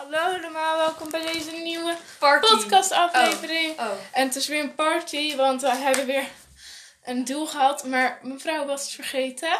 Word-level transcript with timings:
Hallo 0.00 0.38
allemaal, 0.38 0.76
welkom 0.76 1.10
bij 1.10 1.32
deze 1.32 1.50
nieuwe 1.50 1.96
podcastaflevering. 2.18 3.80
Oh. 3.80 3.90
En 4.12 4.26
het 4.26 4.36
is 4.36 4.46
weer 4.46 4.60
een 4.60 4.74
party, 4.74 5.36
want 5.36 5.60
we 5.60 5.68
hebben 5.68 6.06
weer 6.06 6.24
een 7.04 7.24
doel 7.24 7.46
gehad, 7.46 7.84
maar 7.84 8.18
mevrouw 8.22 8.66
was 8.66 8.82
het 8.82 8.92
vergeten. 8.92 9.58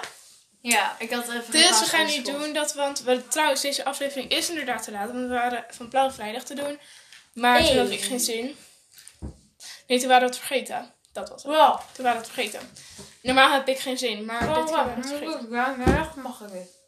Ja, 0.60 0.96
ik 0.98 1.10
had 1.10 1.28
even. 1.28 1.52
Dus 1.52 1.80
we 1.80 1.86
gaan 1.86 2.06
niet 2.06 2.26
doen 2.26 2.52
dat, 2.52 2.74
want 2.74 3.00
we, 3.00 3.28
trouwens 3.28 3.60
deze 3.60 3.84
aflevering 3.84 4.30
is 4.30 4.48
inderdaad 4.48 4.82
te 4.82 4.90
laat, 4.90 5.12
want 5.12 5.28
we 5.28 5.34
waren 5.34 5.64
van 5.70 5.88
plan 5.88 6.12
vrijdag 6.12 6.42
te 6.42 6.54
doen. 6.54 6.80
Maar 7.32 7.64
toen 7.64 7.78
had 7.78 7.90
ik 7.90 8.02
geen 8.02 8.20
zin. 8.20 8.56
Nee, 9.86 9.98
toen 9.98 10.08
waren 10.08 10.28
we 10.28 10.34
het 10.34 10.44
vergeten. 10.44 10.92
Dat 11.12 11.28
was 11.28 11.42
het. 11.42 11.52
Wow. 11.52 11.80
Toen 11.92 12.04
waren 12.04 12.20
we 12.20 12.26
het 12.26 12.34
vergeten. 12.34 12.70
Normaal 13.22 13.52
heb 13.52 13.68
ik 13.68 13.78
geen 13.78 13.98
zin, 13.98 14.24
maar 14.24 14.48
Oh, 14.48 14.54
dit 14.54 14.64
keer 14.64 14.64
wow. 14.64 14.74
waren 14.74 14.94
we 14.94 15.08
het 15.08 15.18
vergeten. 15.18 15.50
Ja, 15.50 16.12
mag 16.16 16.40
ik 16.40 16.52
niet. 16.52 16.79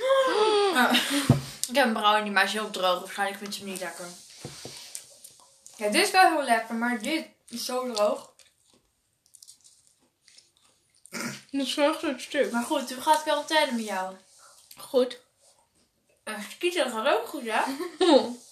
Ik-. 0.00 1.38
Ik 1.68 1.76
heb 1.76 1.86
een 1.86 1.92
brownie, 1.92 2.30
maar 2.30 2.42
hij 2.42 2.52
is 2.52 2.58
heel 2.58 2.70
droog. 2.70 3.00
Waarschijnlijk 3.00 3.38
vind 3.38 3.56
je 3.56 3.62
hem 3.62 3.70
niet 3.70 3.80
lekker. 3.80 4.06
Ja, 5.76 5.88
dit 5.88 6.06
is 6.06 6.10
wel 6.10 6.30
heel 6.30 6.42
lekker, 6.42 6.74
maar 6.74 6.98
dit 7.02 7.26
is 7.48 7.64
zo 7.64 7.92
droog. 7.92 8.30
Dat 11.50 11.66
is 11.66 11.74
wel 11.74 12.04
een 12.04 12.20
stuk. 12.20 12.50
Maar 12.52 12.62
goed, 12.64 12.92
hoe 12.92 13.02
gaat 13.02 13.14
het 13.14 13.22
quarantaine 13.22 13.72
met 13.72 13.84
jou? 13.84 14.16
Goed. 14.76 15.18
Uh, 16.24 16.34
skieten 16.50 16.90
gaat 16.90 17.06
ook 17.06 17.26
goed, 17.26 17.42
hè? 17.44 17.60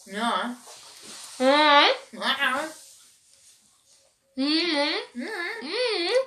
Ja. 0.04 0.58
Mm. 1.36 1.92
Ja. 2.10 2.68
Mm. 4.34 4.94
Mm. 5.12 6.26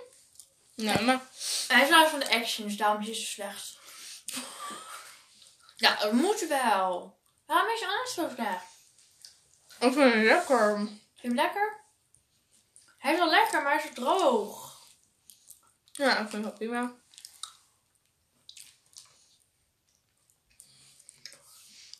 Nou, 0.76 1.02
maar 1.04 1.22
Hij 1.68 1.84
is 1.84 1.90
nou 1.90 2.10
van 2.10 2.20
de 2.20 2.30
action, 2.30 2.68
dus 2.68 2.78
daarom 2.78 3.02
is 3.02 3.08
hij 3.08 3.16
zo 3.16 3.24
slecht. 3.24 3.80
Ja, 5.82 5.96
dat 5.96 6.12
moet 6.12 6.48
wel. 6.48 7.20
Waarom 7.46 7.70
is 7.74 7.80
je 7.80 7.88
anders 7.88 8.14
zo 8.14 8.30
slecht? 8.36 8.66
ik 9.80 9.94
vind 9.94 10.14
het 10.14 10.24
lekker. 10.24 10.76
Vind 10.78 11.00
je 11.16 11.28
hem 11.28 11.36
lekker? 11.36 11.80
Hij 12.98 13.14
is 13.14 13.20
wel 13.20 13.30
lekker, 13.30 13.62
maar 13.62 13.74
hij 13.74 13.84
is 13.90 13.94
droog. 13.94 14.80
Ja, 15.92 16.12
ik 16.12 16.30
vind 16.30 16.32
het 16.32 16.42
wel 16.44 16.52
prima. 16.52 16.94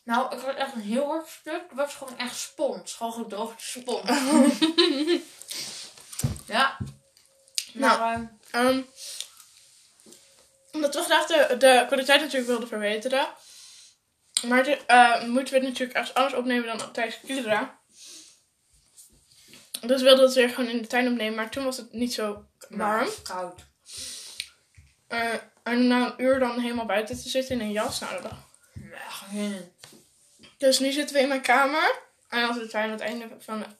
Nou, 0.04 0.36
ik 0.36 0.42
had 0.42 0.54
echt 0.54 0.74
een 0.74 0.80
heel 0.80 1.06
hard 1.06 1.28
stuk. 1.28 1.62
Het 1.68 1.76
was 1.78 1.94
gewoon 1.94 2.18
echt 2.18 2.36
spons. 2.36 2.94
Gewoon 2.94 3.12
gedroogde 3.12 3.62
spons. 3.62 4.10
ja. 6.56 6.78
Nou. 7.72 7.98
Maar, 7.98 8.38
ehm, 8.50 8.66
Ehm, 8.66 8.82
omdat 10.72 10.94
we 10.94 11.02
graag 11.02 11.26
de, 11.26 11.56
de 11.58 11.84
kwaliteit 11.86 12.20
natuurlijk 12.20 12.46
wilden 12.46 12.68
verbeteren. 12.68 13.28
Maar 14.42 14.66
eh, 14.66 15.24
moeten 15.24 15.54
we 15.54 15.60
het 15.60 15.68
natuurlijk 15.68 15.98
ergens 15.98 16.14
anders 16.14 16.34
opnemen 16.34 16.78
dan 16.78 16.92
tijdens 16.92 17.20
Kildera. 17.20 17.80
Dus 19.80 19.98
we 20.00 20.06
wilden 20.06 20.24
het 20.24 20.34
weer 20.34 20.48
gewoon 20.48 20.70
in 20.70 20.82
de 20.82 20.86
tuin 20.86 21.08
opnemen, 21.08 21.34
maar 21.34 21.50
toen 21.50 21.64
was 21.64 21.76
het 21.76 21.92
niet 21.92 22.14
zo 22.14 22.44
warm. 22.68 23.08
koud. 23.22 23.60
Eh, 25.08 25.34
en 25.62 25.86
na 25.86 26.06
een 26.06 26.22
uur 26.22 26.38
dan 26.38 26.58
helemaal 26.60 26.86
buiten 26.86 27.16
te 27.22 27.28
zitten 27.28 27.54
in 27.54 27.60
een 27.60 27.72
jas. 27.72 28.00
Nou, 28.00 28.22
dat 28.22 28.32
geen. 29.30 29.72
Dus 30.58 30.78
nu 30.78 30.92
zitten 30.92 31.16
we 31.16 31.22
in 31.22 31.28
mijn 31.28 31.42
kamer. 31.42 32.00
En 32.28 32.48
als 32.48 32.56
we 32.56 32.78
aan 32.78 32.90
het 32.90 33.00
einde 33.00 33.28
van 33.38 33.58
mijn 33.58 33.76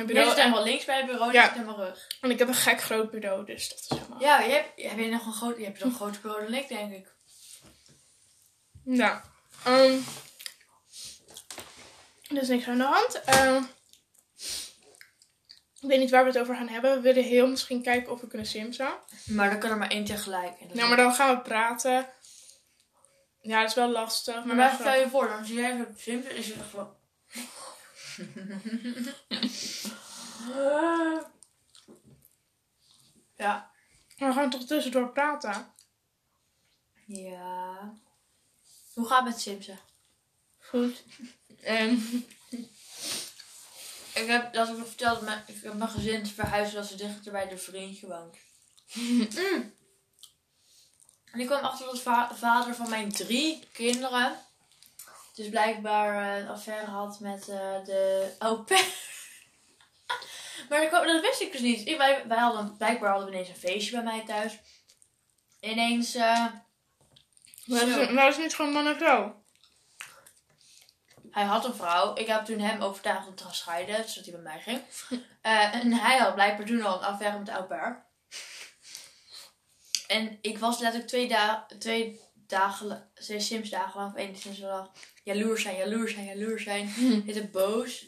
Je 0.00 0.04
bureau. 0.04 0.28
zit 0.28 0.38
En, 0.38 0.42
helemaal 0.44 0.64
links 0.64 0.84
bij 0.84 0.96
het 0.96 1.06
bureau, 1.06 1.32
Ja. 1.32 1.42
je 1.42 1.48
zit 1.48 1.56
helemaal 1.56 1.84
rug. 1.84 2.06
en 2.20 2.30
ik 2.30 2.38
heb 2.38 2.48
een 2.48 2.54
gek 2.54 2.80
groot 2.80 3.10
bureau, 3.10 3.44
dus 3.46 3.68
dat 3.68 3.78
is 3.78 3.88
helemaal... 3.88 4.20
Ja, 4.20 4.40
je 4.40 4.50
hebt, 4.52 4.82
heb 4.82 4.98
je 4.98 5.08
nog 5.08 5.26
een 5.26 5.32
groot, 5.32 5.56
je 5.58 5.64
hebt 5.64 5.78
nog 5.78 5.88
een 5.88 5.94
groter 5.94 6.20
bureau 6.20 6.44
dan 6.44 6.54
ik, 6.54 6.68
denk 6.68 6.92
ik. 6.92 7.14
Ja. 8.84 9.31
Ehm 9.64 10.00
er 12.36 12.42
is 12.42 12.48
niks 12.48 12.68
aan 12.68 12.78
de 12.78 12.84
hand. 12.84 13.20
Ehm, 13.24 13.62
ik 15.80 15.88
weet 15.88 15.98
niet 15.98 16.10
waar 16.10 16.24
we 16.24 16.30
het 16.30 16.38
over 16.38 16.56
gaan 16.56 16.68
hebben. 16.68 16.94
We 16.94 17.00
willen 17.00 17.24
heel 17.24 17.48
misschien 17.48 17.82
kijken 17.82 18.12
of 18.12 18.20
we 18.20 18.26
kunnen 18.26 18.46
simsen. 18.46 18.98
Maar 19.26 19.50
dan 19.50 19.58
kan 19.58 19.70
er 19.70 19.76
maar 19.78 19.90
één 19.90 20.04
tegelijk. 20.04 20.58
Dat 20.60 20.74
Nou, 20.74 20.88
maar 20.88 20.96
dan 20.96 21.14
gaan 21.14 21.36
we 21.36 21.42
praten. 21.42 22.08
Ja, 23.40 23.60
dat 23.60 23.68
is 23.68 23.74
wel 23.74 23.90
lastig. 23.90 24.44
Maar, 24.44 24.56
Maar 24.56 24.74
stel 24.74 24.94
je 24.94 25.08
voor, 25.08 25.28
dan 25.28 25.44
zie 25.44 25.56
jij 25.56 25.76
zo 25.76 25.86
simpel 25.96 26.30
is 26.30 26.46
het 26.46 26.56
echt 26.56 26.68
van... 26.68 26.96
ja. 33.36 33.70
Maar 34.18 34.28
we 34.28 34.34
gaan 34.34 34.50
toch 34.50 34.64
tussendoor 34.64 35.12
praten. 35.12 35.74
Ja. 37.06 37.94
Hoe 38.94 39.06
gaat 39.06 39.24
het 39.24 39.28
met 39.32 39.40
Simsen? 39.40 39.78
Goed. 40.58 41.02
Ehm, 41.62 41.96
Ik 44.14 44.26
heb, 44.26 44.52
dat 44.52 44.68
ik 44.68 44.76
nog 44.76 44.86
verteld, 44.86 45.20
mijn, 45.20 45.42
ik 45.46 45.62
heb 45.62 45.74
mijn 45.74 45.90
gezin 45.90 46.26
verhuisd 46.26 46.74
dat 46.74 46.86
ze 46.86 46.96
dichter 46.96 47.32
bij 47.32 47.48
de 47.48 47.58
vriendje 47.58 48.06
woont. 48.06 48.36
Mm. 48.92 49.28
En 51.32 51.40
ik 51.40 51.46
kwam 51.46 51.64
achter 51.64 51.86
dat 51.86 52.00
va- 52.00 52.34
vader 52.34 52.74
van 52.74 52.88
mijn 52.90 53.12
drie 53.12 53.68
kinderen 53.72 54.38
dus 55.34 55.48
blijkbaar 55.48 56.36
eh, 56.36 56.42
een 56.42 56.48
affaire 56.48 56.90
had 56.90 57.20
met 57.20 57.48
eh, 57.48 57.84
de 57.84 58.32
au 58.38 58.64
maar 60.68 60.90
dat, 60.90 61.20
wist 61.20 61.40
ik 61.40 61.52
dus 61.52 61.60
niet. 61.60 61.86
Ik, 61.88 61.96
wij, 61.96 62.26
wij 62.28 62.38
hadden, 62.38 62.76
blijkbaar 62.76 63.10
hadden 63.10 63.28
we 63.28 63.34
ineens 63.34 63.48
een 63.48 63.56
feestje 63.70 63.92
bij 63.92 64.02
mij 64.02 64.24
thuis. 64.26 64.58
Ineens... 65.60 66.14
eh, 66.14 66.46
maar, 67.66 67.88
is, 67.88 68.10
maar 68.10 68.28
is 68.28 68.38
niet 68.38 68.54
gewoon 68.54 68.72
man 68.72 68.86
en 68.86 68.96
vrouw? 68.96 69.42
Hij 71.30 71.44
had 71.44 71.64
een 71.64 71.74
vrouw. 71.74 72.14
Ik 72.14 72.26
heb 72.26 72.44
toen 72.44 72.58
hem 72.58 72.80
overtuigd 72.80 73.28
om 73.28 73.34
te 73.34 73.42
gaan 73.42 73.54
scheiden, 73.54 74.08
zodat 74.08 74.24
hij 74.24 74.32
bij 74.32 74.42
mij 74.42 74.60
ging. 74.60 74.80
Eh, 75.42 75.74
en 75.74 75.92
hij 75.92 76.18
had 76.18 76.34
blijkbaar 76.34 76.66
toen 76.66 76.82
al 76.82 76.98
een 76.98 77.04
affaire 77.04 77.38
met 77.38 77.68
pair. 77.68 78.06
En 80.06 80.38
ik 80.40 80.58
was 80.58 80.78
letterlijk 80.78 81.10
twee, 81.10 81.28
da 81.28 81.66
twee 81.78 82.20
dagen, 82.34 83.10
twee 83.14 83.40
Sims 83.40 83.70
dagen 83.70 84.00
lang, 84.00 84.12
of 84.12 84.18
één 84.18 84.36
Sims 84.36 84.58
dag, 84.58 84.90
jaloers 85.24 85.62
zijn, 85.62 85.76
jaloers 85.76 86.12
zijn, 86.12 86.24
jaloers 86.24 86.62
zijn. 86.62 86.88
Hij 86.88 87.22
is 87.34 87.50
boos. 87.50 88.06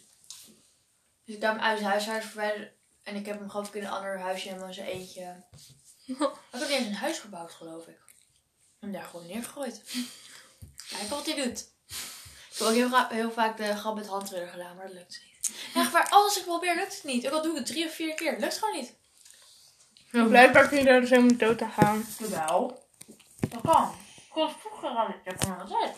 Dus 1.25 1.35
ik 1.35 1.41
kwam 1.41 1.59
uit 1.59 1.79
het 1.79 1.89
huishuis 1.89 2.25
verwijderd. 2.25 2.73
En 3.03 3.17
ik 3.17 3.27
heb 3.27 3.39
hem 3.39 3.51
geloof 3.51 3.69
ik 3.69 3.75
in 3.75 3.85
een 3.85 3.91
ander 3.91 4.19
huisje 4.19 4.49
in 4.49 4.75
zijn 4.75 4.87
eentje. 4.87 5.23
Ik 6.07 6.17
heb 6.51 6.63
ook 6.63 6.69
eens 6.69 6.87
een 6.87 6.95
huis 6.95 7.19
gebouwd, 7.19 7.53
geloof 7.53 7.87
ik. 7.87 8.04
En 8.85 8.93
daar 8.93 9.03
gewoon 9.03 9.27
neergegooid. 9.27 9.83
Kijk 10.91 11.09
wat 11.09 11.27
hij 11.27 11.35
doet. 11.35 11.73
Ik 12.51 12.59
heb 12.59 12.69
ook 12.69 12.75
heel, 12.75 13.07
heel 13.09 13.31
vaak 13.31 13.57
de 13.57 13.77
grap 13.77 13.95
met 13.95 14.07
handridder 14.07 14.49
gedaan, 14.49 14.77
maar 14.77 14.87
dat 14.87 14.95
lukt 14.95 15.21
niet. 15.25 15.57
Echt 15.75 15.93
waar, 15.93 16.09
alles 16.09 16.37
ik 16.37 16.45
probeer 16.45 16.75
lukt 16.75 16.95
het 16.95 17.05
niet. 17.05 17.27
Ook 17.27 17.33
al 17.33 17.43
doe 17.43 17.51
ik 17.51 17.59
het 17.59 17.67
drie 17.67 17.87
of 17.87 17.95
vier 17.95 18.15
keer, 18.15 18.31
het 18.31 18.41
lukt 18.41 18.59
gewoon 18.59 18.75
niet. 18.75 18.95
Nou, 20.11 20.29
blijkbaar 20.29 20.69
kun 20.69 20.79
je 20.79 20.85
daar 20.85 21.01
dus 21.01 21.11
helemaal 21.11 21.37
dood 21.37 21.63
aan 21.63 21.73
gaan. 21.73 22.07
Wel. 22.19 22.87
Dat 23.49 23.61
kan. 23.61 23.95
Ik 24.27 24.35
was 24.35 24.53
vroeger 24.59 24.89
al 24.89 25.07
niet, 25.07 25.25
dat 25.25 25.37
kan 25.37 25.61
altijd. 25.61 25.97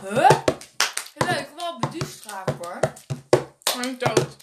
Huh? 0.00 0.30
Ja, 1.14 1.36
ik 1.36 1.46
wil 1.46 1.56
wel 1.56 1.78
beduust 1.78 2.24
raken 2.24 2.56
hoor. 2.62 2.80
Gewoon 3.64 3.98
dood. 3.98 4.36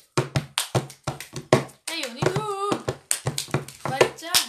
Nee 1.86 2.02
joh, 2.02 2.14
niet 2.14 2.36
doen. 2.36 2.84
Kwaliteit. 3.82 4.46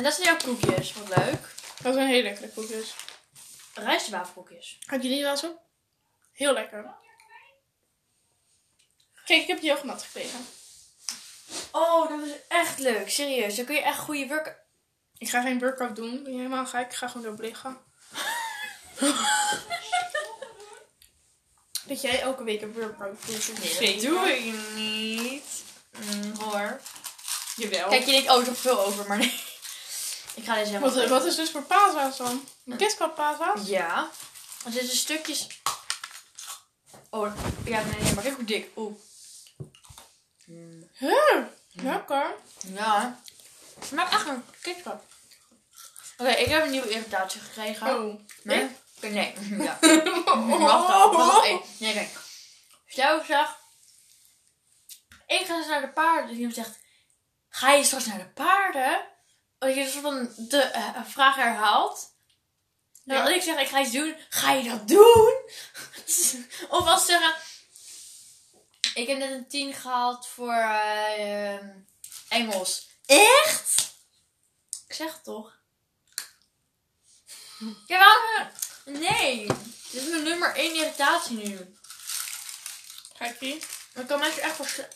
En 0.00 0.06
dat 0.06 0.14
zijn 0.14 0.26
jouw 0.26 0.36
koekjes, 0.36 0.92
wat 0.92 1.08
leuk. 1.08 1.54
Dat 1.82 1.94
zijn 1.94 2.08
hele 2.08 2.22
lekkere 2.22 2.48
koekjes. 2.48 2.94
Rijstwafelkoekjes. 3.74 4.78
Had 4.86 5.02
je 5.02 5.08
die 5.08 5.22
wel 5.22 5.36
zo? 5.36 5.58
Heel 6.32 6.52
lekker. 6.52 6.94
Kijk, 9.24 9.42
ik 9.42 9.46
heb 9.46 9.60
yoghurt 9.60 10.02
gekregen. 10.02 10.46
Oh, 11.72 12.08
dat 12.08 12.26
is 12.26 12.32
echt 12.48 12.78
leuk. 12.78 13.10
Serieus, 13.10 13.56
dan 13.56 13.64
kun 13.64 13.74
je 13.74 13.82
echt 13.82 13.98
goede 13.98 14.26
werken. 14.26 14.56
Ik 15.18 15.30
ga 15.30 15.42
geen 15.42 15.58
workout 15.58 15.96
doen. 15.96 16.22
Ben 16.22 16.32
je 16.32 16.38
helemaal 16.38 16.66
gek? 16.66 16.86
Ik 16.86 16.96
ga 16.96 17.08
gewoon 17.08 17.26
erop 17.26 17.40
liggen. 17.40 17.78
dat 21.88 22.00
jij 22.00 22.20
elke 22.20 22.44
week 22.44 22.62
een 22.62 22.72
workout 22.72 23.26
doet. 23.26 23.80
Nee, 23.80 23.92
dat 23.92 24.02
doe 24.02 24.28
ik 24.28 24.54
niet. 24.74 25.64
Mm, 25.98 26.34
hoor. 26.34 26.80
Jawel. 27.56 27.88
Kijk, 27.88 28.04
je 28.04 28.10
denkt, 28.10 28.30
oh, 28.30 28.46
nog 28.46 28.56
veel 28.56 28.84
over, 28.84 29.06
maar 29.06 29.18
nee. 29.18 29.48
Ik 30.40 30.46
ga 30.46 30.54
deze 30.54 30.70
even... 30.70 30.94
wat, 30.94 31.08
wat 31.08 31.24
is 31.24 31.36
dus 31.36 31.50
voor 31.50 31.62
paaswaas 31.62 32.16
dan? 32.16 32.48
Een 32.64 32.76
KitKat 32.76 33.14
paaswaas? 33.14 33.66
Ja. 33.66 34.10
Er 34.64 34.72
zitten 34.72 34.96
stukjes... 34.96 35.46
Oh, 37.10 37.32
ja, 37.64 37.82
nee, 37.82 38.00
nee, 38.00 38.14
maar 38.14 38.22
kijk 38.22 38.36
hoe 38.36 38.44
dik. 38.44 38.70
Oeh. 38.76 38.94
Huh, 40.92 41.44
lekker. 41.72 42.34
Ja. 42.66 43.20
Het 43.74 43.84
smaakt 43.84 44.12
echt 44.12 44.26
een 44.26 44.44
KitKat. 44.60 45.02
Oké, 46.18 46.30
ik 46.30 46.46
heb 46.46 46.64
een 46.64 46.70
nieuwe 46.70 46.90
irritatie 46.90 47.40
gekregen. 47.40 47.86
Oh. 47.86 48.20
Nee? 48.42 48.68
Oké, 48.96 49.08
nee. 49.08 49.34
Ja. 49.66 49.78
Wacht 50.58 50.88
dan. 50.88 51.12
Wacht 51.12 51.44
even. 51.44 51.62
Nee, 51.78 51.92
kijk. 51.92 52.10
Stel 52.86 53.18
ik 53.18 53.24
zeg... 53.26 53.58
Ik 55.26 55.46
ga 55.46 55.56
eens 55.56 55.66
naar 55.66 55.80
de 55.80 55.88
paarden. 55.88 56.28
Dus 56.28 56.36
iemand 56.36 56.54
zegt... 56.54 56.78
Ga 57.48 57.72
je 57.72 57.84
straks 57.84 58.06
naar 58.06 58.18
de 58.18 58.28
paarden? 58.28 59.09
Dat 59.60 59.74
je 59.74 59.80
een 59.80 59.88
soort 59.90 60.02
van 60.02 60.32
de 60.36 60.62
eh, 60.62 61.04
vraag 61.04 61.36
herhaalt. 61.36 62.12
Dan 63.04 63.16
Ja. 63.16 63.22
als 63.22 63.32
ik 63.32 63.42
zeg, 63.42 63.60
ik 63.60 63.68
ga 63.68 63.80
iets 63.80 63.90
doen, 63.92 64.16
ga 64.28 64.52
je 64.52 64.68
dat 64.70 64.88
doen? 64.88 65.34
of 66.78 66.86
als 66.86 67.00
ze 67.00 67.06
zeggen, 67.06 67.34
ik 68.94 69.06
heb 69.08 69.18
net 69.18 69.30
een 69.30 69.48
10 69.48 69.74
gehaald 69.74 70.26
voor 70.26 70.52
eh, 70.52 71.54
ehm, 71.54 71.68
Engels. 72.28 72.88
Echt? 73.06 73.92
Ik 74.88 74.94
zeg 74.94 75.12
het 75.12 75.24
toch? 75.24 75.58
Ja, 77.86 77.98
waarom? 77.98 78.52
Nee. 78.84 79.46
Dit 79.90 80.02
is 80.02 80.08
mijn 80.08 80.22
nummer 80.22 80.54
1 80.54 80.74
irritatie 80.74 81.36
nu. 81.36 81.74
Ga 83.14 83.24
ik 83.24 83.36
hier? 83.38 83.64
Dan 83.92 84.06
kan 84.06 84.18
mensen 84.18 84.42
echt 84.42 84.56
voor... 84.56 84.88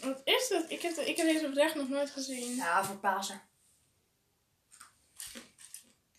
Wat 0.00 0.20
is 0.24 0.48
dat? 0.48 0.64
Ik 0.70 0.82
heb, 0.82 0.96
ik 0.96 1.16
heb 1.16 1.26
deze 1.26 1.46
oprecht 1.46 1.74
nog 1.74 1.88
nooit 1.88 2.10
gezien. 2.10 2.54
Ja, 2.56 2.84
voor 2.84 2.96
Pasen. 2.96 3.42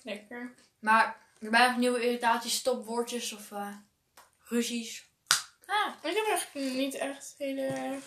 Lekker. 0.08 0.54
Maar 0.80 1.06
er 1.40 1.50
zijn 1.52 1.70
nog 1.70 1.78
nieuwe 1.78 2.06
irritaties, 2.06 2.56
stopwoordjes 2.56 3.34
of 3.34 3.52
eh, 3.52 3.76
ruzies. 4.40 5.06
Ah. 5.66 5.94
Ik 6.04 6.16
heb 6.16 6.26
eigenlijk 6.28 6.76
niet 6.76 6.96
echt 6.96 7.36
hele 7.38 7.98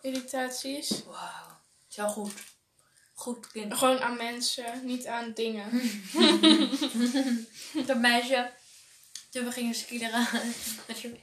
irritaties. 0.00 1.04
Wauw. 1.04 1.60
Is 1.90 1.96
wel 1.96 2.08
goed. 2.08 2.32
Goed 3.14 3.46
kind. 3.46 3.74
Gewoon 3.74 4.00
aan 4.00 4.16
mensen, 4.16 4.86
niet 4.86 5.06
aan 5.06 5.32
dingen. 5.32 5.70
Dat 7.86 7.98
meisje, 7.98 8.52
toen 9.30 9.44
we 9.44 9.52
gingen 9.52 9.74
skileren, 9.74 10.28
dat 10.86 11.00
je, 11.00 11.20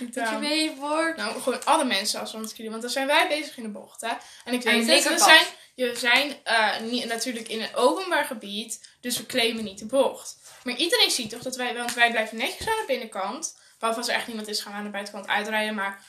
dat 0.00 0.28
je 0.28 0.36
mee 0.40 0.76
wordt. 0.76 1.16
Nou, 1.16 1.40
gewoon 1.40 1.64
alle 1.64 1.84
mensen 1.84 2.20
als 2.20 2.32
we 2.32 2.36
aan 2.36 2.42
het. 2.42 2.58
Want 2.58 2.82
dan 2.82 2.90
zijn 2.90 3.06
wij 3.06 3.28
bezig 3.28 3.56
in 3.56 3.62
de 3.62 3.68
bocht, 3.68 4.00
hè. 4.00 4.12
En 4.44 4.54
ik 4.54 4.62
weet 4.62 4.86
de 4.86 4.92
het, 4.92 5.08
we 5.08 5.18
zijn, 5.18 5.46
je 5.74 5.96
zijn 5.96 6.44
eh, 6.44 6.80
niet, 6.80 7.04
natuurlijk 7.04 7.48
in 7.48 7.62
een 7.62 7.74
openbaar 7.74 8.24
gebied. 8.24 8.96
Dus 9.00 9.16
we 9.16 9.26
claimen 9.26 9.64
niet 9.64 9.78
de 9.78 9.86
bocht. 9.86 10.36
Maar 10.64 10.76
iedereen 10.76 11.10
ziet 11.10 11.30
toch 11.30 11.42
dat 11.42 11.56
wij, 11.56 11.74
want 11.74 11.94
wij 11.94 12.10
blijven 12.10 12.36
netjes 12.36 12.68
aan 12.68 12.76
de 12.76 12.84
binnenkant. 12.86 13.58
Behalve 13.78 14.00
als 14.00 14.08
er 14.08 14.14
echt 14.14 14.26
niemand 14.26 14.48
is, 14.48 14.60
gaan 14.60 14.72
we 14.72 14.78
aan 14.78 14.84
de 14.84 14.90
buitenkant 14.90 15.26
uitrijden. 15.28 15.74
Maar 15.74 16.04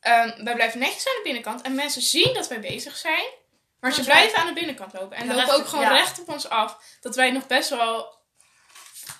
ehm, 0.00 0.44
wij 0.44 0.54
blijven 0.54 0.78
netjes 0.78 1.06
aan 1.06 1.14
de 1.16 1.20
binnenkant. 1.24 1.62
En 1.62 1.74
mensen 1.74 2.02
zien 2.02 2.34
dat 2.34 2.48
wij 2.48 2.60
bezig 2.60 2.96
zijn. 2.96 3.26
Maar 3.80 3.92
ze 3.92 3.96
Dat 3.96 4.06
blijven 4.06 4.38
aan 4.38 4.46
de 4.46 4.52
binnenkant 4.52 4.92
lopen. 4.92 5.16
En 5.16 5.26
Ja, 5.26 5.34
lopen 5.34 5.54
ook 5.54 5.66
gewoon 5.66 5.84
ja. 5.84 5.96
recht 5.96 6.20
op 6.20 6.28
ons 6.28 6.48
af. 6.48 6.98
Dat 7.00 7.14
wij 7.16 7.30
nog 7.30 7.46
best 7.46 7.68
wel 7.68 8.18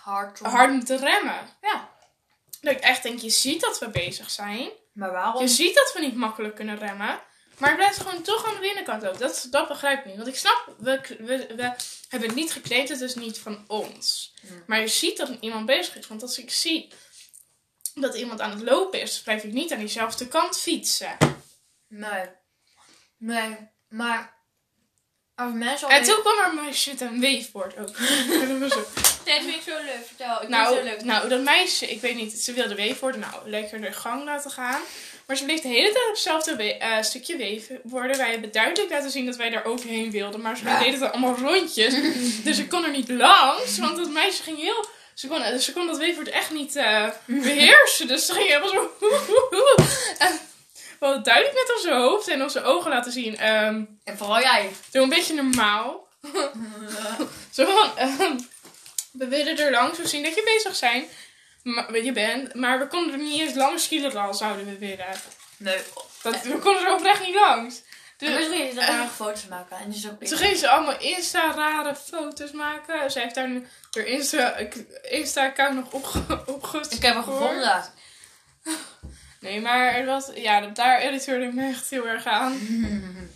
Hard. 0.02 0.38
hard 0.38 0.72
moeten 0.72 0.98
remmen. 0.98 1.56
Ja. 1.60 1.88
Dat 2.60 2.72
ik 2.72 2.80
echt 2.80 3.02
denk, 3.02 3.18
je 3.18 3.30
ziet 3.30 3.60
dat 3.60 3.78
we 3.78 3.88
bezig 3.88 4.30
zijn. 4.30 4.70
Maar 4.92 5.12
waarom? 5.12 5.40
Je 5.42 5.48
ziet 5.48 5.74
dat 5.74 5.92
we 5.92 6.00
niet 6.00 6.16
makkelijk 6.16 6.54
kunnen 6.54 6.78
remmen. 6.78 7.20
Maar 7.58 7.68
het 7.68 7.78
blijft 7.78 7.96
gewoon 7.98 8.22
toch 8.22 8.46
aan 8.46 8.54
de 8.54 8.60
binnenkant 8.60 9.02
lopen. 9.02 9.20
Dat, 9.20 9.46
dat 9.50 9.68
begrijp 9.68 9.98
ik 9.98 10.04
niet. 10.04 10.16
Want 10.16 10.28
ik 10.28 10.36
snap, 10.36 10.74
we, 10.78 11.00
we, 11.18 11.46
we 11.56 11.72
hebben 12.08 12.28
het 12.28 12.34
niet 12.38 12.52
gekleed. 12.52 12.88
Het 12.88 13.00
is 13.00 13.14
niet 13.14 13.38
van 13.38 13.64
ons. 13.66 14.34
Maar 14.66 14.80
je 14.80 14.88
ziet 14.88 15.16
dat 15.16 15.30
iemand 15.40 15.66
bezig 15.66 15.96
is. 15.96 16.06
Want 16.06 16.22
als 16.22 16.38
ik 16.38 16.50
zie 16.50 16.92
dat 17.94 18.14
iemand 18.14 18.40
aan 18.40 18.50
het 18.50 18.62
lopen 18.62 19.00
is, 19.00 19.22
blijf 19.22 19.42
ik 19.42 19.52
niet 19.52 19.72
aan 19.72 19.78
diezelfde 19.78 20.28
kant 20.28 20.58
fietsen. 20.58 21.16
Nee. 21.88 22.24
Nee. 23.18 23.56
Maar 23.88 24.34
als 25.34 25.52
mensen 25.52 25.88
En 25.88 26.04
toen 26.04 26.20
kwam 26.20 26.38
er 26.38 26.54
meisje 26.54 26.90
met 26.90 27.00
een 27.00 27.20
weefwoord 27.20 27.76
ook. 27.76 27.88
Ook- 27.88 27.98
Nee, 29.24 29.34
dat 29.38 29.44
vind 29.44 29.54
ik 29.56 29.62
zo 29.62 29.82
leuk. 29.84 30.06
Vertel. 30.06 30.32
Ik 30.32 30.38
vind 30.38 30.40
het 30.40 30.48
nou, 30.50 30.76
zo 30.76 30.82
leuk. 30.82 31.04
nou, 31.04 31.28
dat 31.28 31.40
meisje, 31.42 31.90
ik 31.90 32.00
weet 32.00 32.14
niet, 32.14 32.32
ze 32.32 32.52
wilde 32.52 32.74
weefwoorden. 32.74 33.20
Nou, 33.20 33.50
lekker 33.50 33.80
de 33.80 33.92
gang 33.92 34.24
laten 34.24 34.50
gaan. 34.50 34.80
Maar 35.26 35.36
ze 35.36 35.44
bleef 35.44 35.60
de 35.60 35.68
hele 35.68 35.92
tijd 35.92 36.04
op 36.04 36.10
hetzelfde 36.12 36.56
we- 36.56 36.74
eh, 36.76 37.02
stukje 37.02 37.36
weefwoorden. 37.36 38.16
Wij 38.16 38.30
hebben 38.30 38.52
duidelijk 38.52 38.90
laten 38.92 39.10
zien 39.10 39.26
dat 39.26 39.36
wij 39.36 39.50
daar 39.50 39.64
ook 39.64 39.80
heen 39.80 40.10
wilden. 40.10 40.40
Maar 40.40 40.56
ze 40.56 40.64
Ja. 40.64 40.78
deden 40.78 41.00
het 41.00 41.10
allemaal 41.12 41.36
rondjes. 41.36 41.94
dus 42.44 42.58
ik 42.58 42.68
kon 42.68 42.84
er 42.84 42.90
niet 42.90 43.08
langs. 43.08 43.78
Want 43.78 43.96
dat 43.96 44.08
meisje 44.10 44.42
ging 44.42 44.58
heel... 44.60 44.86
Ze 45.14 45.26
kon, 45.28 45.58
ze 45.60 45.72
kon 45.72 45.86
dat 45.86 45.98
weefwoord 45.98 46.28
echt 46.28 46.50
niet 46.50 46.76
eh, 46.76 47.08
beheersen. 47.24 48.06
Dus 48.08 48.26
ze 48.26 48.32
ging 48.32 48.46
helemaal 48.48 48.68
zo... 48.68 48.90
en 50.18 50.40
we 50.98 51.06
hadden 51.06 51.22
duidelijk 51.22 51.54
met 51.54 51.76
onze 51.76 51.92
hoofd 51.94 52.28
en 52.28 52.42
onze 52.42 52.62
ogen 52.62 52.90
laten 52.90 53.12
zien. 53.12 53.36
ehm, 53.38 53.82
En 54.04 54.16
vooral 54.18 54.40
jij. 54.40 54.70
Doe 54.90 55.02
een 55.02 55.08
beetje 55.08 55.34
normaal. 55.34 56.06
Zo 57.54 57.64
van, 57.64 57.96
ehm, 57.98 58.38
we 59.12 59.28
willen 59.28 59.58
er 59.58 59.70
langs, 59.70 59.98
we 59.98 60.08
zien 60.08 60.22
dat 60.22 60.34
je 60.34 60.42
bezig 60.44 60.76
zijn. 60.76 61.04
Maar, 61.64 61.96
je 61.98 62.12
bent, 62.12 62.54
maar 62.54 62.78
we 62.78 62.86
konden 62.86 63.12
er 63.12 63.18
niet 63.20 63.40
eens 63.40 63.54
langs 63.54 63.84
skileren 63.84 64.20
al 64.22 64.34
zouden 64.34 64.64
we 64.66 64.78
willen. 64.78 65.06
Nee. 65.56 65.78
Dat, 66.22 66.42
we 66.42 66.58
konden 66.58 66.84
er 66.86 66.94
oprecht 66.94 67.20
niet 67.26 67.34
langs. 67.34 67.74
Dus 68.16 68.28
Dus, 68.28 68.38
misschien 68.38 68.68
is 68.68 68.74
dat 68.74 68.84
eh, 68.88 68.98
nog 68.98 69.14
foto's 69.14 69.46
maken. 69.46 69.76
En 69.76 69.90
dus 69.90 70.08
ook 70.10 70.24
toen 70.24 70.38
ging 70.38 70.56
ze 70.56 70.68
allemaal 70.68 70.98
Insta-rare 71.00 71.94
foto's 71.96 72.50
maken. 72.52 73.10
Ze 73.10 73.20
heeft 73.20 73.34
daar 73.34 73.48
nu 73.48 73.66
haar 73.90 74.04
Insta- 74.06 74.56
Insta-account 75.02 75.74
nog 75.74 75.92
opge 75.92 76.42
opgestuurd. 76.46 76.92
Ik 76.92 77.02
heb 77.02 77.14
hem 77.14 77.22
gevonden. 77.22 77.84
Nee, 79.40 79.60
maar 79.60 79.94
het 79.94 80.06
was, 80.06 80.30
ja, 80.34 80.60
daar 80.60 81.02
irriteerde 81.02 81.44
ik 81.44 81.54
me 81.54 81.68
echt 81.68 81.90
heel 81.90 82.06
erg 82.06 82.24
aan. 82.26 82.58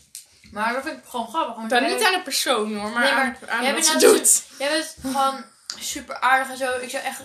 Maar 0.52 0.72
dat 0.72 0.82
vind 0.82 0.96
ik 0.98 1.04
gewoon 1.08 1.28
grappig. 1.28 1.68
Dan 1.68 1.82
jij- 1.82 1.92
niet 1.92 2.04
aan 2.04 2.12
de 2.12 2.22
persoon 2.22 2.74
hoor, 2.76 2.90
maar, 2.90 3.02
Nee, 3.02 3.12
maar 3.14 3.36
aan, 3.46 3.66
aan 3.66 3.74
wat 3.74 3.86
ze 3.86 3.96
nou 3.96 4.04
doet. 4.16 4.42
Jij 4.58 4.68
bent 4.70 4.94
gewoon 5.14 5.44
super 5.80 6.20
aardig 6.20 6.48
en 6.50 6.56
zo. 6.56 6.76
Ik 6.78 6.90
zou 6.90 7.02
echt... 7.04 7.18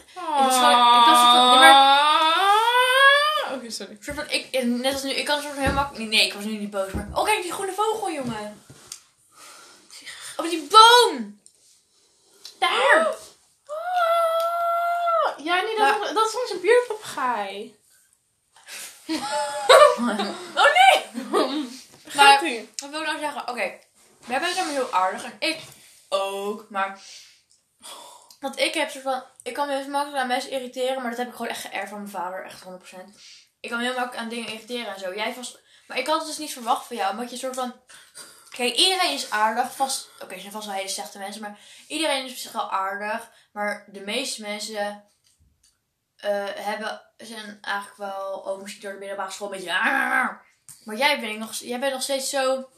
was 0.46 0.54
gewoon- 0.56 1.00
ik 1.00 1.06
was 1.06 1.18
Oké, 3.56 3.70
sorry. 3.70 3.98
Soort 4.00 4.18
van, 4.18 4.30
ik, 4.30 4.64
net 4.64 4.94
als 4.94 5.04
nu, 5.04 5.10
ik 5.12 5.26
kan 5.26 5.42
soort 5.42 5.54
van 5.54 5.64
heel 5.64 5.74
makkelijk... 5.74 6.10
Nee, 6.10 6.26
ik 6.26 6.34
was 6.34 6.44
nu 6.44 6.58
niet 6.58 6.70
boos, 6.70 6.92
maar... 6.92 7.08
Oh, 7.14 7.24
kijk, 7.24 7.42
die 7.42 7.52
groene 7.52 7.72
vogel, 7.74 8.12
jongen. 8.12 8.64
Op 10.38 10.46
die 10.50 10.68
boom. 10.70 11.42
Daar. 12.60 13.08
Ah, 13.68 15.46
ja, 15.46 15.62
nee, 15.62 15.78
dat, 15.78 16.14
dat 16.14 16.28
is 16.28 16.36
onze. 16.42 16.60
Oh, 20.56 20.68
nee. 20.74 21.06
Maar-? 22.16 22.66
Wat 22.78 22.90
wil 22.90 23.00
ik 23.00 23.06
nou 23.06 23.20
zeggen? 23.20 23.48
Oké, 23.48 23.62
jij 24.26 24.40
bent 24.40 24.46
helemaal 24.46 24.74
heel 24.74 24.92
aardig 24.94 25.24
en 25.24 25.34
ik 25.40 25.60
ook, 26.10 26.66
maar... 26.70 27.00
Want 28.44 28.60
ik 28.60 28.74
heb 28.74 28.90
soort 28.90 29.04
van... 29.04 29.24
Ik 29.44 29.54
kan 29.54 29.68
me 29.68 29.76
heel 29.76 29.88
makkelijk 29.88 30.22
aan 30.22 30.28
mensen 30.28 30.52
irriteren, 30.52 31.02
maar 31.02 31.10
dat 31.10 31.20
heb 31.20 31.28
ik 31.28 31.34
gewoon 31.34 31.52
echt 31.52 31.62
geërfd 31.62 31.90
van 31.90 31.98
mijn 31.98 32.12
vader, 32.12 32.46
echt 32.46 32.64
100%. 32.64 32.68
Ik 33.60 33.70
kan 33.70 33.78
me 33.78 33.84
heel 33.84 33.94
makkelijk 33.94 34.24
aan 34.24 34.30
dingen 34.30 34.50
irriteren 34.50 34.94
en 34.94 35.00
zo. 35.00 35.16
Jij 35.16 35.34
vast... 35.34 35.60
Maar 35.88 35.98
ik 35.98 36.08
had 36.08 36.18
het 36.18 36.28
dus 36.28 36.38
niet 36.38 36.54
verwacht 36.54 36.88
van 36.88 36.96
jou, 36.96 37.12
omdat 37.12 37.30
je 37.30 37.38
soort 37.38 37.56
van... 37.56 37.82
Kijk, 38.50 38.76
iedereen 38.76 39.14
is 39.14 39.30
aardig, 39.30 39.76
vast... 39.76 40.10
Oké, 40.20 40.34
er 40.34 40.40
zijn 40.40 40.52
vast 40.52 40.66
wel 40.66 40.76
hele 40.76 40.88
slechte 40.88 41.18
mensen, 41.18 41.42
maar 41.42 41.60
iedereen 41.88 42.26
is 42.26 42.32
op 42.32 42.38
zich 42.38 42.52
wel 42.52 42.72
aardig. 42.72 43.32
Maar 43.52 43.86
de 43.88 44.02
meeste 44.02 44.42
mensen 44.42 45.04
eh, 46.16 46.46
hebben, 46.56 47.02
zijn 47.18 47.58
eigenlijk 47.62 47.98
wel, 47.98 48.48
ook 48.48 48.62
misschien 48.62 48.82
door 48.82 48.92
de 48.92 49.00
middelbare 49.00 49.32
school, 49.32 49.54
een 49.54 49.60
beetje... 49.60 49.72
Maar 50.84 50.96
jij, 50.96 51.20
ben 51.20 51.30
ik 51.30 51.38
nog, 51.38 51.54
jij 51.54 51.80
bent 51.80 51.94
nog 51.94 52.02
steeds 52.02 52.30
zo... 52.30 52.70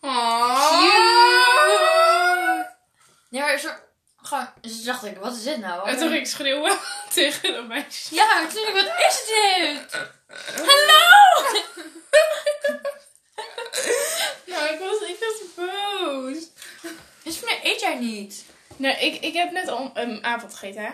Cute. 0.00 1.16
Nee, 3.28 3.40
maar 3.40 3.58
zo... 3.58 3.70
Gewoon, 4.26 4.48
dus 4.60 4.82
dacht 4.82 5.04
ik, 5.04 5.16
wat 5.16 5.36
is 5.36 5.42
dit 5.42 5.58
nou? 5.58 5.88
En 5.88 5.98
toen 5.98 6.08
ging 6.08 6.20
ik 6.20 6.26
schreeuwen 6.26 6.78
tegen 7.14 7.52
dat 7.52 7.66
meisje. 7.66 8.14
Ja, 8.14 8.46
toen 8.52 8.62
dacht 8.64 8.68
ik, 8.68 8.72
wat 8.74 9.10
is 9.10 9.24
dit? 9.26 10.00
Hallo! 10.56 11.04
Nou, 14.46 14.74
ik 14.74 14.78
was, 14.78 15.08
ik 15.08 15.16
was 15.20 15.54
boos. 15.54 16.38
Dus 17.22 17.40
wanneer 17.40 17.60
eet 17.62 17.80
jij 17.80 17.98
niet? 17.98 18.44
Nee, 18.76 18.96
ik, 18.96 19.22
ik 19.22 19.34
heb 19.34 19.50
net 19.50 19.68
al 19.68 19.90
een 19.94 20.24
avond 20.24 20.54
gegeten, 20.54 20.84
hè. 20.84 20.90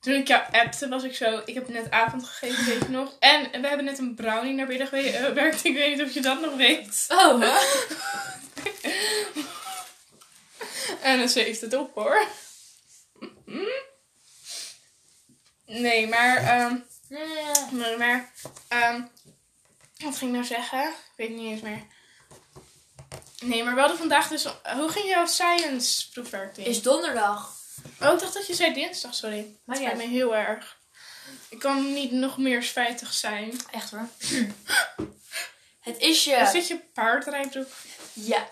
Toen 0.00 0.14
ik 0.14 0.28
jou 0.28 0.42
appte, 0.52 0.88
was 0.88 1.02
ik 1.02 1.14
zo... 1.16 1.42
Ik 1.44 1.54
heb 1.54 1.68
net 1.68 1.90
avond 1.90 2.24
gegeten, 2.24 2.64
weet 2.64 2.82
je 2.82 2.88
nog. 2.88 3.16
En 3.18 3.60
we 3.60 3.68
hebben 3.68 3.84
net 3.84 3.98
een 3.98 4.14
brownie 4.14 4.52
naar 4.52 4.66
binnen 4.66 4.86
gewerkt. 4.86 5.64
Ik 5.64 5.74
weet 5.74 5.96
niet 5.96 6.06
of 6.06 6.14
je 6.14 6.20
dat 6.20 6.40
nog 6.40 6.54
weet. 6.54 7.06
Oh, 7.08 7.40
hè? 7.40 7.58
En 11.00 11.28
ze 11.28 11.40
heeft 11.40 11.60
het 11.60 11.74
op, 11.74 11.94
hoor. 11.94 12.26
Nee, 15.66 16.08
maar... 16.08 16.36
ehm 16.36 16.76
Nee, 17.70 17.96
maar... 17.96 18.32
ehm, 18.68 19.02
wat 19.98 20.16
ging 20.16 20.30
ik 20.30 20.36
nou 20.36 20.44
zeggen? 20.44 20.88
Ik 20.88 21.12
weet 21.16 21.28
het 21.28 21.36
niet 21.36 21.50
eens 21.50 21.60
meer. 21.60 21.86
Nee, 23.40 23.64
maar 23.64 23.74
we 23.74 23.80
hadden 23.80 23.98
vandaag 23.98 24.28
dus... 24.28 24.44
Hoe 24.62 24.88
ging 24.88 25.08
jouw 25.08 25.26
science 25.26 26.10
proefwerk? 26.10 26.56
Is 26.56 26.82
donderdag. 26.82 27.56
Oh, 28.00 28.12
ik 28.12 28.20
dacht 28.20 28.34
dat 28.34 28.46
je 28.46 28.54
zei 28.54 28.74
dinsdag, 28.74 29.14
sorry. 29.14 29.56
Maar 29.64 29.80
ja, 29.80 29.94
me 29.94 30.06
heel 30.08 30.36
erg. 30.36 30.78
Ik 31.48 31.58
kan 31.58 31.92
niet 31.92 32.10
nog 32.10 32.38
meer 32.38 32.62
spijtig 32.62 33.12
zijn. 33.12 33.60
echt 33.70 33.90
hoor. 33.90 34.08
Het 35.80 35.98
is 35.98 36.24
je. 36.24 36.48
Zit 36.52 36.68
je 36.68 36.78
paardrijbroek? 36.78 37.68
Ja. 38.12 38.48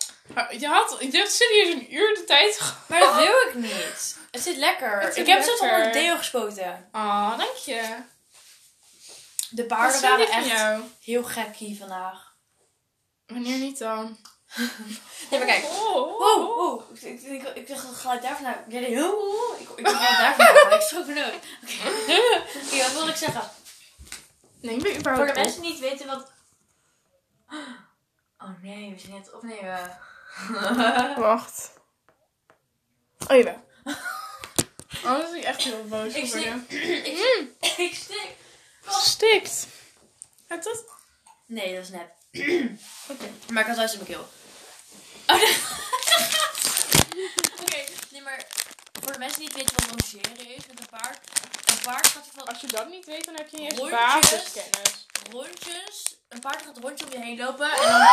Je 0.58 0.66
had, 0.66 0.96
je 1.00 1.10
hebt 1.10 1.32
serieus 1.32 1.74
een 1.74 1.94
uur 1.94 2.14
de 2.14 2.24
tijd 2.24 2.58
gehad. 2.58 2.88
Maar 2.88 3.00
dat 3.00 3.14
wil 3.14 3.48
ik 3.48 3.54
niet. 3.54 4.18
Het 4.30 4.42
zit 4.42 4.56
lekker. 4.56 5.00
Het 5.00 5.14
zit 5.14 5.22
ik 5.22 5.26
heb 5.26 5.36
het 5.36 5.46
zelfs 5.46 5.60
onder 5.60 5.82
de 5.82 5.90
deo 5.90 6.16
gespoten. 6.16 6.88
Oh, 6.92 7.38
dank 7.38 7.56
je. 7.56 7.96
De 9.50 9.64
paarden 9.64 10.00
waren 10.00 10.28
echt 10.28 10.46
jou? 10.46 10.82
heel 11.04 11.24
gek 11.24 11.56
hier 11.56 11.76
vandaag. 11.76 12.34
Wanneer 13.26 13.58
niet 13.58 13.78
dan? 13.78 14.18
Nee, 15.30 15.40
maar 15.40 15.48
kijk. 15.48 15.64
Oh, 15.64 15.96
oh, 15.96 16.18
Wow, 16.18 16.48
oh. 16.48 16.56
wow. 16.56 16.96
Ik, 16.96 17.02
ik, 17.02 17.22
ik, 17.22 17.54
ik 17.54 17.68
dacht 17.68 17.86
het 17.86 17.96
geluid 17.96 18.22
daarvan. 18.22 18.54
Jij 18.68 18.80
deed 18.80 18.88
heel. 18.88 19.54
Ik, 19.58 19.68
ik 19.76 19.84
dacht 19.84 20.08
het 20.08 20.38
daarvan. 20.38 20.72
Ik 20.72 20.80
schrok 20.80 21.06
me 21.06 21.14
nooit. 21.14 21.44
Oké. 21.62 22.18
Oké, 22.66 22.82
wat 22.82 22.92
wilde 22.92 23.10
ik 23.10 23.16
zeggen? 23.16 23.50
Nee, 24.60 24.76
ik 24.76 25.02
Voor 25.02 25.26
de 25.26 25.32
mensen 25.32 25.62
die 25.62 25.70
niet 25.70 25.80
weten 25.80 26.06
wat... 26.06 26.32
Oh 28.38 28.62
nee, 28.62 28.90
we 28.90 28.98
zijn 28.98 29.12
net 29.12 29.32
opnemen. 29.32 29.98
Wacht. 31.16 31.70
Oh, 33.28 33.36
jawel. 33.36 33.64
Anders 35.04 35.26
is 35.26 35.32
hij 35.32 35.44
echt 35.44 35.62
heel 35.62 35.84
boos 35.88 36.14
Ik 36.14 36.30
geworden. 36.30 36.66
ik, 37.60 37.74
ik 37.76 37.94
stik. 37.94 38.36
Stikt. 38.88 39.66
Gaat 40.48 40.64
dat? 40.64 40.84
Nee, 41.46 41.74
dat 41.74 41.82
is 41.82 41.88
nep. 41.90 42.10
Oké. 43.12 43.30
Maar 43.52 43.60
ik 43.62 43.66
had 43.68 43.76
thuis 43.76 43.92
in 43.92 43.98
mijn 43.98 44.10
keel. 44.10 44.28
Oh, 45.26 45.36
nee. 45.40 45.56
Oké, 47.60 47.84
nee, 48.10 48.22
maar 48.22 48.46
voor 48.92 49.12
de 49.12 49.18
mensen 49.18 49.38
die 49.38 49.48
niet 49.48 49.56
weten 49.56 49.74
wat 49.74 49.90
logeren 49.90 50.46
is 50.56 50.66
met 50.66 50.80
een 50.80 50.86
paard. 51.00 51.18
Een 51.70 51.78
paard 51.82 52.06
gaat 52.06 52.26
van 52.34 52.46
Als 52.46 52.60
je 52.60 52.66
dat 52.66 52.88
niet 52.88 53.04
weet, 53.04 53.24
dan 53.24 53.34
heb 53.34 53.48
je 53.48 53.56
niet 53.56 53.70
eens 53.70 53.80
Rondjes. 53.80 54.00
basiskennis. 54.00 55.06
rondjes. 55.30 56.16
Een 56.28 56.40
paard 56.40 56.62
gaat 56.62 56.78
rondje 56.78 57.04
om 57.06 57.12
je 57.12 57.18
heen 57.20 57.38
lopen 57.38 57.72
en 57.72 57.82
dan 57.88 58.06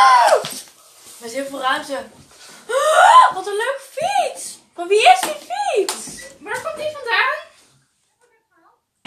met 1.20 1.32
heel 1.32 1.44
veel 1.44 1.60
ruimte. 1.60 2.04
Wat 3.34 3.46
een 3.46 3.56
leuke 3.56 3.80
fiets! 3.90 4.58
Van 4.74 4.88
wie 4.88 5.08
is 5.08 5.20
die 5.20 5.34
fiets? 5.34 6.26
Waar 6.38 6.62
komt 6.62 6.76
die 6.76 6.92
vandaan? 6.92 7.36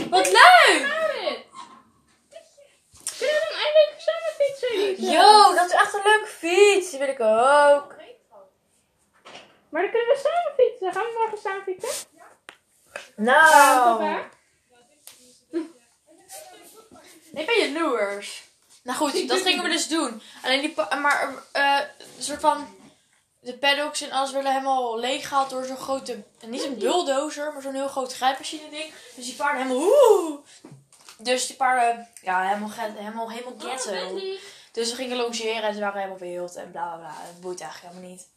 Wat 0.10 0.26
leuk! 0.26 1.02
Kunnen 3.18 3.36
we 3.36 3.48
dan 3.50 3.60
eindelijk 3.60 3.96
samen 3.98 4.34
fietsen? 4.38 5.12
Yo, 5.12 5.56
dat 5.56 5.66
is 5.66 5.72
echt 5.72 5.94
een 5.94 6.02
leuke 6.04 6.28
fiets. 6.28 6.90
Die 6.90 7.00
wil 7.00 7.08
ik 7.08 7.20
ook. 7.20 7.96
Maar 9.70 9.82
dan 9.82 9.92
kunnen 9.92 10.08
we 10.08 10.22
samen 10.24 10.54
fietsen. 10.56 10.94
Gaan 10.94 11.04
we 11.04 11.18
morgen 11.20 11.38
samen 11.38 11.64
fietsen? 11.64 12.08
Nou. 13.16 14.20
Ik 17.34 17.46
ben 17.46 17.60
jaloers. 17.60 18.43
Nou 18.84 18.98
goed, 18.98 19.28
dat 19.28 19.42
gingen 19.42 19.64
we 19.64 19.70
niet. 19.70 19.78
dus 19.78 19.88
doen. 19.88 20.22
Alleen 20.44 20.62
die, 20.62 20.74
maar 21.02 21.34
eh, 21.52 21.80
een 22.18 22.24
soort 22.24 22.40
van, 22.40 22.68
de 23.40 23.54
paddocks 23.58 24.02
en 24.02 24.12
alles 24.12 24.32
werden 24.32 24.52
helemaal 24.52 25.00
leeggehaald 25.00 25.50
door 25.50 25.66
zo'n 25.66 25.78
grote, 25.78 26.24
niet 26.46 26.64
een 26.64 26.78
bulldozer, 26.78 27.54
maar 27.54 27.62
zo'n 27.62 27.74
heel 27.74 27.88
groot 27.88 28.14
grijpmachine 28.14 28.70
ding. 28.70 28.94
Dus 29.16 29.26
die 29.26 29.34
paarden 29.36 29.62
helemaal, 29.68 29.88
oeh. 29.88 30.40
Dus 31.18 31.48
die 31.48 31.56
paarden, 31.56 32.08
ja, 32.22 32.42
helemaal, 32.48 32.70
get- 32.70 32.98
helemaal, 32.98 33.30
helemaal 33.32 33.54
ghetto. 33.60 34.20
Dus 34.72 34.90
ze 34.90 34.96
gingen 34.96 35.18
longeren 35.18 35.64
en 35.64 35.74
ze 35.74 35.80
waren 35.80 35.98
helemaal 36.02 36.20
wild 36.20 36.56
en 36.56 36.72
bla 36.72 36.86
bla 36.86 36.98
bla. 36.98 37.16
Het 37.22 37.42
boeit 37.42 37.62
eigenlijk 37.62 37.94
helemaal 37.94 38.12
niet. 38.16 38.28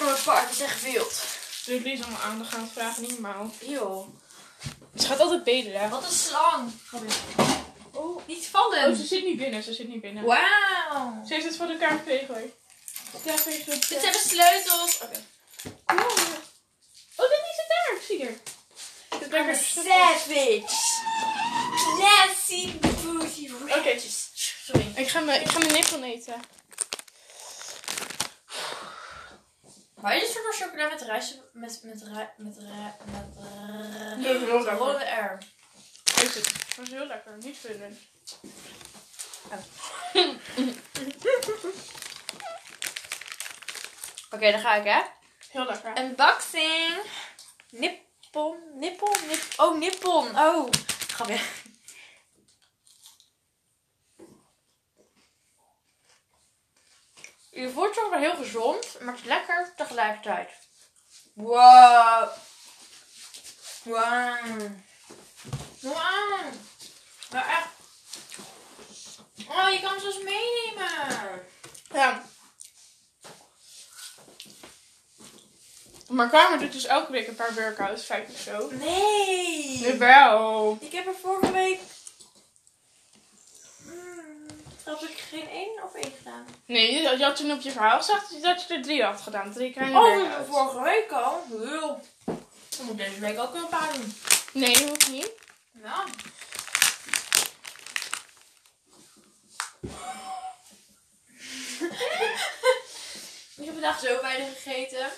Maar 0.00 0.08
het 0.08 0.24
paard 0.24 0.50
is 0.50 0.60
echt 0.60 0.82
wild. 0.82 1.22
Dus 1.64 1.82
Lies 1.82 2.02
allemaal 2.02 2.20
aandacht 2.20 2.54
aan 2.54 2.60
het 2.62 2.72
vragen, 2.72 3.02
niet 3.02 3.10
normaal. 3.20 3.50
Joh. 3.60 4.08
Ze 4.96 5.06
gaat 5.06 5.20
altijd 5.20 5.44
bedelen. 5.44 5.90
Wat 5.90 6.04
een 6.04 6.10
slang. 6.12 6.72
Oh. 7.94 8.26
Niet 8.26 8.44
oh, 8.44 8.50
vallen. 8.50 8.96
ze 8.96 9.04
zit 9.04 9.24
niet 9.24 9.36
binnen. 9.36 9.62
Ze 9.62 9.72
zit 9.72 9.88
niet 9.88 10.00
binnen. 10.00 10.24
Wauw. 10.24 11.24
Ze 11.26 11.34
heeft 11.34 11.46
het 11.46 11.56
voor 11.56 11.68
elkaar 11.68 11.90
gekregen 11.98 12.26
hoor. 12.26 12.42
Ja. 13.24 13.36
Dit 13.36 14.00
zijn 14.00 14.12
de 14.12 14.22
sleutels. 14.26 15.00
Oké. 15.02 15.22
Oh, 15.86 15.96
oh, 17.16 17.28
dit 17.28 17.42
is 17.50 17.56
het 17.56 17.68
daar. 17.68 17.98
Zie 18.06 18.18
je. 18.18 18.36
Dit 19.18 19.30
lekker 19.30 19.56
savage. 19.56 20.62
Nasty 21.98 22.78
booty 22.78 23.50
Oké. 23.78 23.98
Sorry. 23.98 24.92
Ik 24.94 25.08
ga 25.08 25.20
mijn, 25.20 25.40
ik 25.40 25.48
ga 25.48 25.58
mijn 25.58 25.72
nippel 25.72 26.02
eten. 26.02 26.40
Maar 30.00 30.16
is 30.16 30.32
soort 30.32 30.56
van 30.56 30.66
chocola 30.66 30.88
met 30.88 31.02
rijst 31.02 31.40
met 31.52 31.80
met 31.82 32.02
rij- 32.02 32.32
met 32.36 32.56
rij- 32.58 32.96
met 33.04 33.26
rij- 33.36 34.22
Dat 34.22 34.34
is 34.34 34.48
heel 34.48 34.56
lekker. 34.62 34.76
rode 34.76 35.04
R. 35.04 35.38
Eet 36.20 36.34
het. 36.34 36.63
Dat 36.76 36.86
is 36.86 36.92
heel 36.92 37.06
lekker. 37.06 37.36
Niet 37.36 37.58
vullen. 37.58 37.98
Oké, 44.34 44.50
dan 44.50 44.60
ga 44.60 44.74
ik 44.74 44.84
hè. 44.84 45.02
Heel 45.50 45.64
lekker. 45.64 45.98
Unboxing. 45.98 47.02
Nippon, 47.70 48.58
nippon, 48.74 49.26
nip. 49.26 49.42
Oh, 49.56 49.78
nippon. 49.78 50.38
Oh. 50.38 50.68
Ga 51.08 51.26
weer. 51.26 51.42
Je 57.50 57.70
voelt 57.70 57.94
toch 57.94 58.10
wel 58.10 58.18
heel 58.18 58.36
gezond, 58.36 59.00
maar 59.00 59.12
het 59.12 59.22
is 59.22 59.28
lekker 59.28 59.72
tegelijkertijd. 59.76 60.50
Wow. 61.34 62.28
Wow. 63.82 64.70
Wow. 65.84 66.52
Maar 67.30 67.48
echt. 67.48 67.68
Oh, 69.48 69.70
je 69.72 69.80
kan 69.80 69.90
hem 69.90 70.00
zelfs 70.00 70.18
meenemen. 70.18 71.42
Ja. 71.92 72.22
Maar 76.08 76.28
Kamer 76.30 76.58
doet 76.58 76.72
dus 76.72 76.84
elke 76.86 77.12
week 77.12 77.26
een 77.28 77.34
paar 77.34 77.54
workouts, 77.54 78.04
vijf 78.04 78.28
of 78.28 78.38
zo. 78.38 78.70
Nee. 78.70 79.78
Jawel. 79.78 80.78
Ik 80.80 80.92
heb 80.92 81.06
er 81.06 81.14
vorige 81.22 81.52
week. 81.52 81.80
Hmm, 83.82 84.46
had 84.84 85.02
ik 85.02 85.18
geen 85.30 85.48
één 85.48 85.82
of 85.84 85.94
één 85.94 86.12
gedaan? 86.18 86.46
Nee, 86.66 86.92
je, 86.92 87.16
je 87.18 87.24
had 87.24 87.36
toen 87.36 87.52
op 87.52 87.60
je 87.60 87.70
verhaal 87.70 87.98
gezegd 87.98 88.42
dat 88.42 88.64
je 88.68 88.74
er 88.74 88.82
drie 88.82 89.02
had 89.04 89.20
gedaan. 89.20 89.52
Drie 89.52 89.72
kleine 89.72 89.98
Oh, 89.98 90.30
vorige 90.50 90.82
week 90.82 91.12
al? 91.12 91.44
Heel. 91.50 92.00
Dan 92.76 92.86
moet 92.86 92.96
deze 92.96 93.20
week 93.20 93.38
ook 93.38 93.54
een 93.54 93.68
paar 93.68 93.92
doen. 93.92 94.14
Nee, 94.52 94.72
dat 94.72 94.88
hoeft 94.88 95.10
niet. 95.10 95.30
Ja. 95.84 96.04
ik 103.56 103.64
heb 103.64 103.72
vandaag 103.72 104.00
zo 104.00 104.20
weinig 104.20 104.62
gegeten. 104.62 105.10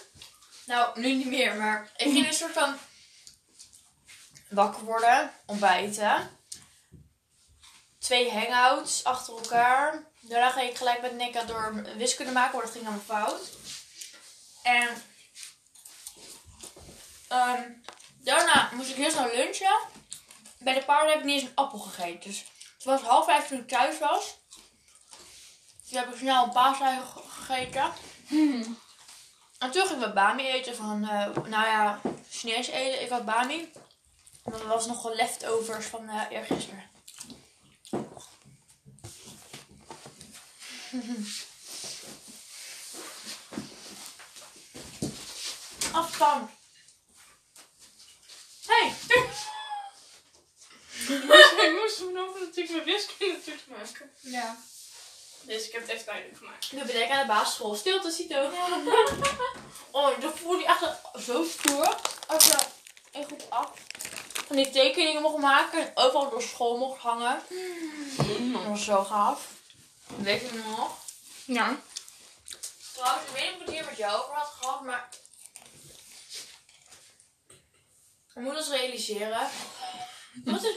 Nou, 0.64 1.00
nu 1.00 1.14
niet 1.14 1.26
meer, 1.26 1.54
maar 1.54 1.90
ik 1.96 2.12
ging 2.12 2.26
een 2.26 2.32
soort 2.32 2.52
van 2.52 2.78
wakker 4.48 4.84
worden, 4.84 5.32
ontbijten. 5.44 6.38
Twee 7.98 8.32
hangouts 8.32 9.04
achter 9.04 9.34
elkaar. 9.34 10.04
Daarna 10.20 10.50
ging 10.50 10.70
ik 10.70 10.76
gelijk 10.76 11.00
met 11.00 11.14
Nika 11.14 11.44
door 11.44 11.82
wiskunde 11.96 12.32
maken, 12.32 12.56
maar 12.56 12.64
dat 12.64 12.74
ging 12.74 12.84
helemaal 12.84 13.26
fout. 13.26 13.48
En 14.62 15.02
ehm, 17.28 17.70
daarna 18.18 18.70
moest 18.72 18.90
ik 18.90 18.96
heel 18.96 19.10
snel 19.10 19.34
lunchen. 19.34 19.95
Bij 20.66 20.74
de 20.74 20.84
paarden 20.84 21.10
heb 21.10 21.18
ik 21.18 21.24
niet 21.24 21.40
eens 21.40 21.50
een 21.50 21.54
appel 21.56 21.78
gegeten. 21.78 22.30
Dus 22.30 22.44
het 22.74 22.84
was 22.84 23.00
half 23.00 23.24
vijf 23.24 23.46
toen 23.48 23.58
ik 23.58 23.68
thuis 23.68 23.98
was. 23.98 24.36
Toen 25.88 25.98
heb 25.98 26.12
ik 26.12 26.18
snel 26.18 26.44
een 26.44 26.50
paasei 26.50 27.00
ge- 27.00 27.22
gegeten. 27.28 27.92
En 29.58 29.70
toen 29.70 29.86
ging 29.86 29.98
ik 29.98 30.04
wat 30.04 30.14
bami 30.14 30.48
eten 30.48 30.76
van, 30.76 31.08
eh, 31.08 31.26
nou 31.34 31.66
ja, 31.66 32.00
Chinees 32.30 32.66
eten. 32.66 33.02
Ik 33.02 33.10
had 33.10 33.24
bami. 33.24 33.72
En 34.44 34.52
dat 34.52 34.62
was 34.62 34.86
nog 34.86 35.02
wel 35.02 35.14
leftovers 35.14 35.86
van 35.86 36.08
eh 36.08 36.22
eergisteren. 36.30 36.90
Afstand. 45.92 46.50
Hey! 48.66 48.92
ik 51.66 51.78
moest 51.80 51.96
vanochtend 51.96 52.44
natuurlijk 52.44 52.72
mijn 52.72 52.84
wiskunde 52.84 53.42
toets 53.42 53.64
maken. 53.66 54.10
Ja. 54.20 54.56
Dus 55.42 55.66
ik 55.66 55.72
heb 55.72 55.80
het 55.80 55.90
even 55.90 56.06
duidelijk 56.06 56.36
gemaakt. 56.38 56.72
Nu 56.72 56.84
ben 56.84 57.02
ik 57.02 57.10
aan 57.10 57.20
de 57.20 57.32
basisschool. 57.32 57.74
Stilte, 57.74 58.10
Cito. 58.10 58.50
oh, 59.90 60.20
dan 60.20 60.36
voelde 60.36 60.58
je 60.58 60.66
echt 60.66 60.84
zo 61.24 61.44
stoer. 61.44 61.96
Als 62.26 62.46
je 62.46 62.58
in 63.10 63.24
groep 63.24 63.46
8 63.48 63.70
van 64.46 64.56
die 64.56 64.70
tekeningen 64.70 65.22
mocht 65.22 65.36
maken. 65.36 65.80
En 65.80 65.92
overal 65.94 66.30
door 66.30 66.42
school 66.42 66.76
mocht 66.76 67.00
hangen. 67.00 67.42
Dat 68.52 68.64
was 68.64 68.84
zo 68.84 69.04
gaaf. 69.04 69.48
Weet 70.06 70.40
je 70.40 70.62
nog? 70.76 70.98
Ja. 71.44 71.80
Trouwens, 72.92 73.26
ik 73.28 73.32
weet 73.32 73.44
niet 73.44 73.54
of 73.54 73.60
ik 73.60 73.66
het 73.66 73.74
hier 73.74 73.84
met 73.84 73.96
jou 73.96 74.22
over 74.22 74.34
had 74.34 74.52
gehad, 74.60 74.80
maar... 74.80 75.08
We 78.32 78.40
moeten 78.40 78.60
ons 78.60 78.70
realiseren... 78.70 79.48
We 80.44 80.50
moeten, 80.50 80.74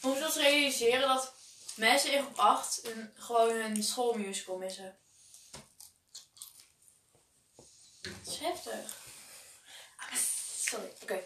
we 0.00 0.08
moeten 0.08 0.24
ons 0.26 0.36
realiseren 0.36 1.08
dat 1.08 1.32
mensen 1.76 2.12
in 2.12 2.22
groep 2.22 2.38
8 2.38 2.80
een, 2.84 3.10
gewoon 3.16 3.54
een 3.56 3.82
schoolmusical 3.82 4.56
missen. 4.56 4.98
Dat 8.02 8.34
is 8.34 8.38
heftig. 8.38 8.96
Ah, 9.96 10.14
Sorry, 10.64 10.92
oké. 11.02 11.22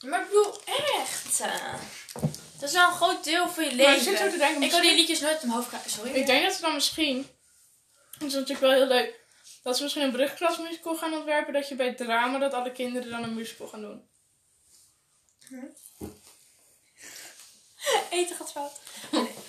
Maar 0.00 0.20
ik 0.20 0.26
bedoel, 0.26 0.62
echt. 0.96 1.40
eh, 1.40 1.74
Dat 2.58 2.68
is 2.68 2.72
wel 2.72 2.88
een 2.88 2.94
groot 2.94 3.24
deel 3.24 3.48
van 3.50 3.64
je 3.64 3.70
Maar 3.76 3.78
ik 3.80 3.86
leven. 3.88 4.04
zit 4.04 4.18
zo 4.18 4.30
te 4.30 4.36
denken, 4.36 4.62
ik 4.62 4.70
kan 4.70 4.80
die 4.80 4.94
liedjes 4.94 5.20
nooit 5.20 5.40
in 5.42 5.46
mijn 5.46 5.52
hoofd 5.58 5.68
krijgen. 5.68 5.90
Sorry. 5.90 6.10
Ik 6.10 6.26
denk 6.26 6.44
dat 6.44 6.54
ze 6.54 6.60
dan 6.60 6.74
misschien 6.74 7.28
Het 8.12 8.22
is 8.22 8.32
natuurlijk 8.32 8.60
wel 8.60 8.70
heel 8.72 8.86
leuk 8.86 9.20
dat 9.62 9.76
ze 9.76 9.82
misschien 9.82 10.04
een 10.04 10.12
brugklasmusical 10.12 10.96
gaan 10.96 11.14
ontwerpen. 11.14 11.52
Dat 11.52 11.68
je 11.68 11.74
bij 11.74 11.94
drama 11.94 12.38
dat 12.38 12.52
alle 12.52 12.72
kinderen 12.72 13.10
dan 13.10 13.22
een 13.22 13.34
musical 13.34 13.68
gaan 13.68 13.80
doen. 13.80 14.10
Eten 18.12 18.36
gaat 18.36 18.52
fout. 18.52 18.80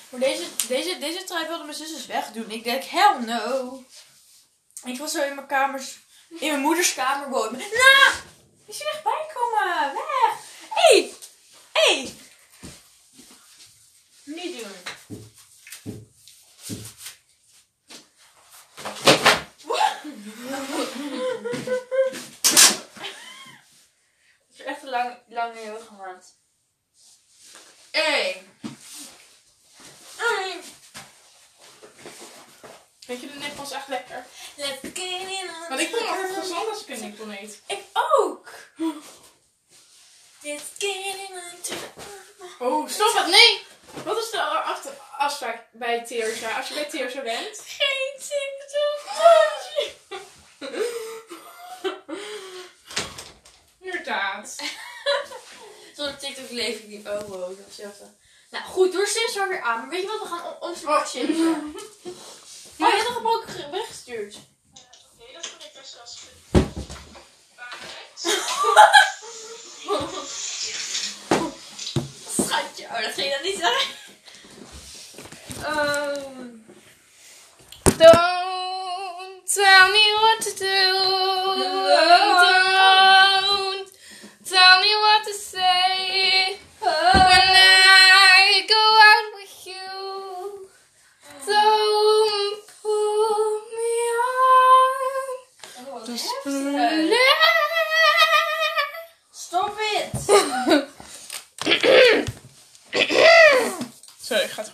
Maar 0.10 0.20
deze, 0.20 0.44
deze, 0.68 0.98
deze 0.98 1.24
trui 1.24 1.48
wilde 1.48 1.64
mijn 1.64 1.78
zus 1.78 1.92
dus 1.92 2.06
wegdoen. 2.06 2.52
Ik 2.52 2.64
denk, 2.64 2.84
hell 2.84 3.20
no. 3.20 3.84
Ik 4.84 4.98
was 4.98 5.12
zo 5.12 5.24
in 5.24 5.36
mijn 5.36 5.48
kamers, 5.48 6.00
in 6.30 6.48
mijn 6.48 6.60
moeders 6.60 6.94
kamer 6.94 7.30
wonen. 7.30 7.60
Nou, 7.60 8.14
is 8.66 8.78
je 8.78 8.92
erbij 8.96 9.26
komen? 9.34 9.94
Weg. 9.94 10.38
Hé, 10.70 11.00
hey. 11.00 11.14
Hey. 11.74 12.14
Niet 14.24 14.60
doen. 14.60 14.76
Het 24.48 24.60
is 24.60 24.64
echt 24.66 24.84
een 24.84 24.90
lang, 24.90 25.18
lange 25.28 25.60
heel 25.60 25.80
gemaakt. 25.80 26.42
Eén. 27.92 28.52
Eén. 30.18 30.62
Weet 33.08 33.22
je, 33.22 33.28
de 33.28 33.34
nippel 33.40 33.64
is 33.64 33.72
echt 33.72 33.88
lekker. 33.88 34.26
On 34.56 34.92
Want 35.70 35.82
ik 35.82 35.92
ben 35.92 36.08
altijd 36.08 36.36
gezond 36.36 36.70
als 36.70 36.82
ik 36.86 36.90
een 36.90 37.00
nippel 37.02 37.32
eet. 37.32 37.62
Ik 37.68 37.84
ook. 37.94 38.50
Oh, 42.60 42.90
stop 42.90 43.14
het. 43.14 43.28
Nee! 43.28 43.66
Wat 44.04 44.18
is 44.18 44.30
de 44.30 44.42
afspraak 45.18 45.66
bij 45.72 46.06
Teersa? 46.06 46.58
Als 46.58 46.68
je 46.68 46.74
bij 46.74 46.86
Teersa 46.86 47.22
bent? 47.22 47.60
Geen 47.66 48.20
TikTok. 48.28 49.02
Inderdaad. 53.82 54.56
Zonder 55.96 56.18
TikTok 56.18 56.50
leef 56.50 56.78
ik 56.80 56.88
niet. 56.88 57.08
Oh 57.08 57.22
wow, 57.22 57.58
dat 57.58 57.68
is 57.70 57.76
zelfde. 57.76 58.14
Nou 58.50 58.66
goed, 58.66 58.94
door 58.94 59.08
Sims 59.08 59.36
weer 59.36 59.62
aan. 59.62 59.80
Maar 59.80 59.90
weet 59.90 60.02
je 60.02 60.08
wat, 60.08 60.22
we 60.22 60.28
gaan 60.28 60.46
on- 60.46 60.62
ons 60.70 60.84
oh. 60.84 61.58
Simsen. 62.84 62.88
Oh, 62.88 62.90
je 62.90 62.96
hebt 62.98 63.10
nog 63.10 63.18
een 63.18 63.28
ook 63.28 63.50
ge- 63.50 63.70
weggestuurd. 63.72 64.36
Nee, 65.20 65.34
dat 65.34 65.48
vond 65.48 65.64
ik 65.64 65.72
best 65.74 65.94
wel 65.96 66.06
Schatje. 72.46 72.86
Oh, 72.86 73.02
dat 73.02 73.14
ging 73.14 73.28
je 73.28 73.34
dan 73.34 73.42
niet 73.44 73.58
zeggen. 73.60 73.96
Ehm. 75.64 76.48
Don't 77.98 79.54
tell 79.54 79.90
me 79.92 80.06
what 80.22 80.42
to 80.42 80.52
do. 80.66 80.84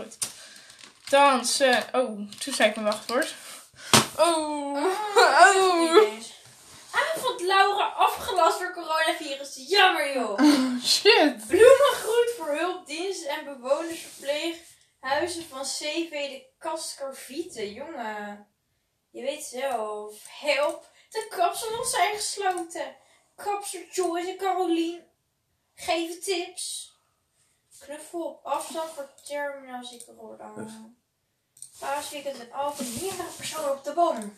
Goed. 0.03 0.17
Dansen. 1.09 1.83
Oh, 1.91 2.19
toen 2.39 2.53
zei 2.53 2.69
ik 2.69 2.75
mijn 2.75 2.87
wachtwoord. 2.87 3.35
Oh. 4.17 4.85
Oh. 5.37 6.13
Avond 6.91 7.41
Laura 7.41 7.85
afgelast 7.85 8.59
door 8.59 8.73
coronavirus. 8.73 9.63
Jammer 9.67 10.13
joh. 10.13 10.39
Shit. 10.83 11.47
Bloemengroet 11.47 12.33
voor 12.38 12.57
hulpdiensten 12.57 13.29
en 13.29 13.45
bewonersverpleeghuizen 13.45 15.45
van 15.49 15.63
CV 15.63 16.09
de 16.09 16.45
Kaskarvieten. 16.57 17.73
Jongen, 17.73 18.47
je 19.09 19.21
weet 19.21 19.43
zelf. 19.43 20.25
Help, 20.27 20.91
de 21.09 21.27
kapsalons 21.29 21.91
zijn 21.91 22.15
gesloten. 22.15 22.95
Kapster 23.35 23.85
Joyce 23.91 24.29
en 24.29 24.38
Carolien 24.38 25.03
geven 25.75 26.21
tips. 26.21 26.93
Knuffel 27.79 28.23
op 28.23 28.45
afstand 28.45 28.89
voor 28.89 29.09
terminaal 29.25 29.83
zieke 29.83 30.13
worden. 30.13 30.97
Paasweekend 31.79 32.39
en 32.39 32.51
Alphen, 32.51 32.93
meerdere 32.93 33.29
personen 33.37 33.71
op 33.71 33.83
de 33.83 33.93
bom. 33.93 34.33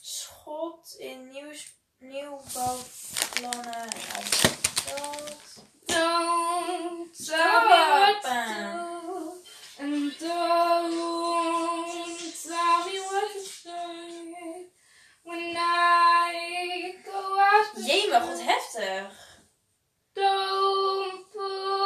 Schot 0.00 0.94
in 0.98 1.28
nieuws, 1.28 1.72
nieuwbouwplannen 1.98 3.90
en. 3.90 4.24
Don't 5.86 6.36
to 7.16 7.24
Stop. 7.24 8.22
do. 8.22 9.32
And 9.78 10.12
don't 10.18 10.92
tell 12.42 12.84
me 12.86 12.98
what 13.00 13.32
to 13.32 13.40
say. 13.40 14.66
When 15.22 15.54
I 15.56 16.94
go 17.04 17.20
out 17.38 17.84
Jemig, 17.86 18.26
wat 18.26 18.40
heftig. 18.42 19.10
Don't 20.14 21.30
pull 21.32 21.85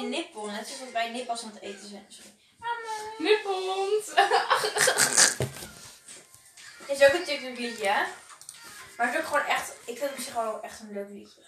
mooie 0.00 0.16
nippel, 0.16 0.46
net 0.46 0.66
zoals 0.66 0.92
wij 0.92 1.10
nippels 1.10 1.42
aan 1.42 1.50
het 1.54 1.62
eten 1.62 1.88
zijn. 1.88 2.06
Sorry. 2.08 2.30
Nippelhond. 3.18 4.04
Is 6.88 7.02
ook 7.02 7.12
een 7.12 7.24
TikTok 7.24 7.58
liedje, 7.58 7.88
hè? 7.88 8.02
Maar 8.96 9.06
het 9.06 9.14
is 9.14 9.20
ook 9.20 9.26
gewoon 9.26 9.44
echt, 9.46 9.72
ik 9.84 9.98
vind 9.98 10.10
het 10.10 10.18
op 10.18 10.24
zich 10.24 10.34
wel 10.34 10.62
echt 10.62 10.80
een 10.80 10.92
leuk 10.92 11.08
liedje. 11.08 11.40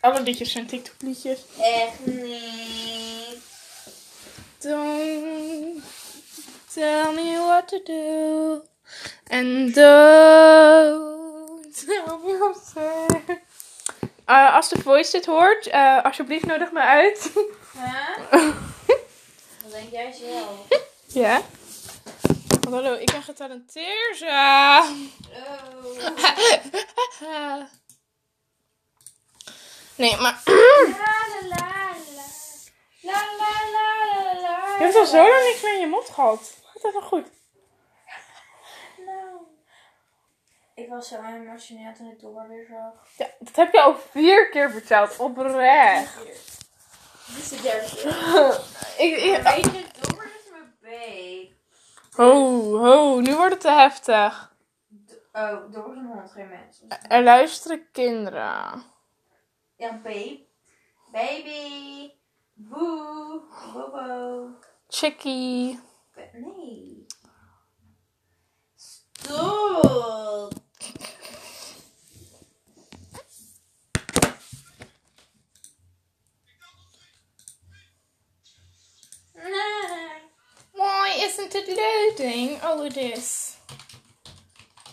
Alle 0.00 0.20
liedjes 0.22 0.52
zijn 0.52 0.66
TikTok 0.66 0.94
liedjes. 0.98 1.40
Echt 1.60 2.06
niet. 2.06 3.42
Don't 4.58 5.82
tell 6.72 7.12
me 7.12 7.38
what 7.38 7.68
to 7.68 7.82
do. 7.82 8.62
And 9.26 9.74
don't 9.74 11.86
tell 11.86 12.18
me 12.24 12.38
what 12.38 12.54
to 12.54 12.60
say. 12.72 13.06
Uh, 14.30 14.54
als 14.54 14.68
de 14.68 14.82
voice 14.82 15.10
dit 15.10 15.26
hoort, 15.26 15.66
uh, 15.66 16.04
alsjeblieft 16.04 16.46
nodig 16.46 16.72
me 16.72 16.80
uit. 16.80 17.30
Huh? 17.72 18.18
Wat 19.62 19.72
denk 19.72 19.90
jij 19.90 20.12
zelf? 20.12 20.82
ja. 21.06 21.40
Want 22.60 22.74
hallo, 22.74 22.94
ik 22.94 23.10
ben 23.12 23.22
getalenteerd. 23.22 24.22
Oh. 24.22 24.90
nee, 29.94 30.16
maar 30.16 30.42
La 30.44 30.54
la 30.54 31.48
la 31.48 31.94
la. 32.14 32.26
La 33.00 33.22
la 33.38 33.52
la 33.72 34.22
la 34.22 34.40
la. 34.40 34.76
je 34.78 34.84
hebt 34.84 34.96
al 34.96 35.06
zo 35.06 35.28
lang 35.28 35.44
niks 35.44 35.62
meer 35.62 35.74
in 35.74 35.80
je 35.80 35.86
mond 35.86 36.08
gehad. 36.08 36.54
Gaat 36.74 36.92
wel 36.92 37.02
goed? 37.02 37.26
Nou. 39.06 39.46
Ik 40.78 40.88
was 40.88 41.08
zo 41.08 41.22
emotioneel 41.22 41.92
toen 41.94 42.10
ik 42.10 42.20
door 42.20 42.48
weer 42.48 42.66
zag. 42.66 43.16
Ja, 43.16 43.26
dat 43.38 43.56
heb 43.56 43.72
je 43.72 43.80
al 43.80 43.96
vier 43.96 44.50
keer 44.50 44.70
verteld. 44.70 45.18
Oprecht. 45.18 46.16
Dit 47.26 47.36
is 47.36 47.48
de 47.48 47.60
derde 47.62 47.88
keer. 47.96 48.60
ik, 49.06 49.16
ik, 49.16 49.42
Weet 49.42 49.64
je, 49.64 49.84
door 50.00 50.24
is 50.24 50.50
mijn 50.50 50.74
babe. 50.80 51.48
Ho, 52.10 52.78
ho, 52.78 53.20
nu 53.20 53.36
wordt 53.36 53.52
het 53.52 53.60
te 53.60 53.70
heftig. 53.70 54.54
Oh, 55.32 55.72
door 55.72 55.92
is 55.92 55.98
een 55.98 56.06
hond, 56.06 56.30
geen 56.30 56.48
mens. 56.48 56.82
Er 57.08 57.22
luisteren 57.22 57.86
kinderen. 57.92 58.82
Ja, 59.76 60.00
babe. 60.02 60.46
Baby. 61.12 62.10
Boe. 62.54 63.42
Bobo. 63.72 64.48
Chickie. 64.88 65.80
Nee. 66.32 67.06
Stop. 68.74 70.57
Why 81.18 81.24
isn't 81.24 81.52
it 81.52 81.66
loading? 81.68 82.60
Oh, 82.62 82.84
it 82.84 82.96
is. 82.96 83.56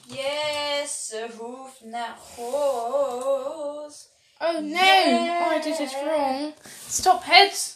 Yes, 0.08 1.08
ze 1.08 1.28
hoeft 1.38 1.82
naar 1.82 2.18
huis. 2.36 4.10
Oh 4.40 4.60
no! 4.60 4.82
Yeah. 4.82 5.46
Oh, 5.46 5.56
I 5.56 5.60
did 5.62 5.80
it 5.80 5.94
wrong. 6.04 6.54
Stop 6.88 7.24
it! 7.28 7.76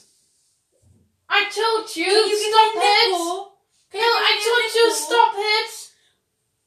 I 1.30 1.46
told 1.54 1.96
you! 1.96 2.06
You 2.06 2.38
stop 2.38 2.76
a 2.76 2.80
it! 2.80 3.12
nipple? 3.12 3.52
No, 3.94 4.00
I 4.00 4.32
a 4.34 4.44
told 4.48 4.74
you 4.76 4.88
nipple? 4.88 5.06
stop 5.06 5.34
it! 5.38 5.92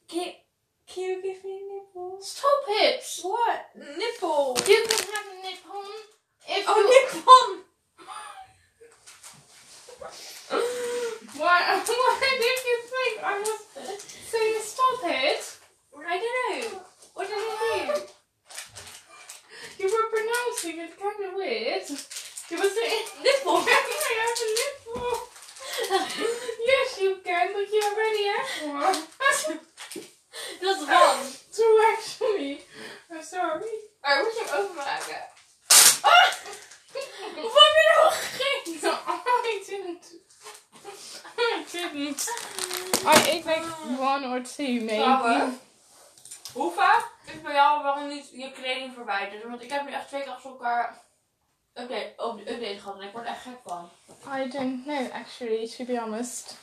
Can, 0.07 0.33
can 0.87 1.03
you 1.03 1.23
give 1.23 1.45
me 1.45 1.51
a 1.51 1.75
nipple? 1.75 2.19
Stop 2.21 2.65
it! 2.69 3.03
What? 3.23 3.67
Nipple. 3.75 4.57
You 4.69 4.87
can 4.89 4.99
have 5.15 5.27
a 5.35 5.43
nipple 5.43 5.85
if 6.49 6.65
Oh, 6.69 6.79
you. 6.79 6.87
nippon. 6.93 7.72
Why, 11.37 11.83
why 11.87 12.37
did 12.39 12.61
you 12.69 12.79
think 12.93 13.25
I 13.25 13.39
was 13.39 14.03
saying 14.03 14.61
stop 14.63 15.01
it? 15.05 15.59
I 15.97 16.19
don't 16.19 16.73
know. 16.73 16.81
What 17.15 17.29
did 17.29 17.37
I 17.37 17.95
do? 17.95 18.03
You 19.79 19.87
were 19.89 20.09
pronouncing 20.13 20.81
it 20.81 20.93
kind 21.01 21.21
of 21.29 21.35
weird. 21.35 21.89
You 22.51 22.57
were 22.59 22.69
saying 22.69 23.07
Nipple. 23.23 23.57
I 23.67 24.15
have 24.21 24.39
a 24.43 24.49
nipple. 24.61 25.19
Yes, 26.67 27.01
you 27.01 27.19
can, 27.25 27.53
but 27.55 27.67
you 27.73 27.81
already 27.83 28.25
have 28.29 28.49
one. 28.75 29.03
Is 30.63 30.89
one. 30.89 31.33
True, 31.55 31.79
actually. 31.93 32.61
I'm 33.11 33.23
sorry. 33.23 33.73
Maar 34.03 34.23
moet 34.23 34.35
je 34.35 34.45
hem 34.47 34.65
openmaken? 34.65 35.23
Hoe 37.35 37.53
heb 37.55 37.75
je 37.75 37.93
nou 37.97 38.13
gegeten? 38.13 38.79
No, 38.83 38.93
I 39.45 39.65
didn't. 39.67 40.07
I 41.39 41.65
didn't. 41.73 42.29
I 43.05 43.17
ate 43.31 43.45
like 43.45 43.65
one 43.99 44.25
or 44.27 44.43
two, 44.43 44.81
maybe. 44.85 45.53
hoe 46.53 46.73
vaak 46.73 47.07
is 47.27 47.41
bij 47.43 47.53
jou 47.55 47.83
waarom 47.83 48.09
niet 48.09 48.31
je 48.33 48.53
kleding 48.53 48.93
verwijderd? 48.95 49.43
Want 49.45 49.63
ik 49.63 49.71
heb 49.73 49.85
nu 49.85 49.93
echt 49.93 50.09
twee 50.09 50.23
keer 50.23 50.33
achter 50.33 50.51
elkaar 50.51 50.99
update, 51.75 52.13
de 52.17 52.53
update 52.53 52.79
gehad 52.79 53.01
en 53.01 53.07
ik 53.07 53.13
word 53.13 53.27
echt 53.27 53.43
gek 53.43 53.59
van. 53.67 53.91
I 54.39 54.49
don't 54.49 54.85
know, 54.85 55.11
actually, 55.13 55.69
to 55.69 55.85
be 55.85 56.01
honest. 56.01 56.57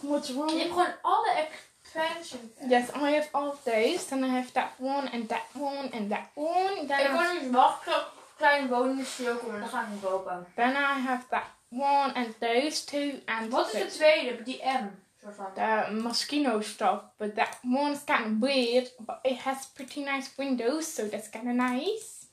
What's 0.00 0.28
Je 0.28 0.34
wrong? 0.34 0.50
hebt 0.58 0.68
gewoon 0.72 0.94
alle 1.02 1.48
expansion. 1.82 2.52
Yes, 2.68 2.88
I 2.94 3.14
have 3.14 3.28
all 3.30 3.48
of 3.48 3.62
those. 3.64 4.06
Then 4.08 4.24
I 4.24 4.28
have 4.28 4.52
that 4.52 4.70
one 4.78 5.10
and 5.12 5.28
that 5.28 5.42
one 5.52 5.90
and 5.92 6.10
that 6.10 6.28
one. 6.34 6.86
Then, 6.86 7.00
Ik 7.00 7.10
word 7.10 7.42
nu 7.42 7.50
wachten 7.50 8.04
kleine 8.40 8.68
woningen 8.68 9.06
komen, 9.40 9.60
dan 9.60 9.68
ga 9.68 9.80
ik 9.80 9.86
hem 9.88 10.00
kopen. 10.00 10.46
then 10.54 10.70
I 10.76 11.00
have 11.00 11.24
that 11.28 11.44
one 11.68 12.12
and 12.14 12.34
those 12.38 12.84
two 12.84 13.20
and 13.26 13.50
Wat 13.52 13.72
is 13.74 13.80
de 13.82 13.86
tweede? 13.86 14.42
Die 14.42 14.60
M. 14.62 14.90
Soort 15.22 15.36
van. 15.36 15.54
the 15.54 16.00
Moschino 16.02 16.62
stuff, 16.62 17.02
but 17.18 17.34
that 17.34 17.58
one's 17.62 18.04
kind 18.04 18.24
of 18.24 18.32
weird, 18.40 18.90
but 18.98 19.18
it 19.22 19.36
has 19.38 19.66
pretty 19.74 20.02
nice 20.04 20.30
windows, 20.38 20.94
so 20.94 21.08
that's 21.08 21.28
kind 21.30 21.48
of 21.48 21.54
nice. 21.54 22.26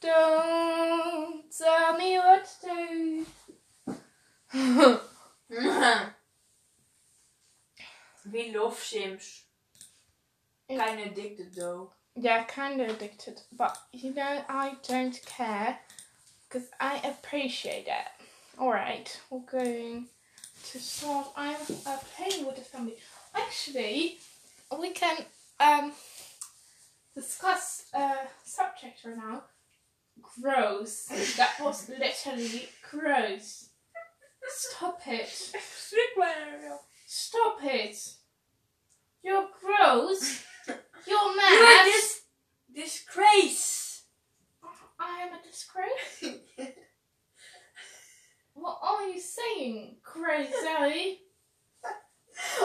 Don't 0.00 1.44
tell 1.58 1.96
me 1.96 2.18
what 2.18 2.44
to 2.60 2.66
do. 2.66 3.26
Wie 8.32 8.52
love 8.52 8.78
Sims? 8.78 9.44
Kind 10.68 11.00
of 11.00 11.06
addicted 11.06 11.54
though. 11.54 11.92
Yeah, 12.16 12.44
kind 12.44 12.80
of 12.80 12.88
addicted, 12.88 13.40
but 13.52 13.76
you 13.92 14.14
know, 14.14 14.42
I 14.48 14.76
don't 14.88 15.20
care 15.26 15.78
because 16.48 16.68
I 16.80 16.96
appreciate 17.04 17.86
it. 17.86 18.06
Alright, 18.58 19.20
we're 19.28 19.40
going 19.40 20.06
to 20.70 20.78
start. 20.78 21.28
I'm 21.36 21.56
uh, 21.84 21.98
playing 22.16 22.46
with 22.46 22.56
the 22.56 22.62
family. 22.62 22.96
Actually, 23.34 24.18
we 24.80 24.90
can 24.90 25.18
um 25.60 25.92
discuss 27.14 27.84
a 27.94 28.14
subject 28.44 29.04
right 29.04 29.16
now. 29.16 29.42
Gross. 30.40 31.08
that 31.36 31.60
was 31.60 31.90
literally 31.90 32.68
gross. 32.90 33.68
Stop 34.48 35.00
it. 35.06 35.28
Stop 37.06 37.58
it. 37.62 38.14
You're 39.22 39.48
gross. 39.60 40.44
You're 41.06 41.36
mad. 41.36 41.84
You're 41.84 41.92
dis 41.92 42.22
disgrace. 42.74 44.02
I 44.98 45.26
am 45.26 45.34
a 45.34 45.42
disgrace. 45.42 46.40
what 48.54 48.78
are 48.82 49.08
you 49.08 49.20
saying, 49.20 49.96
crazy? 50.02 51.20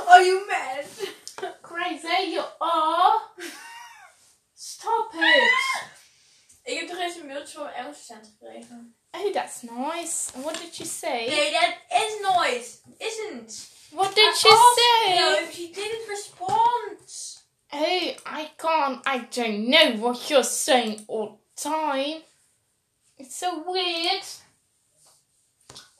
Are 0.08 0.22
you 0.22 0.48
mad? 0.48 0.86
Crazy, 1.62 2.32
you 2.32 2.44
are. 2.62 3.22
Stop 4.54 5.12
it. 5.14 5.50
Ik 6.64 6.80
heb 6.80 6.88
toch 6.88 7.00
eens 7.00 7.16
een 7.16 7.28
mailtje 7.28 7.54
van 7.54 7.64
mijn 7.64 7.76
Engelse 7.76 8.04
cent 8.04 8.28
gekregen. 8.28 8.96
Oh, 9.12 9.34
that's 9.34 9.62
nice. 9.62 10.32
And 10.36 10.44
what 10.44 10.58
did 10.58 10.78
you 10.78 10.90
say? 10.90 11.28
Nee, 11.28 11.52
that 11.52 11.76
is 11.90 12.20
nice. 12.22 12.78
Isn't. 12.98 13.70
What 13.92 14.16
did 14.16 14.34
I 14.34 14.38
she 14.38 14.50
say? 14.50 15.16
No, 15.16 15.52
she 15.52 15.72
didn't 15.72 16.08
respond. 16.08 17.41
Hey, 17.72 18.18
I 18.26 18.52
can't. 18.58 19.02
I 19.06 19.20
don't 19.32 19.70
know 19.70 19.96
what 19.98 20.30
you're 20.30 20.44
saying 20.44 21.06
all 21.08 21.40
the 21.56 21.70
time. 21.70 22.22
It's 23.18 23.36
so 23.38 23.64
weird. 23.66 24.24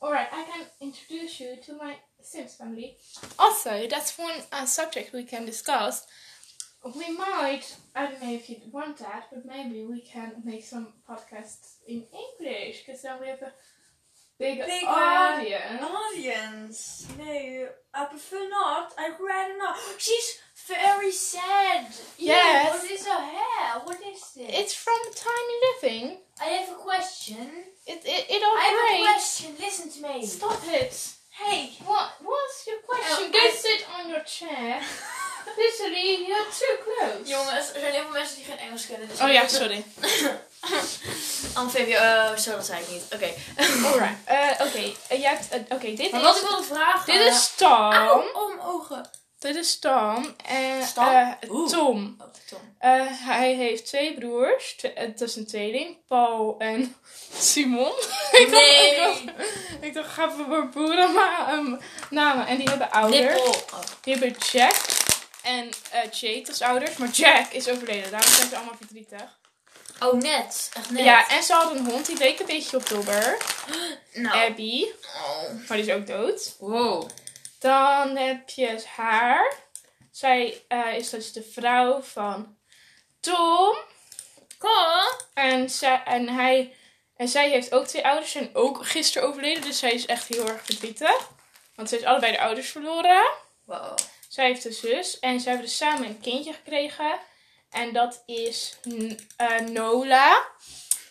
Alright, 0.02 0.28
I 0.32 0.44
can 0.44 0.66
introduce 0.80 1.40
you 1.40 1.56
to 1.64 1.76
my 1.76 1.96
Sims 2.20 2.54
family. 2.56 2.96
Also, 3.38 3.86
that's 3.88 4.18
one 4.18 4.34
uh, 4.52 4.66
subject 4.66 5.12
we 5.12 5.24
can 5.24 5.46
discuss. 5.46 6.06
We 6.84 7.16
might, 7.16 7.76
I 7.94 8.06
don't 8.06 8.22
know 8.22 8.32
if 8.32 8.50
you 8.50 8.56
want 8.70 8.98
that, 8.98 9.28
but 9.32 9.46
maybe 9.46 9.84
we 9.84 10.00
can 10.00 10.42
make 10.44 10.64
some 10.64 10.88
podcasts 11.08 11.76
in 11.86 12.04
English 12.12 12.84
because 12.84 13.02
then 13.02 13.20
we 13.20 13.28
have 13.28 13.42
a 13.42 13.52
big, 14.38 14.58
Big, 14.66 14.84
uh, 14.84 14.88
audience. 14.88 15.80
Audience. 15.80 17.08
No, 17.16 17.68
I 17.94 18.04
prefer 18.06 18.48
not. 18.48 18.92
I'd 18.98 19.16
rather 19.20 19.56
not. 19.56 19.76
She's 19.98 20.38
very 20.66 21.12
sad. 21.12 21.86
Yes. 22.18 22.70
What 22.72 22.90
is 22.90 23.06
her 23.06 23.20
hair? 23.20 23.80
What 23.84 23.98
is 24.12 24.20
this? 24.36 24.50
It's 24.60 24.74
from 24.74 24.98
Tiny 25.14 25.56
Living. 25.66 26.18
I 26.40 26.44
have 26.58 26.70
a 26.70 26.74
question. 26.88 27.50
It, 27.86 28.00
it, 28.04 28.26
it 28.30 28.42
all 28.42 28.56
I 28.56 28.64
have 28.70 29.00
a 29.00 29.02
question. 29.12 29.56
Listen 29.58 29.90
to 29.90 30.00
me. 30.08 30.26
Stop 30.26 30.60
it. 30.66 30.94
Hey. 31.30 31.70
What 31.86 32.08
What's 32.20 32.66
your 32.66 32.78
question? 32.86 33.26
Oh, 33.28 33.32
Go 33.32 33.38
I- 33.38 33.56
sit 33.56 33.86
on 33.96 34.08
your 34.10 34.22
chair. 34.24 34.80
Literally, 35.56 36.26
you're 36.28 36.50
too 36.60 36.74
close. 36.84 37.28
Jongens, 37.28 37.72
er 37.72 37.80
zijn 37.80 37.92
heel 37.92 38.02
veel 38.02 38.10
mensen 38.12 38.36
die 38.36 38.44
geen 38.44 38.58
Engels 38.58 38.86
kennen. 38.86 39.08
Dus 39.08 39.20
Oh 39.20 39.32
ja, 39.32 39.48
sorry. 39.48 39.84
Amphibia. 41.54 42.30
Oh, 42.30 42.36
zo 42.38 42.50
dat 42.50 42.66
zei 42.66 42.80
ik 42.82 42.88
niet. 42.88 43.02
Oké. 43.14 43.34
Alright. 43.88 44.16
eh 44.24 44.66
Oké, 44.66 44.92
eh, 45.08 45.18
je 45.20 45.26
hebt. 45.26 45.48
eh, 45.48 45.60
Oké, 45.68 45.94
dit 45.94 46.10
Maar 46.12 46.20
wat 46.20 46.36
ik 46.36 46.42
is. 46.42 46.48
wilde 46.48 46.64
vragen. 46.64 47.12
Dit 47.18 47.32
is 47.32 47.52
Tom. 47.56 47.88
Mijn 47.88 48.60
ogen. 48.60 49.10
Dit 49.42 49.56
is 49.56 49.78
Tom. 49.78 50.34
En 50.46 50.80
eh, 50.96 51.50
Oeh. 51.50 51.68
Tom. 51.70 52.16
Oh, 52.20 52.26
Tom. 52.48 52.58
Eh, 52.78 53.00
hij 53.08 53.54
heeft 53.54 53.86
twee 53.86 54.14
broers. 54.14 54.74
Twe- 54.76 54.92
Het 54.94 55.20
is 55.20 55.36
een 55.36 55.46
tweeling. 55.46 55.96
Paul 56.06 56.54
en 56.58 56.96
Simon. 57.38 57.92
ik, 58.40 58.48
dacht, 58.50 58.64
ik, 58.64 58.96
dacht, 58.96 59.22
ik 59.80 59.94
dacht, 59.94 60.08
ga 60.10 60.30
voor 60.30 60.68
boeren 60.68 61.12
maar, 61.12 61.48
ehm, 61.48 61.76
namen. 62.10 62.46
En 62.46 62.56
die 62.56 62.68
hebben 62.68 62.90
ouders. 62.90 63.40
Oh. 63.40 63.80
Die 64.02 64.16
hebben 64.16 64.36
Jack 64.52 64.74
en 65.42 65.68
eh 65.90 66.10
Jade 66.10 66.44
als 66.48 66.62
ouders. 66.62 66.96
Maar 66.96 67.08
Jack 67.08 67.52
is 67.52 67.68
overleden. 67.68 68.10
Daarom 68.10 68.30
zijn 68.32 68.48
ze 68.48 68.56
allemaal 68.56 68.76
verdrietig. 68.76 69.38
Oh, 70.00 70.12
net. 70.12 70.70
Echt 70.74 70.90
net. 70.90 71.04
Ja, 71.04 71.28
en 71.28 71.42
ze 71.42 71.52
hadden 71.52 71.78
een 71.78 71.90
hond. 71.90 72.06
Die 72.06 72.16
leek 72.18 72.40
een 72.40 72.46
beetje 72.46 72.76
op 72.76 72.88
Dobber. 72.88 73.36
Nou. 74.14 74.36
Abby. 74.48 74.84
Oh. 75.16 75.68
Maar 75.68 75.76
die 75.76 75.86
is 75.86 75.92
ook 75.94 76.06
dood. 76.06 76.56
Wow. 76.58 77.08
Dan 77.62 78.16
heb 78.16 78.48
je 78.48 78.84
haar. 78.96 79.54
Zij 80.10 80.64
eh, 80.68 80.94
is 80.96 81.10
dus 81.10 81.32
de 81.32 81.42
vrouw 81.42 82.00
van 82.00 82.56
Tom. 83.20 83.76
Kom. 84.58 85.28
En, 85.34 85.70
zij, 85.70 86.02
en, 86.04 86.28
hij, 86.28 86.76
en 87.16 87.28
zij 87.28 87.50
heeft 87.50 87.72
ook 87.72 87.86
twee 87.86 88.06
ouders. 88.06 88.30
Zijn 88.30 88.50
ook 88.52 88.86
gisteren 88.86 89.28
overleden. 89.28 89.62
Dus 89.62 89.78
zij 89.78 89.92
is 89.92 90.06
echt 90.06 90.28
heel 90.28 90.48
erg 90.48 90.64
verdrietig. 90.64 91.30
Want 91.74 91.88
ze 91.88 91.94
heeft 91.94 92.06
allebei 92.06 92.32
de 92.32 92.40
ouders 92.40 92.70
verloren. 92.70 93.30
Wow. 93.64 93.98
Zij 94.28 94.46
heeft 94.46 94.64
een 94.64 94.72
zus. 94.72 95.18
En 95.18 95.40
ze 95.40 95.48
hebben 95.48 95.66
dus 95.66 95.76
samen 95.76 96.08
een 96.08 96.20
kindje 96.20 96.52
gekregen. 96.52 97.18
En 97.70 97.92
dat 97.92 98.22
is 98.26 98.76
eh, 99.36 99.58
Nola. 99.58 100.46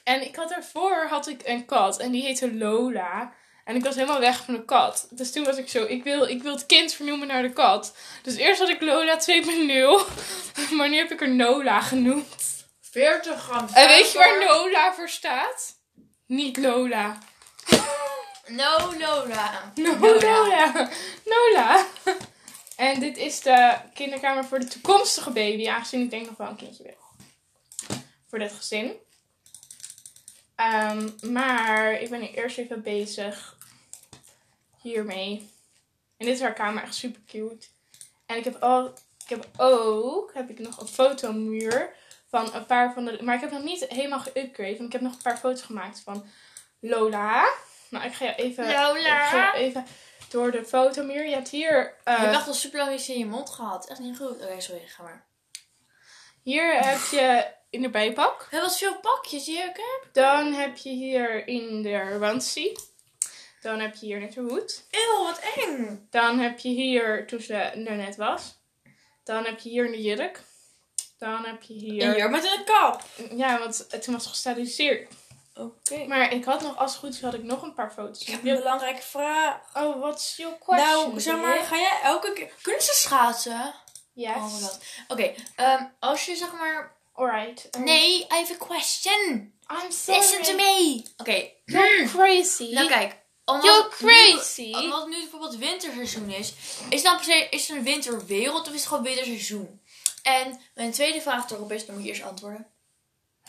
En 0.03 0.21
ik 0.21 0.35
had 0.35 0.49
daarvoor 0.49 1.07
had 1.09 1.27
ik 1.27 1.41
een 1.47 1.65
kat. 1.65 1.99
En 1.99 2.11
die 2.11 2.23
heette 2.23 2.53
Lola. 2.53 3.33
En 3.65 3.75
ik 3.75 3.83
was 3.83 3.95
helemaal 3.95 4.19
weg 4.19 4.43
van 4.45 4.53
de 4.53 4.65
kat. 4.65 5.07
Dus 5.09 5.31
toen 5.31 5.43
was 5.43 5.57
ik 5.57 5.69
zo, 5.69 5.85
ik 5.85 6.03
wil, 6.03 6.23
ik 6.23 6.41
wil 6.41 6.53
het 6.53 6.65
kind 6.65 6.93
vernoemen 6.93 7.27
naar 7.27 7.41
de 7.41 7.53
kat. 7.53 7.95
Dus 8.23 8.35
eerst 8.35 8.59
had 8.59 8.69
ik 8.69 8.81
Lola 8.81 9.19
2.0. 9.19 9.27
Maar 10.77 10.89
nu 10.89 10.97
heb 10.97 11.11
ik 11.11 11.21
er 11.21 11.29
Nola 11.29 11.81
genoemd. 11.81 12.65
40 12.81 13.41
gram 13.41 13.67
En 13.73 13.87
weet 13.87 14.11
je 14.11 14.17
waar. 14.17 14.39
Nola 14.39 14.93
voor 14.93 15.09
staat? 15.09 15.75
Niet 16.25 16.57
Lola. 16.57 17.17
No 18.47 18.93
Lola. 18.99 19.71
No, 19.75 19.97
Nola. 19.99 20.89
Nola. 21.25 21.85
En 22.75 22.99
dit 22.99 23.17
is 23.17 23.39
de 23.39 23.77
kinderkamer 23.93 24.45
voor 24.45 24.59
de 24.59 24.67
toekomstige 24.67 25.31
baby. 25.31 25.69
Aangezien 25.69 26.01
ik 26.01 26.09
denk 26.09 26.25
nog 26.25 26.37
wel 26.37 26.47
een 26.47 26.55
kindje 26.55 26.83
wil. 26.83 27.27
Voor 28.29 28.39
dit 28.39 28.51
gezin. 28.51 28.93
Ehm, 30.61 31.09
maar 31.31 31.91
ik 31.93 32.09
ben 32.09 32.19
nu 32.19 32.27
eerst 32.27 32.57
even 32.57 32.81
bezig 32.81 33.57
hiermee. 34.81 35.49
En 36.17 36.25
dit 36.25 36.35
is 36.35 36.41
haar 36.41 36.53
kamer. 36.53 36.83
Echt 36.83 36.95
super 36.95 37.21
cute. 37.27 37.67
En 38.25 38.37
ik 38.37 38.43
heb, 38.43 38.63
al, 38.63 38.85
ik 39.23 39.29
heb 39.29 39.47
ook 39.57 40.33
heb 40.33 40.49
ik 40.49 40.59
nog 40.59 40.81
een 40.81 40.87
fotomuur 40.87 41.93
van 42.29 42.53
een 42.53 42.65
paar 42.65 42.93
van 42.93 43.05
de... 43.05 43.23
Maar 43.23 43.35
ik 43.35 43.41
heb 43.41 43.51
nog 43.51 43.63
niet 43.63 43.85
helemaal 43.87 44.21
geüpgrade. 44.21 44.77
Want 44.77 44.81
ik 44.81 44.91
heb 44.91 45.01
nog 45.01 45.13
een 45.13 45.21
paar 45.21 45.37
foto's 45.37 45.61
gemaakt 45.61 45.99
van 45.99 46.25
Lola. 46.79 47.49
Nou, 47.89 48.05
ik 48.05 48.13
ga 48.13 48.25
je 48.25 48.35
even, 48.35 48.65
Lola. 48.65 49.23
ik 49.23 49.29
ga 49.29 49.55
je 49.55 49.63
even 49.63 49.85
door 50.29 50.51
de 50.51 50.65
foto 50.65 51.03
meer. 51.03 51.27
Je 51.27 51.33
hebt 51.33 51.49
hier, 51.49 51.95
eh, 52.03 52.15
je 52.17 52.21
hebt 52.21 52.35
echt 52.35 52.47
al 52.47 52.53
super 52.53 52.79
lang 52.79 52.93
iets 52.93 53.09
in 53.09 53.19
je 53.19 53.25
mond 53.25 53.49
gehad. 53.49 53.89
Echt 53.89 53.99
niet 53.99 54.17
goed. 54.17 54.41
Oké, 54.41 54.61
sorry, 54.61 54.87
ga 54.87 55.03
maar. 55.03 55.25
hier 56.43 56.83
heb 56.83 56.99
je 57.11 57.59
in 57.71 57.81
de 57.81 57.89
bijpak. 57.89 58.47
Hebben 58.49 58.69
wat 58.69 58.77
veel 58.77 58.99
pakjes 58.99 59.45
hier, 59.45 59.67
oké? 59.69 60.09
Dan 60.11 60.53
heb 60.53 60.77
je 60.77 60.89
hier 60.89 61.47
in 61.47 61.81
de 61.81 62.17
onesie. 62.21 62.79
Dan 63.61 63.79
heb 63.79 63.95
je 63.95 64.05
hier 64.05 64.19
net 64.19 64.33
de 64.33 64.41
hoed. 64.41 64.85
Eeuw, 64.91 65.23
wat 65.23 65.39
eng. 65.55 66.07
Dan 66.09 66.39
heb 66.39 66.59
je 66.59 66.69
hier, 66.69 67.27
toen 67.27 67.39
ze 67.39 67.53
er 67.53 67.95
net 67.95 68.15
was. 68.15 68.59
Dan 69.23 69.45
heb 69.45 69.59
je 69.59 69.69
hier 69.69 69.85
een 69.85 70.01
jurk. 70.01 70.41
Dan 71.17 71.45
heb 71.45 71.61
je 71.61 71.73
hier... 71.73 72.13
Hier 72.13 72.29
met 72.29 72.43
een 72.43 72.63
kap. 72.63 73.03
Ja, 73.35 73.59
want 73.59 74.03
toen 74.03 74.13
was 74.13 74.27
gesteriliseerd. 74.27 75.13
Oké. 75.55 76.05
Maar 76.05 76.33
ik 76.33 76.45
had 76.45 76.61
nog, 76.61 76.77
als 76.77 76.91
het 76.91 76.99
goed 76.99 77.13
is, 77.13 77.21
had 77.21 77.33
ik 77.33 77.43
nog 77.43 77.61
een 77.61 77.73
paar 77.73 77.91
foto's. 77.91 78.21
Ik 78.21 78.27
heb 78.27 78.45
een 78.45 78.55
belangrijke 78.55 79.01
vraag. 79.01 79.59
Oh, 79.73 79.99
what's 79.99 80.35
your 80.35 80.57
question? 80.57 80.87
Nou, 80.87 81.19
zeg 81.19 81.35
maar, 81.35 81.63
ga 81.63 81.77
jij 81.77 81.99
elke 82.03 82.33
keer... 82.33 82.51
Kunnen 82.61 82.81
ze 82.81 82.93
schaatsen? 82.93 83.73
Yes. 84.13 84.35
Oh. 84.35 84.67
Oké, 85.07 85.33
ehm, 85.55 85.83
als 85.99 86.25
je 86.25 86.35
zeg 86.35 86.51
maar... 86.53 86.99
Alright. 87.13 87.69
um, 87.75 87.83
Nee, 87.83 88.19
I 88.21 88.35
have 88.35 88.53
a 88.53 88.65
question. 88.65 89.53
I'm 89.69 89.91
sorry. 89.91 90.19
Listen 90.19 90.43
to 90.43 90.55
me. 90.55 91.03
Oké. 91.17 91.49
You're 91.65 92.07
crazy. 92.07 92.73
Nou 92.73 92.87
kijk. 92.87 93.19
Omdat 93.45 93.65
You're 93.65 93.87
nu- 93.99 94.07
crazy. 94.33 94.73
Omdat 94.73 94.99
het 94.99 95.09
nu 95.09 95.17
bijvoorbeeld 95.19 95.55
winterseizoen 95.55 96.29
is. 96.29 96.53
Is 96.89 96.95
het 96.95 97.03
dan 97.03 97.15
per 97.15 97.23
se 97.25 97.47
is 97.49 97.67
het 97.67 97.77
een 97.77 97.83
winterwereld 97.83 98.67
of 98.67 98.73
is 98.73 98.79
het 98.79 98.87
gewoon 98.87 99.03
winterseizoen? 99.03 99.81
En 100.23 100.59
mijn 100.75 100.91
tweede 100.91 101.21
vraag 101.21 101.49
erop 101.51 101.71
is, 101.71 101.85
dan 101.85 101.95
moet 101.95 102.03
je 102.03 102.09
eerst 102.09 102.23
antwoorden. 102.23 102.67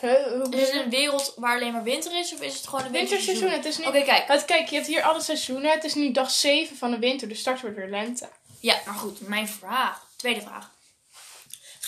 Huh, 0.00 0.42
Is 0.50 0.70
het 0.70 0.82
een 0.84 0.90
wereld 0.90 1.32
waar 1.36 1.54
alleen 1.56 1.72
maar 1.72 1.82
winter 1.82 2.18
is 2.18 2.32
of 2.32 2.40
is 2.40 2.54
het 2.54 2.66
gewoon 2.68 2.84
een 2.84 2.92
Winterseizoen, 2.92 3.48
winterseizoen? 3.50 3.58
het 3.58 3.64
is 3.66 3.78
nu... 3.78 3.86
Oké, 3.86 4.12
kijk. 4.12 4.28
Want 4.28 4.44
kijk, 4.44 4.68
je 4.68 4.74
hebt 4.74 4.86
hier 4.86 5.02
alle 5.02 5.20
seizoenen. 5.20 5.70
Het 5.70 5.84
is 5.84 5.94
nu 5.94 6.10
dag 6.12 6.30
7 6.30 6.76
van 6.76 6.90
de 6.90 6.98
winter, 6.98 7.28
dus 7.28 7.38
straks 7.38 7.60
wordt 7.60 7.76
weer 7.76 7.88
lente. 7.88 8.28
Ja, 8.60 8.80
maar 8.86 8.94
goed, 8.94 9.20
mijn 9.28 9.48
vraag. 9.48 10.06
Tweede 10.16 10.40
vraag. 10.40 10.70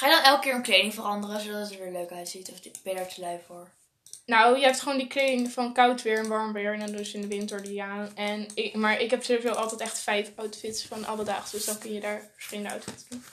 Ga 0.04 0.10
je 0.10 0.16
dan 0.16 0.24
elke 0.24 0.40
keer 0.42 0.54
een 0.54 0.62
kleding 0.62 0.94
veranderen 0.94 1.40
zodat 1.40 1.60
het 1.60 1.70
er 1.78 1.78
weer 1.84 1.92
leuk 1.92 2.12
uitziet? 2.12 2.50
Of 2.50 2.60
ben 2.82 2.92
je 2.92 2.98
daar 2.98 3.08
te 3.08 3.20
lui 3.20 3.38
voor? 3.46 3.68
Nou, 4.26 4.58
je 4.58 4.64
hebt 4.64 4.80
gewoon 4.80 4.98
die 4.98 5.06
kleding 5.06 5.52
van 5.52 5.72
koud 5.72 6.02
weer 6.02 6.18
en 6.18 6.28
warm 6.28 6.52
weer. 6.52 6.72
En 6.72 6.78
dan 6.80 6.92
dus 6.92 7.12
in 7.12 7.20
de 7.20 7.26
winter 7.26 7.62
die 7.62 7.82
aan. 7.82 8.12
En 8.14 8.48
ik, 8.54 8.74
maar 8.74 9.00
ik 9.00 9.10
heb 9.10 9.24
sowieso 9.24 9.52
altijd 9.52 9.80
echt 9.80 9.98
vijf 9.98 10.30
outfits 10.36 10.84
van 10.84 11.04
alle 11.04 11.24
dagen. 11.24 11.50
Dus 11.50 11.64
dan 11.64 11.78
kun 11.78 11.92
je 11.92 12.00
daar 12.00 12.30
verschillende 12.34 12.70
outfits 12.70 13.08
doen. 13.08 13.24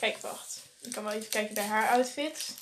Kijk, 0.00 0.18
wacht. 0.18 0.60
Ik 0.82 0.92
kan 0.92 1.04
wel 1.04 1.12
even 1.12 1.28
kijken 1.28 1.54
naar 1.54 1.66
haar 1.66 1.88
outfits. 1.88 2.52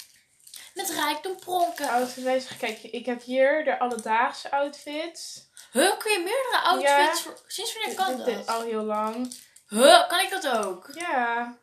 Met 0.75 0.91
rijkdom 0.91 1.37
pronken. 1.37 1.89
Outfit 1.89 2.25
wijzigen. 2.25 2.57
Kijk, 2.57 2.83
ik 2.83 3.07
heb 3.07 3.23
hier 3.23 3.65
de 3.65 3.79
alledaagse 3.79 4.51
outfits. 4.51 5.49
Huh, 5.73 5.99
kun 5.99 6.13
je 6.13 6.19
meerdere 6.19 6.61
outfits? 6.63 7.21
voor- 7.23 7.41
Sinds 7.47 7.73
wanneer 7.73 7.95
kan 7.95 8.35
dat? 8.35 8.47
al 8.47 8.63
heel 8.63 8.83
lang. 8.85 9.35
Huh, 9.69 10.09
kan 10.09 10.21
ik 10.21 10.31
dat 10.31 10.49
ook? 10.49 10.91
Ja. 10.95 11.57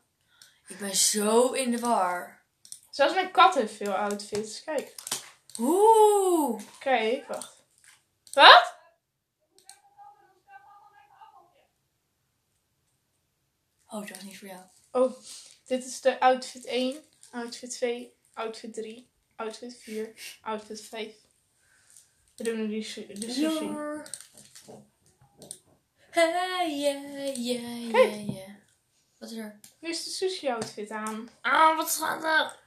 Ik 0.74 0.80
ben 0.80 0.96
zo 0.96 1.52
in 1.52 1.72
de 1.72 1.80
war. 1.80 2.42
Zelfs 2.90 3.14
mijn 3.14 3.32
kat 3.32 3.56
heeft 3.56 3.74
veel 3.74 3.94
outfits. 3.94 4.64
Kijk. 4.64 4.96
Oeh. 5.60 6.62
Kijk, 6.80 7.28
wacht. 7.28 7.64
Wat? 8.32 8.76
Oh, 13.88 14.08
dat 14.08 14.10
was 14.10 14.24
niet 14.24 14.38
voor 14.38 14.48
jou. 14.48 14.62
Oh, 14.92 15.14
dit 15.66 15.86
is 15.86 16.02
de 16.02 16.20
outfit 16.20 16.66
1, 16.66 17.04
outfit 17.32 17.72
2, 17.72 18.14
outfit 18.34 18.74
3, 18.74 19.10
outfit 19.36 19.78
4, 19.78 20.38
outfit 20.42 20.82
5. 20.82 21.16
We 22.36 22.44
doen 22.44 22.58
nu 22.58 22.68
die 22.68 23.08
de 23.08 23.32
sushi. 23.32 23.76
Hey, 26.10 26.80
yeah, 26.80 27.36
yeah, 27.36 27.92
yeah, 27.92 28.28
yeah. 28.28 28.63
Wat 29.24 29.32
is 29.32 29.38
er? 29.38 29.60
Nu 29.80 29.90
is 29.90 30.04
de 30.04 30.10
sushi 30.10 30.50
outfit 30.50 30.90
aan. 30.90 31.30
Ah, 31.42 31.78
wat 31.78 31.96
gaat 31.96 32.24
er? 32.24 32.60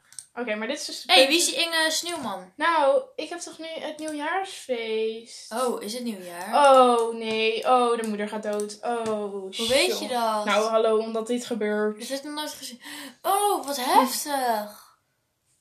Oké, 0.42 0.54
maar 0.54 0.66
dit 0.66 0.80
is 0.80 0.86
dus 0.86 1.02
Hé, 1.06 1.14
hey, 1.14 1.28
wie 1.28 1.36
is 1.36 1.44
die 1.46 1.54
Inge 1.54 1.90
Sneeuwman? 1.90 2.52
Nou, 2.56 3.02
ik 3.16 3.28
heb 3.28 3.38
toch 3.38 3.58
nu 3.58 3.66
het 3.66 3.98
nieuwjaarsfeest? 3.98 5.52
Oh, 5.52 5.82
is 5.82 5.92
het 5.92 6.02
nieuwjaar? 6.02 6.72
Oh, 6.72 7.14
nee. 7.14 7.64
Oh, 7.64 8.00
de 8.00 8.06
moeder 8.08 8.28
gaat 8.28 8.42
dood. 8.42 8.78
Oh, 8.82 9.30
Hoe 9.32 9.68
weet 9.68 9.98
je 9.98 10.08
dat? 10.08 10.44
Nou, 10.44 10.68
hallo, 10.68 10.98
omdat 10.98 11.26
dit 11.26 11.46
gebeurt. 11.46 12.08
Heb 12.08 12.18
ik 12.18 12.24
nog 12.24 12.34
nooit 12.34 12.52
gezien. 12.52 12.80
Oh, 13.22 13.66
wat 13.66 13.76
heftig. 13.76 14.98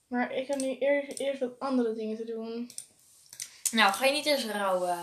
Maar 0.08 0.34
ik 0.34 0.48
heb 0.48 0.60
nu 0.60 0.78
eerst, 0.78 1.20
eerst 1.20 1.40
wat 1.40 1.60
andere 1.60 1.94
dingen 1.94 2.18
te 2.18 2.26
doen. 2.26 2.72
Nou, 3.72 3.94
ga 3.94 4.06
je 4.06 4.12
niet 4.12 4.26
eens 4.26 4.46
rouwen. 4.46 5.00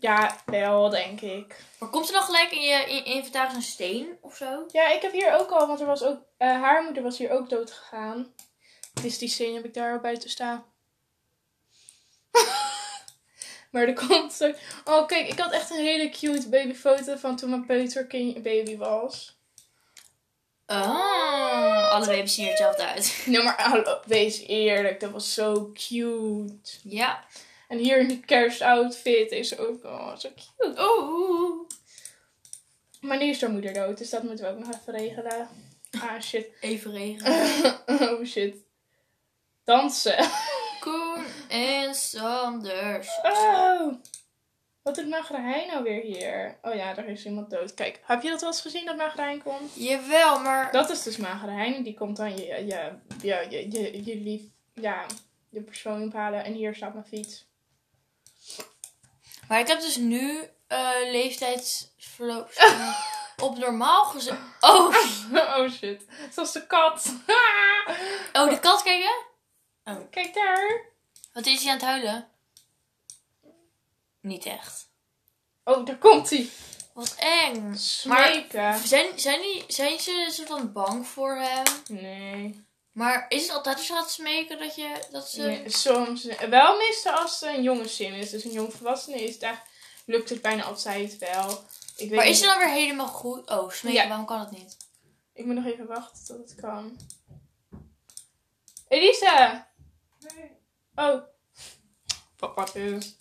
Ja, 0.00 0.36
wel, 0.46 0.88
denk 0.88 1.20
ik. 1.20 1.56
Maar 1.78 1.88
komt 1.88 2.06
er 2.06 2.12
dan 2.12 2.22
gelijk 2.22 2.50
in 2.50 2.62
je, 2.62 2.84
in 2.88 2.94
je 2.94 3.02
inventaris 3.02 3.54
een 3.54 3.62
steen 3.62 4.18
of 4.20 4.36
zo? 4.36 4.66
Ja, 4.72 4.88
ik 4.90 5.02
heb 5.02 5.12
hier 5.12 5.38
ook 5.38 5.50
al, 5.50 5.66
want 5.66 5.80
er 5.80 5.86
was 5.86 6.02
ook, 6.02 6.18
eh, 6.36 6.48
haar 6.48 6.82
moeder 6.84 7.02
was 7.02 7.18
hier 7.18 7.30
ook 7.30 7.48
dood 7.48 7.72
gegaan. 7.72 8.34
Dus 9.02 9.18
die 9.18 9.28
scène 9.28 9.54
heb 9.54 9.64
ik 9.64 9.74
daar 9.74 9.92
al 9.92 10.00
buiten 10.00 10.30
staan. 10.30 10.64
maar 13.70 13.82
er 13.82 14.06
komt 14.06 14.32
zo... 14.32 14.52
Oh, 14.84 15.06
kijk, 15.06 15.28
ik 15.28 15.38
had 15.38 15.52
echt 15.52 15.70
een 15.70 15.84
hele 15.84 16.08
cute 16.08 16.48
babyfoto 16.48 17.16
van 17.16 17.36
toen 17.36 17.50
mijn 17.50 17.66
peuterkind 17.66 18.42
baby 18.42 18.76
was. 18.76 19.36
Oh, 20.66 21.90
alle 21.90 22.06
baby's 22.06 22.34
zien 22.34 22.44
er 22.44 22.50
hetzelfde 22.50 22.86
uit. 22.86 23.22
Nee, 23.26 23.42
maar 23.42 23.62
hallo, 23.62 24.00
wees 24.06 24.46
eerlijk, 24.46 25.00
dat 25.00 25.10
was 25.10 25.34
zo 25.34 25.70
cute. 25.74 26.70
Ja. 26.82 27.24
En 27.68 27.78
hier 27.78 27.98
in 27.98 28.08
die 28.08 28.20
kerstoutfit 28.20 29.30
is 29.30 29.58
ook 29.58 29.84
oh, 29.84 30.16
zo 30.16 30.28
cute. 30.28 30.80
Oeh. 30.80 31.68
Maar 33.00 33.18
nu 33.18 33.24
is 33.24 33.40
haar 33.40 33.50
moeder 33.50 33.72
dood, 33.72 33.98
dus 33.98 34.10
dat 34.10 34.22
moeten 34.22 34.44
we 34.44 34.50
ook 34.50 34.58
nog 34.58 34.74
even 34.74 34.92
regelen. 34.92 35.48
Ah, 36.00 36.20
shit. 36.20 36.48
Even 36.60 36.92
regenen. 36.92 37.78
oh, 37.86 38.24
shit. 38.24 38.56
Dansen. 39.64 40.28
Koen 40.80 41.24
en 41.48 41.94
Sanders. 41.94 43.08
Oh! 43.22 43.92
Wat 44.82 44.94
doet 44.94 45.08
Magerijn 45.08 45.66
nou 45.66 45.82
weer 45.82 46.02
hier? 46.02 46.58
Oh 46.62 46.74
ja, 46.74 46.94
daar 46.94 47.08
is 47.08 47.24
iemand 47.24 47.50
dood. 47.50 47.74
Kijk, 47.74 48.00
heb 48.02 48.22
je 48.22 48.28
dat 48.28 48.40
wel 48.40 48.50
eens 48.50 48.60
gezien 48.60 48.84
dat 48.84 48.96
Magerijn 48.96 49.42
komt? 49.42 49.74
Jawel, 49.74 50.40
maar... 50.40 50.72
Dat 50.72 50.90
is 50.90 51.02
dus 51.02 51.16
Magerijn. 51.16 51.82
Die 51.82 51.94
komt 51.94 52.16
dan 52.16 52.36
je, 52.36 52.46
je, 52.46 52.92
je, 53.22 53.46
je, 53.50 53.70
je, 53.70 54.04
je 54.04 54.16
lief, 54.16 54.42
ja, 54.74 55.06
je 55.48 55.60
persoon 55.60 56.06
ophalen. 56.06 56.44
En 56.44 56.52
hier 56.52 56.74
staat 56.74 56.92
mijn 56.92 57.06
fiets. 57.06 57.46
Maar 59.48 59.60
ik 59.60 59.66
heb 59.66 59.80
dus 59.80 59.96
nu 59.96 60.48
eh 60.66 61.10
leeftijdsverloop 61.10 62.50
op 63.42 63.58
normaal 63.58 64.04
gezet. 64.04 64.38
Oh, 64.60 64.96
oh 65.56 65.70
shit. 65.70 66.04
Zoals 66.32 66.52
de 66.52 66.66
kat. 66.66 67.14
oh, 68.38 68.48
de 68.48 68.58
kat 68.60 68.82
kijken? 68.82 69.24
Kijk 70.10 70.34
daar. 70.34 70.84
Wat 71.32 71.46
is 71.46 71.62
hij 71.62 71.70
aan 71.72 71.78
het 71.78 71.86
huilen? 71.86 72.28
Niet 74.20 74.44
echt. 74.44 74.88
Oh, 75.64 75.86
daar 75.86 75.98
komt 75.98 76.30
hij. 76.30 76.48
Wat 76.92 77.14
eng. 77.18 77.74
Smeken. 77.74 78.78
Zijn, 78.78 79.18
zijn, 79.18 79.40
die, 79.40 79.64
zijn 79.68 79.98
ze 79.98 80.28
soort 80.30 80.48
van 80.48 80.72
bang 80.72 81.06
voor 81.06 81.36
hem? 81.36 81.64
Nee. 81.88 82.65
Maar 82.96 83.26
is 83.28 83.42
het 83.42 83.50
altijd 83.50 83.76
als 83.76 83.86
je 83.86 83.92
gaat 83.92 84.10
smeken 84.10 84.58
dat 84.58 84.74
je... 84.74 85.06
Dat 85.10 85.28
ze... 85.30 85.42
nee. 85.42 85.70
Soms. 85.70 86.24
Wel 86.48 86.76
meestal 86.76 87.12
als 87.12 87.40
het 87.40 87.54
een 87.56 87.62
jonge 87.62 87.88
sim 87.88 88.12
is. 88.12 88.30
Dus 88.30 88.44
een 88.44 88.52
jong 88.52 88.72
volwassene 88.72 89.22
is. 89.24 89.38
Daar 89.38 89.68
lukt 90.04 90.28
het 90.28 90.42
bijna 90.42 90.62
altijd 90.62 91.18
wel. 91.18 91.64
Ik 91.96 92.08
weet 92.08 92.18
Maar 92.18 92.26
is 92.26 92.38
ze 92.38 92.44
dan 92.44 92.58
weer 92.58 92.70
helemaal 92.70 93.08
goed? 93.08 93.50
Oh, 93.50 93.70
smeken, 93.70 94.02
Ja. 94.02 94.08
waarom 94.08 94.26
kan 94.26 94.40
het 94.40 94.50
niet? 94.50 94.76
Ik 95.32 95.44
moet 95.44 95.54
nog 95.54 95.64
even 95.64 95.86
wachten 95.86 96.24
tot 96.24 96.38
het 96.38 96.54
kan. 96.54 96.98
Elisa! 98.88 99.68
Oh. 100.94 101.22
Papa 102.36 102.64
dus. 102.72 103.16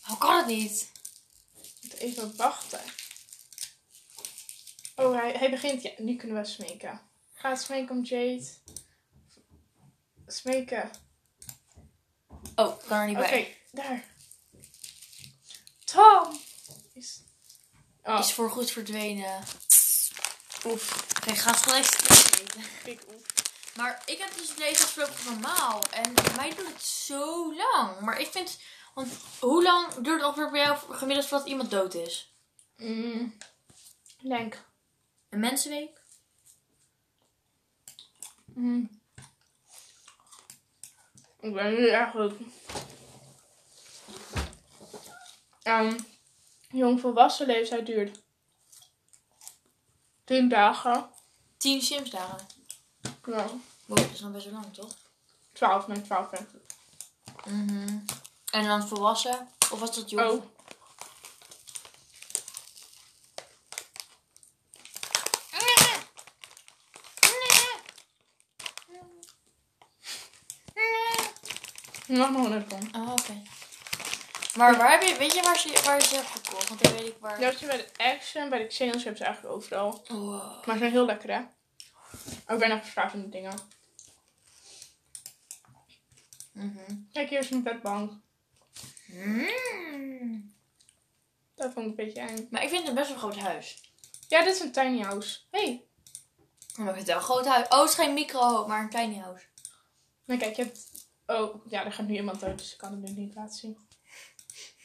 Waarom 0.00 0.18
kan 0.18 0.36
het 0.36 0.46
niet? 0.46 0.90
Moet 1.82 1.94
even 1.94 2.36
wachten. 2.36 2.80
Oh, 4.98 5.14
hij, 5.14 5.32
hij 5.32 5.50
begint. 5.50 5.82
Ja, 5.82 5.90
nu 5.98 6.16
kunnen 6.16 6.36
we 6.36 6.44
smeken. 6.44 7.00
Ga 7.34 7.54
smeken 7.54 7.96
om 7.96 8.02
Jade. 8.02 8.48
Smeken. 10.26 10.90
Oh, 12.54 12.78
kan 12.86 12.98
er 12.98 13.06
niet 13.06 13.16
Oké, 13.16 13.28
bij. 13.28 13.56
daar. 13.72 14.04
Tom! 15.84 16.40
Is... 16.92 17.22
Oh, 18.04 18.18
Is 18.18 18.32
voorgoed 18.32 18.70
verdwenen. 18.70 19.42
oef. 20.64 21.06
Oké, 21.16 21.34
ga 21.34 21.50
het 21.50 21.60
gelijk 21.60 21.84
eten. 22.40 22.62
Ik 22.84 23.00
oef. 23.14 23.22
Maar 23.76 24.02
ik 24.06 24.18
heb 24.18 24.34
dus 24.36 24.54
deze 24.54 24.82
afgelopen 24.82 25.24
normaal. 25.24 25.82
En 25.90 26.14
mij 26.36 26.54
duurt 26.54 26.72
het 26.72 26.82
zo 26.82 27.54
lang. 27.54 28.00
Maar 28.00 28.20
ik 28.20 28.30
vind... 28.30 28.58
Want 28.94 29.12
hoe 29.38 29.62
lang 29.62 29.94
duurt 29.94 30.20
het 30.20 30.28
ongeveer 30.28 30.50
bij 30.50 30.60
jou 30.60 30.78
gemiddeld 30.94 31.26
voordat 31.26 31.48
iemand 31.48 31.70
dood 31.70 31.94
is? 31.94 32.34
Mm. 32.76 33.36
Denk. 34.22 34.66
Een 35.28 35.40
mensenweek? 35.40 36.00
Mm. 38.46 39.00
Ik 41.40 41.54
ben 41.54 41.74
nu 41.74 41.88
eigenlijk. 41.88 42.40
um, 45.64 45.96
jongvolwassen 46.70 47.46
leeftijd 47.46 47.86
duurt 47.86 48.22
10 50.24 50.48
dagen. 50.48 51.08
10 51.56 51.82
Simsdagen. 51.82 52.46
Ja, 53.26 53.46
Wow, 53.86 53.98
dat 53.98 54.10
is 54.12 54.20
dan 54.20 54.32
best 54.32 54.44
wel 54.44 54.54
lang, 54.54 54.74
toch? 54.74 54.90
12 55.52 55.86
met 55.86 56.04
12 56.04 56.30
ben 56.30 56.40
ik. 56.40 56.76
Mhm. 57.44 57.98
En 58.50 58.64
dan 58.64 58.88
volwassen? 58.88 59.48
Of 59.70 59.80
was 59.80 59.94
dat 59.94 60.10
jong? 60.10 60.30
Oh. 60.30 60.57
Nog 72.08 72.28
een 72.28 72.66
kom. 72.68 73.02
Oh, 73.02 73.12
oké. 73.12 73.42
Maar 74.56 74.76
waar 74.76 74.90
heb 74.90 75.02
je, 75.02 75.16
weet 75.18 75.34
je 75.34 75.42
waar, 75.42 75.58
ze, 75.58 75.82
waar 75.84 75.96
je 76.00 76.06
ze 76.06 76.14
hebt 76.14 76.28
gekocht? 76.28 76.68
Want 76.68 76.82
dan 76.82 76.92
weet 76.92 77.06
ik 77.06 77.16
waar. 77.20 77.40
Ja, 77.40 77.52
je 77.58 77.66
bij 77.66 77.76
de 77.76 77.88
Action, 77.96 78.48
bij 78.48 78.58
de 78.58 78.66
Xenos 78.66 79.04
hebben 79.04 79.16
ze 79.16 79.24
eigenlijk 79.24 79.54
overal. 79.54 80.04
Wow. 80.08 80.66
Maar 80.66 80.74
ze 80.74 80.78
zijn 80.78 80.90
heel 80.90 81.04
lekker, 81.04 81.32
hè? 81.32 81.40
Ook 82.46 82.58
bijna 82.58 82.80
verslavende 82.80 83.28
dingen. 83.28 83.54
Mhm. 86.52 86.94
Kijk, 87.12 87.28
hier 87.28 87.38
is 87.38 87.50
een 87.50 87.62
bedbank. 87.62 88.12
Mm. 89.06 90.56
Dat 91.54 91.72
vond 91.72 91.86
ik 91.86 91.98
een 91.98 92.04
beetje 92.04 92.20
eng. 92.20 92.48
Maar 92.50 92.62
ik 92.62 92.68
vind 92.68 92.80
het 92.80 92.88
een 92.88 92.94
best 92.94 93.08
wel 93.08 93.18
groot 93.18 93.36
huis. 93.36 93.92
Ja, 94.28 94.44
dit 94.44 94.54
is 94.54 94.60
een 94.60 94.72
tiny 94.72 95.00
house. 95.00 95.38
hey. 95.50 95.84
Maar 96.76 96.88
ik 96.88 96.94
vind 96.94 96.96
het 96.96 97.06
wel 97.06 97.16
een 97.16 97.22
groot 97.22 97.46
huis. 97.46 97.68
Oh, 97.68 97.80
het 97.80 97.88
is 97.88 97.94
geen 97.94 98.14
micro, 98.14 98.66
maar 98.66 98.82
een 98.82 98.90
tiny 98.90 99.18
house. 99.18 99.44
Maar 100.24 100.36
kijk, 100.36 100.56
je 100.56 100.62
hebt... 100.62 100.97
Oh, 101.30 101.64
ja, 101.68 101.84
er 101.84 101.92
gaat 101.92 102.06
nu 102.06 102.14
iemand 102.14 102.40
dood, 102.40 102.58
dus 102.58 102.72
ik 102.72 102.78
kan 102.78 102.90
het 102.90 103.00
nu 103.00 103.20
niet 103.20 103.34
laten 103.34 103.58
zien. 103.58 103.78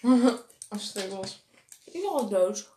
Als 0.69 0.87
struggles. 0.87 1.43
Ik 1.85 1.93
ben 1.93 2.09
al 2.09 2.29
dood. 2.29 2.69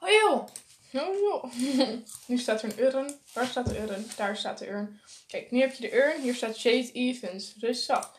Oh 0.00 0.08
joh. 0.08 0.46
Oh 0.92 1.20
joh. 1.20 1.44
nu 2.26 2.38
staat 2.38 2.62
er 2.62 2.70
een 2.70 2.84
urn. 2.84 3.20
Waar 3.32 3.46
staat 3.46 3.68
de 3.68 3.78
urn? 3.78 4.06
Daar 4.16 4.36
staat 4.36 4.58
de 4.58 4.68
urn. 4.68 5.00
Kijk, 5.26 5.50
nu 5.50 5.60
heb 5.60 5.72
je 5.72 5.80
de 5.80 5.96
urn. 5.96 6.22
Hier 6.22 6.34
staat 6.34 6.62
Jade 6.62 6.92
Evans. 6.92 7.54
Rustig. 7.60 8.10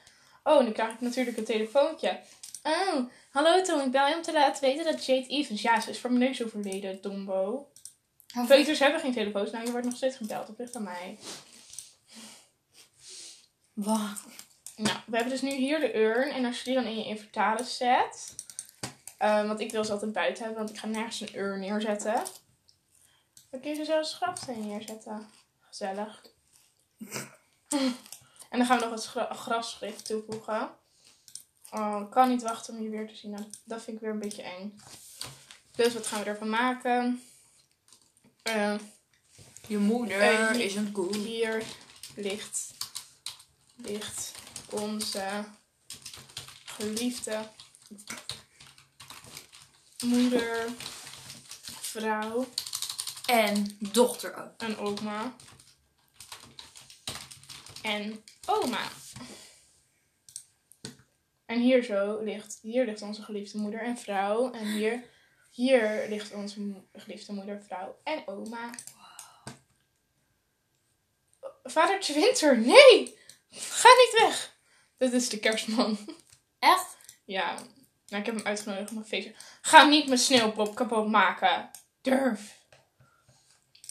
Oh, 0.44 0.64
nu 0.64 0.72
krijg 0.72 0.94
ik 0.94 1.02
natuurlijk 1.02 1.38
een 1.38 1.44
telefoontje. 1.44 2.20
Oh, 2.64 3.06
hallo 3.32 3.62
Tom. 3.62 3.80
Ik 3.80 3.92
bel 3.92 4.08
je 4.08 4.16
om 4.16 4.22
te 4.22 4.34
laten 4.34 4.62
weten 4.62 4.86
dat 4.86 5.06
Jade 5.06 5.28
Evans... 5.28 5.62
Ja, 5.62 5.80
ze 5.80 5.90
is 5.90 6.00
voor 6.00 6.12
mijn 6.12 6.24
neus 6.24 6.44
overleden, 6.44 7.02
Dombo. 7.02 7.72
Peuters 8.48 8.80
hebben 8.80 9.02
geen 9.02 9.14
telefoons. 9.14 9.52
Nou, 9.52 9.66
je 9.66 9.72
wordt 9.72 9.86
nog 9.86 9.96
steeds 9.96 10.16
gebeld. 10.16 10.48
Dat 10.48 10.58
ligt 10.58 10.76
aan 10.76 10.84
mij. 10.84 11.18
Wat? 13.78 14.20
Nou, 14.76 14.98
we 15.06 15.16
hebben 15.16 15.30
dus 15.34 15.42
nu 15.42 15.52
hier 15.56 15.80
de 15.80 15.96
urn. 15.96 16.30
En 16.32 16.46
als 16.46 16.58
je 16.58 16.64
die 16.64 16.74
dan 16.74 16.86
in 16.86 16.98
je 16.98 17.06
inventaris 17.06 17.78
zet. 17.78 18.36
eh, 19.18 19.48
want 19.48 19.60
ik 19.60 19.72
wil 19.72 19.86
ze 19.86 19.92
altijd 19.92 20.14
buiten 20.14 20.44
hebben, 20.44 20.64
want 20.64 20.76
ik 20.76 20.80
ga 20.82 20.88
nergens 20.88 21.20
een 21.20 21.36
urn 21.38 21.60
neerzetten. 21.60 22.24
Dan 23.50 23.60
kun 23.60 23.70
je 23.70 23.76
ze 23.76 23.86
zelfs 23.86 24.14
grafsteen 24.14 24.68
neerzetten. 24.68 25.30
Gezellig. 25.60 26.22
en 28.50 28.58
dan 28.58 28.66
gaan 28.66 28.80
we 28.80 28.86
nog 28.86 29.06
gra- 29.06 29.34
grasschrift 29.34 30.06
toevoegen. 30.06 30.70
Oh, 31.72 32.02
ik 32.04 32.10
kan 32.10 32.30
niet 32.30 32.42
wachten 32.42 32.74
om 32.78 32.84
je 32.84 32.90
weer 32.90 33.08
te 33.08 33.16
zien. 33.16 33.32
Nou, 33.32 33.44
Dat 33.64 33.84
vind 33.84 33.96
ik 33.98 34.02
weer 34.04 34.12
een 34.12 34.20
beetje 34.20 34.42
eng. 34.44 34.82
Dus 35.76 35.94
wat 35.94 36.08
gaan 36.08 36.24
we 36.24 36.30
ervan 36.30 36.50
maken? 36.50 37.22
Eh, 38.44 38.76
Je 39.68 39.78
moeder 39.78 40.22
Eh, 40.22 40.52
hier- 40.52 40.62
is 40.66 40.76
een 40.76 40.92
koe. 40.92 41.16
hier 41.18 41.64
ligt, 42.16 42.74
ligt 43.78 44.32
onze 44.70 45.46
geliefde 46.66 47.50
moeder, 50.06 50.70
vrouw 51.82 52.48
En 53.26 53.78
dochter 53.80 54.36
ook. 54.36 54.62
en 54.62 54.78
oma. 54.78 55.36
En 57.82 58.24
oma. 58.46 58.88
En 61.46 61.60
hier 61.60 61.84
zo 61.84 62.24
ligt, 62.24 62.60
hier 62.62 62.86
ligt 62.86 63.02
onze 63.02 63.22
geliefde 63.22 63.58
moeder 63.58 63.82
en 63.82 63.98
vrouw. 63.98 64.52
En 64.52 64.66
hier, 64.66 65.04
hier 65.52 66.06
ligt 66.10 66.34
onze 66.34 66.84
geliefde 66.94 67.34
moeder, 67.34 67.64
vrouw 67.64 68.00
en 68.04 68.28
oma. 68.28 68.70
Vadertje 71.64 72.14
Winter, 72.14 72.58
nee! 72.58 73.17
Ga 73.88 73.94
niet 73.94 74.22
weg! 74.28 74.56
Dit 74.98 75.14
is 75.14 75.30
de 75.30 75.40
kerstman. 75.40 75.98
Echt? 76.60 76.98
Ja, 77.26 77.54
nou, 78.08 78.20
ik 78.22 78.26
heb 78.26 78.36
hem 78.36 78.46
uitgenodigd 78.46 78.92
op 78.92 78.98
een 78.98 79.06
feestje. 79.06 79.36
Ga 79.62 79.84
niet 79.84 80.08
mijn 80.08 80.20
sneeuwpop 80.20 80.76
kapot 80.76 81.08
maken. 81.08 81.70
Durf. 82.02 82.56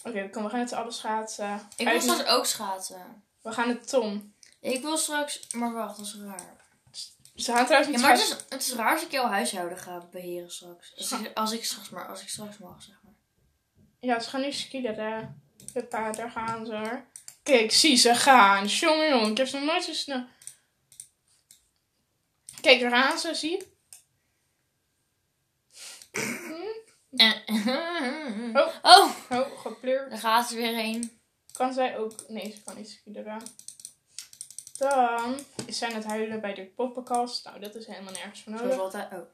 Oké, 0.04 0.28
kom, 0.30 0.42
we 0.42 0.50
gaan 0.50 0.60
het 0.60 0.68
z'n 0.68 0.74
allen 0.74 0.92
schaatsen. 0.92 1.68
Ik 1.76 1.88
wil 1.88 2.00
straks 2.00 2.24
ook 2.24 2.46
schaatsen. 2.46 3.24
We 3.42 3.52
gaan 3.52 3.68
het 3.68 3.88
Tom. 3.88 4.34
Ik 4.60 4.82
wil 4.82 4.96
straks... 4.96 5.46
Maar 5.52 5.72
wacht, 5.72 5.96
dat 5.96 6.06
is 6.06 6.16
raar. 6.24 6.56
Ze 7.34 7.52
gaan 7.52 7.64
trouwens 7.64 7.90
Ja, 7.90 7.96
niet 7.96 8.00
maar 8.00 8.10
het 8.10 8.20
schaatsen. 8.20 8.46
is, 8.46 8.52
het 8.54 8.62
is 8.62 8.72
raar 8.74 8.92
als 8.92 9.02
ik 9.02 9.10
jouw 9.10 9.26
huishouden 9.26 9.78
ga 9.78 10.06
beheren 10.10 10.50
straks. 10.50 10.96
Als 10.96 11.12
ik, 11.12 11.30
als 11.34 11.52
ik 11.52 11.64
straks 11.64 11.88
maar, 11.88 12.08
als 12.08 12.22
ik 12.22 12.28
straks 12.28 12.58
mag, 12.58 12.82
zeg 12.82 13.00
maar. 13.02 13.14
Ja, 14.00 14.20
ze 14.20 14.28
gaan 14.28 14.40
nu 14.40 14.52
skileren. 14.52 15.42
Huppa, 15.72 16.12
daar 16.12 16.30
gaan 16.30 16.66
ze 16.66 16.76
hoor. 16.76 17.04
Kijk, 17.46 17.72
zie 17.72 17.96
ze 17.96 18.14
gaan. 18.14 18.66
Jongen, 18.66 19.08
jongen, 19.08 19.30
ik 19.30 19.36
heb 19.36 19.46
ze 19.46 19.56
nog 19.56 19.64
nooit 19.64 19.84
zo 19.84 19.92
snel. 19.92 20.24
Kijk, 22.60 22.80
daar 22.80 22.90
gaan 22.90 23.18
ze, 23.18 23.34
zie. 23.34 23.74
En, 27.16 27.42
Oh. 28.62 28.74
oh, 28.82 29.10
Oh, 29.30 29.58
gepleurd. 29.60 30.10
daar 30.10 30.18
gaat 30.18 30.48
ze 30.48 30.54
weer 30.56 30.74
heen. 30.74 31.20
Kan 31.52 31.72
zij 31.72 31.98
ook... 31.98 32.28
Nee, 32.28 32.52
ze 32.52 32.62
kan 32.62 32.76
niet 32.76 32.90
skileren. 32.90 33.42
Dan 34.78 35.38
is 35.66 35.78
zij 35.78 35.88
aan 35.88 35.94
het 35.94 36.04
huilen 36.04 36.40
bij 36.40 36.54
de 36.54 36.64
poppenkast. 36.64 37.44
Nou, 37.44 37.60
dat 37.60 37.74
is 37.74 37.86
helemaal 37.86 38.12
nergens 38.12 38.42
voor 38.42 38.52
Zoals 38.58 38.76
nodig. 38.76 38.80
altijd. 38.84 39.12
Oh. 39.12 39.28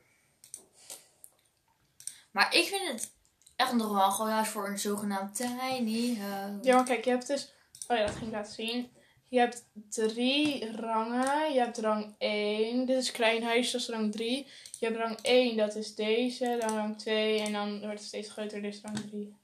Maar 2.31 2.55
ik 2.55 2.66
vind 2.66 2.88
het 2.88 3.12
echt 3.57 3.72
nog 3.72 3.92
wel 3.92 4.11
gewoon 4.11 4.31
huis 4.31 4.48
voor 4.48 4.68
een 4.68 4.79
zogenaamd 4.79 5.35
tiny 5.35 6.16
house. 6.18 6.59
Ja, 6.62 6.75
maar 6.77 6.85
kijk, 6.85 7.05
je 7.05 7.11
hebt 7.11 7.27
dus... 7.27 7.53
Oh 7.93 7.99
ja, 7.99 8.07
dat 8.07 8.15
ging 8.15 8.27
ik 8.27 8.33
laten 8.33 8.53
zien. 8.53 8.93
Je 9.29 9.39
hebt 9.39 9.65
drie 9.89 10.77
rangen. 10.77 11.53
Je 11.53 11.59
hebt 11.59 11.79
rang 11.79 12.15
1. 12.19 12.87
Dit 12.87 12.97
is 12.97 13.11
klein 13.11 13.43
huis, 13.43 13.71
dat 13.71 13.81
is 13.81 13.89
rang 13.89 14.13
3. 14.13 14.51
Je 14.79 14.87
hebt 14.87 14.99
rang 14.99 15.19
1, 15.23 15.57
dat 15.57 15.75
is 15.75 15.95
deze. 15.95 16.57
Dan 16.61 16.77
rang 16.77 16.99
2. 16.99 17.41
En 17.41 17.53
dan 17.53 17.81
wordt 17.81 17.99
het 17.99 18.09
steeds 18.09 18.31
groter, 18.31 18.65
is 18.65 18.81
rang 18.81 19.01
3. 19.11 19.37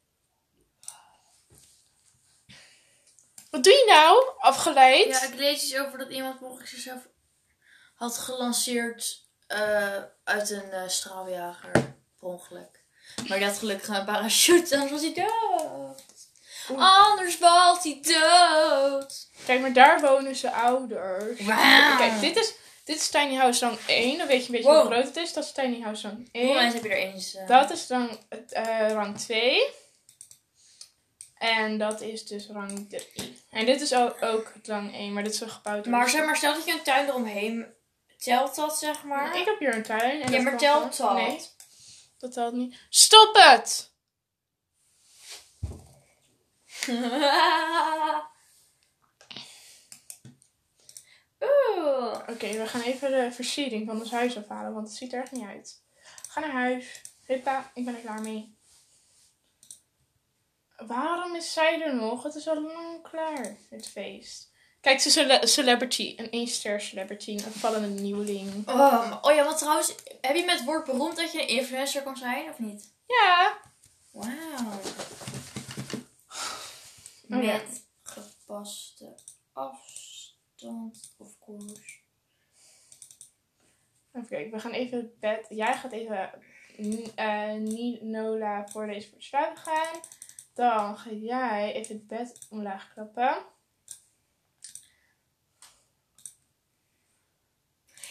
Wat 3.50 3.64
doe 3.64 3.72
je 3.72 3.84
nou? 3.86 4.32
Afgeleid? 4.38 5.06
Ja, 5.06 5.22
ik 5.22 5.34
lees 5.34 5.62
iets 5.62 5.78
over 5.78 5.98
dat 5.98 6.10
iemand 6.10 6.40
mogelijk 6.40 6.68
zichzelf 6.68 7.08
had 7.94 8.18
gelanceerd 8.18 9.26
eh, 9.46 10.02
uit 10.24 10.50
een 10.50 10.70
eh, 10.70 10.88
straaljager. 10.88 11.70
Per 12.18 12.28
ongeluk. 12.28 12.84
Maar 13.28 13.42
had 13.42 13.58
gelukkig 13.58 13.88
een 13.88 14.04
parachute, 14.04 14.74
anders 14.74 14.90
was 14.90 15.00
hij 15.00 15.14
dood. 15.14 16.17
Oeh. 16.70 17.08
Anders 17.08 17.34
valt 17.34 17.82
hij 17.84 18.00
dood. 18.02 19.28
Kijk, 19.46 19.60
maar 19.60 19.72
daar 19.72 20.00
wonen 20.00 20.36
ze 20.36 20.52
ouders. 20.52 21.40
Wauw. 21.40 21.96
Kijk, 21.96 22.20
dit 22.20 22.36
is, 22.36 22.54
dit 22.84 22.96
is 22.96 23.08
Tiny 23.08 23.34
House 23.34 23.64
rang 23.64 23.78
1. 23.86 24.18
Dan 24.18 24.26
weet 24.26 24.40
je 24.40 24.46
een 24.46 24.52
beetje 24.54 24.70
Wow. 24.72 24.82
hoe 24.82 24.90
groot 24.92 25.04
het 25.04 25.16
is. 25.16 25.32
Dat 25.32 25.44
is 25.44 25.52
Tiny 25.52 25.80
House 25.80 26.06
rang 26.08 26.28
1. 26.32 26.44
Hoeveel 26.46 26.62
mensen 26.62 26.80
heb 26.80 26.90
je 26.90 26.96
er 26.96 27.02
eens? 27.12 27.34
eh? 27.34 27.46
Dat 27.48 27.70
is 27.70 27.86
rang, 27.88 28.18
eh, 28.50 28.90
rang 28.92 29.18
2. 29.18 29.62
En 31.38 31.78
dat 31.78 32.00
is 32.00 32.26
dus 32.26 32.46
rang 32.52 32.88
3. 32.88 33.36
En 33.50 33.66
dit 33.66 33.80
is 33.80 33.94
ook, 33.94 34.22
ook 34.22 34.52
rang 34.64 34.94
1, 34.94 35.12
maar 35.12 35.22
dit 35.22 35.32
is 35.34 35.40
een 35.40 35.50
gebouwd. 35.50 35.84
door- 35.84 35.92
Maar 35.92 36.08
zeg 36.08 36.24
maar, 36.24 36.36
stel 36.36 36.54
dat 36.54 36.64
je 36.64 36.72
een 36.72 36.82
tuin 36.82 37.06
eromheen 37.08 37.66
telt 38.18 38.54
dat 38.54 38.78
zeg 38.78 39.02
maar. 39.04 39.36
Ik 39.36 39.44
heb 39.44 39.58
hier 39.58 39.74
een 39.74 39.82
tuin. 39.82 40.22
En 40.22 40.32
ja, 40.32 40.40
maar 40.42 40.56
telt 40.58 40.96
dat? 40.96 41.12
Nee, 41.14 41.40
dat 42.18 42.32
telt 42.32 42.54
niet. 42.54 42.76
Stop 42.88 43.34
het! 43.34 43.87
Oeh. 51.40 52.18
Oké, 52.28 52.52
we 52.52 52.66
gaan 52.66 52.80
even 52.80 53.10
de 53.10 53.32
versiering 53.32 53.86
van 53.86 53.98
ons 54.00 54.10
huis 54.10 54.36
afhalen, 54.36 54.72
want 54.74 54.88
het 54.88 54.96
ziet 54.96 55.12
er 55.12 55.22
echt 55.22 55.32
niet 55.32 55.46
uit. 55.46 55.82
Ga 56.28 56.40
naar 56.40 56.50
huis. 56.50 57.02
Huppa, 57.26 57.70
ik 57.74 57.84
ben 57.84 57.94
er 57.94 58.00
klaar 58.00 58.20
mee. 58.20 58.56
Waarom 60.76 61.34
is 61.34 61.52
zij 61.52 61.82
er 61.82 61.94
nog? 61.94 62.22
Het 62.22 62.34
is 62.34 62.48
al 62.48 62.62
lang 62.62 63.02
klaar, 63.02 63.56
het 63.70 63.88
feest. 63.88 64.50
Kijk, 64.80 65.00
ze 65.00 65.08
is 65.08 65.16
een 65.16 65.22
cele- 65.28 65.46
celebrity. 65.46 66.14
Een 66.16 66.30
1 66.30 66.46
ster 66.46 66.80
celebrity. 66.80 67.30
Een 67.30 67.52
vallende 67.52 68.00
nieuweling. 68.02 68.68
Oh, 68.68 69.16
oh 69.22 69.34
ja, 69.34 69.44
want 69.44 69.58
trouwens, 69.58 69.94
heb 70.20 70.36
je 70.36 70.44
met 70.44 70.56
het 70.56 70.64
woord 70.64 70.84
beroemd 70.84 71.16
dat 71.16 71.32
je 71.32 71.40
een 71.40 71.48
influencer 71.48 72.02
kan 72.02 72.16
zijn 72.16 72.50
of 72.50 72.58
niet? 72.58 72.92
Ja. 73.06 73.58
Wauw. 74.12 74.80
Oh. 77.30 77.36
Met 77.36 77.88
gepaste 78.02 79.14
afstand, 79.52 81.14
of 81.18 81.38
course. 81.38 81.96
Even 84.12 84.28
kijken, 84.28 84.52
we 84.52 84.58
gaan 84.58 84.70
even 84.70 84.98
het 84.98 85.18
bed. 85.18 85.46
Jij 85.48 85.74
gaat 85.74 85.92
even 85.92 86.30
eh 87.14 87.52
niet 87.52 88.02
Nola 88.02 88.68
voorlezen 88.68 89.08
voor 89.08 89.18
het 89.18 89.26
slapen 89.26 89.56
gaan. 89.56 90.00
Dan 90.54 90.98
ga 90.98 91.10
jij 91.10 91.72
even 91.72 91.94
het 91.94 92.06
bed 92.06 92.46
omlaag 92.50 92.92
klappen. 92.92 93.36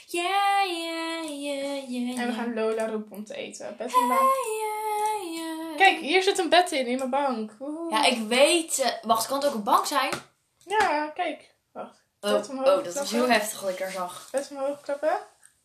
Ja, 0.09 0.61
ja, 0.61 1.21
ja, 1.21 1.81
ja. 1.87 2.21
En 2.21 2.27
we 2.27 2.33
gaan 2.33 2.53
Lola 2.53 2.87
roepen 2.87 3.17
om 3.17 3.25
te 3.25 3.35
eten. 3.35 3.75
Bed 3.77 3.95
omlaag. 3.95 4.19
Ja, 4.61 5.31
ja. 5.31 5.75
Kijk, 5.75 5.99
hier 5.99 6.23
zit 6.23 6.37
een 6.37 6.49
bed 6.49 6.71
in, 6.71 6.87
in 6.87 6.97
mijn 6.97 7.09
bank. 7.09 7.51
Woehoe. 7.59 7.91
Ja, 7.91 8.05
ik 8.05 8.27
weet... 8.27 8.79
eh, 8.79 8.91
wacht, 9.01 9.27
kan 9.27 9.37
het 9.37 9.47
ook 9.47 9.53
een 9.53 9.63
bank 9.63 9.85
zijn? 9.85 10.09
Ja, 10.57 11.07
kijk. 11.07 11.53
Wacht. 11.71 12.03
Oh, 12.21 12.31
Bed 12.31 12.49
oh 12.49 12.65
dat 12.65 12.83
was 12.83 12.93
klappen. 12.93 13.15
heel 13.17 13.29
heftig 13.29 13.61
wat 13.61 13.69
ik 13.69 13.77
daar 13.77 13.91
zag. 13.91 14.27
Bed 14.31 14.47
omhoog 14.51 14.81
klappen. 14.81 15.17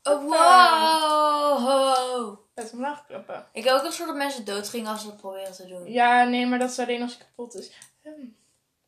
Oh, 0.02 0.24
wow. 0.24 2.38
Bed 2.54 2.72
omlaag 2.72 3.06
klappen. 3.06 3.46
Ik 3.52 3.64
heb 3.64 3.74
ook 3.74 3.84
een 3.84 3.92
soort 3.92 4.08
dat 4.08 4.16
mensen 4.16 4.44
doodgingen 4.44 4.90
als 4.90 5.00
ze 5.00 5.06
dat 5.06 5.16
proberen 5.16 5.52
te 5.52 5.66
doen. 5.66 5.92
Ja, 5.92 6.24
nee, 6.24 6.46
maar 6.46 6.58
dat 6.58 6.70
is 6.70 6.78
alleen 6.78 7.02
als 7.02 7.16
hij 7.16 7.26
kapot 7.26 7.54
is. 7.54 7.72
Hm. 8.02 8.10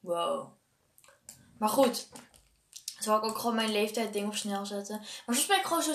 Wow. 0.00 0.48
Maar 1.58 1.68
goed. 1.68 2.08
Zal 3.04 3.16
ik 3.18 3.24
ook 3.24 3.38
gewoon 3.38 3.56
mijn 3.56 3.72
leeftijd 3.72 4.12
ding 4.12 4.26
op 4.26 4.34
snel 4.34 4.66
zetten. 4.66 4.98
Maar 4.98 5.34
soms 5.34 5.46
ben 5.46 5.58
ik 5.58 5.64
gewoon 5.64 5.82
zo, 5.82 5.94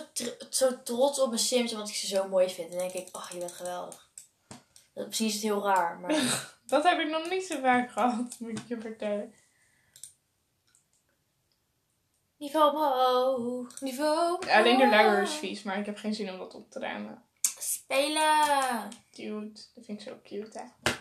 zo 0.49 0.83
trots 0.83 1.19
op 1.19 1.27
mijn 1.27 1.39
Sims. 1.39 1.73
Omdat 1.73 1.89
ik 1.89 1.95
ze 1.95 2.07
zo 2.07 2.27
mooi 2.27 2.49
vind. 2.49 2.71
En 2.71 2.77
dan 2.77 2.87
denk 2.87 3.07
ik, 3.07 3.15
ach, 3.15 3.31
je 3.31 3.39
bent 3.39 3.51
geweldig. 3.51 4.09
Dat, 4.93 5.05
misschien 5.05 5.27
is 5.27 5.33
het 5.33 5.43
heel 5.43 5.63
raar. 5.63 5.99
Maar 5.99 6.47
Dat 6.69 6.83
heb 6.83 6.99
ik 6.99 7.09
nog 7.09 7.29
niet 7.29 7.43
zo 7.43 7.59
vaak 7.59 7.91
gehad, 7.91 8.35
moet 8.39 8.59
ik 8.59 8.67
je 8.67 8.81
vertellen. 8.81 9.33
niveau 12.37 12.75
omhoog. 12.75 13.81
Niveau 13.81 14.17
omhoog. 14.17 14.49
Alleen 14.49 14.77
de 14.77 14.89
luier 14.89 15.21
is 15.21 15.33
vies, 15.33 15.63
maar 15.63 15.79
ik 15.79 15.85
heb 15.85 15.97
geen 15.97 16.13
zin 16.13 16.31
om 16.31 16.37
dat 16.37 16.53
op 16.53 16.71
te 16.71 16.79
ruimen. 16.79 17.23
Spelen. 17.59 18.89
Cute. 19.11 19.61
Dat 19.75 19.85
vind 19.85 20.01
ik 20.01 20.07
zo 20.07 20.19
cute, 20.23 20.59
hè. 20.59 20.91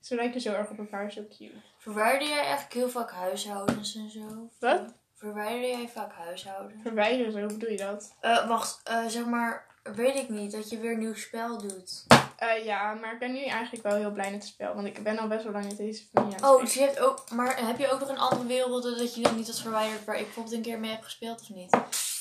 Ze 0.00 0.14
lijken 0.14 0.40
zo 0.40 0.52
erg 0.52 0.70
op 0.70 0.78
elkaar, 0.78 1.12
zo 1.12 1.26
cute. 1.28 1.62
Verwijder 1.78 2.28
jij 2.28 2.40
eigenlijk 2.40 2.72
heel 2.72 2.88
vaak 2.88 3.10
huishoudens 3.10 3.94
en 3.94 4.10
zo? 4.10 4.50
Wat? 4.58 4.94
Verwijder 5.18 5.68
jij 5.68 5.88
vaak 5.88 6.12
huishouden? 6.12 6.80
Verwijderen, 6.82 7.42
hoe 7.42 7.52
bedoel 7.52 7.70
je 7.70 7.76
dat? 7.76 8.14
Eh, 8.20 8.48
wacht, 8.48 8.80
eh, 8.84 9.06
zeg 9.06 9.24
maar, 9.24 9.66
weet 9.82 10.14
ik 10.14 10.28
niet, 10.28 10.52
dat 10.52 10.70
je 10.70 10.78
weer 10.78 10.92
een 10.92 10.98
nieuw 10.98 11.14
spel 11.14 11.58
doet. 11.58 12.06
Eh, 12.36 12.64
ja, 12.64 12.94
maar 12.94 13.12
ik 13.12 13.18
ben 13.18 13.32
nu 13.32 13.44
eigenlijk 13.44 13.82
wel 13.82 13.96
heel 13.96 14.10
blij 14.10 14.30
met 14.30 14.42
het 14.42 14.52
spel. 14.52 14.74
Want 14.74 14.86
ik 14.86 15.02
ben 15.02 15.18
al 15.18 15.28
best 15.28 15.44
wel 15.44 15.52
lang 15.52 15.64
met 15.64 15.76
deze 15.76 16.02
familie 16.12 16.36
aan 16.36 16.42
het 16.42 16.50
Oh, 16.54 16.60
dus 16.60 16.74
je 16.74 16.80
hebt 16.80 16.98
ook, 16.98 17.30
maar 17.30 17.66
heb 17.66 17.78
je 17.78 17.90
ook 17.90 18.00
nog 18.00 18.08
een 18.08 18.18
andere 18.18 18.46
wereld 18.46 18.82
dat 18.82 19.14
je 19.14 19.20
dan 19.20 19.36
niet 19.36 19.46
had 19.46 19.60
verwijderd 19.60 20.04
waar 20.04 20.16
ik 20.16 20.24
bijvoorbeeld 20.24 20.54
een 20.54 20.62
keer 20.62 20.78
mee 20.78 20.90
heb 20.90 21.02
gespeeld 21.02 21.40
of 21.40 21.48
niet? 21.48 21.70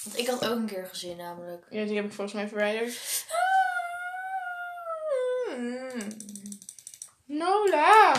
Want 0.03 0.17
ik 0.17 0.27
had 0.27 0.47
ook 0.47 0.55
een 0.55 0.65
keer 0.65 0.85
gezien 0.85 1.17
namelijk. 1.17 1.65
Ja, 1.69 1.85
die 1.85 1.95
heb 1.95 2.05
ik 2.05 2.13
volgens 2.13 2.35
mij 2.35 2.47
verwijderd. 2.47 3.25
Nola! 7.25 8.13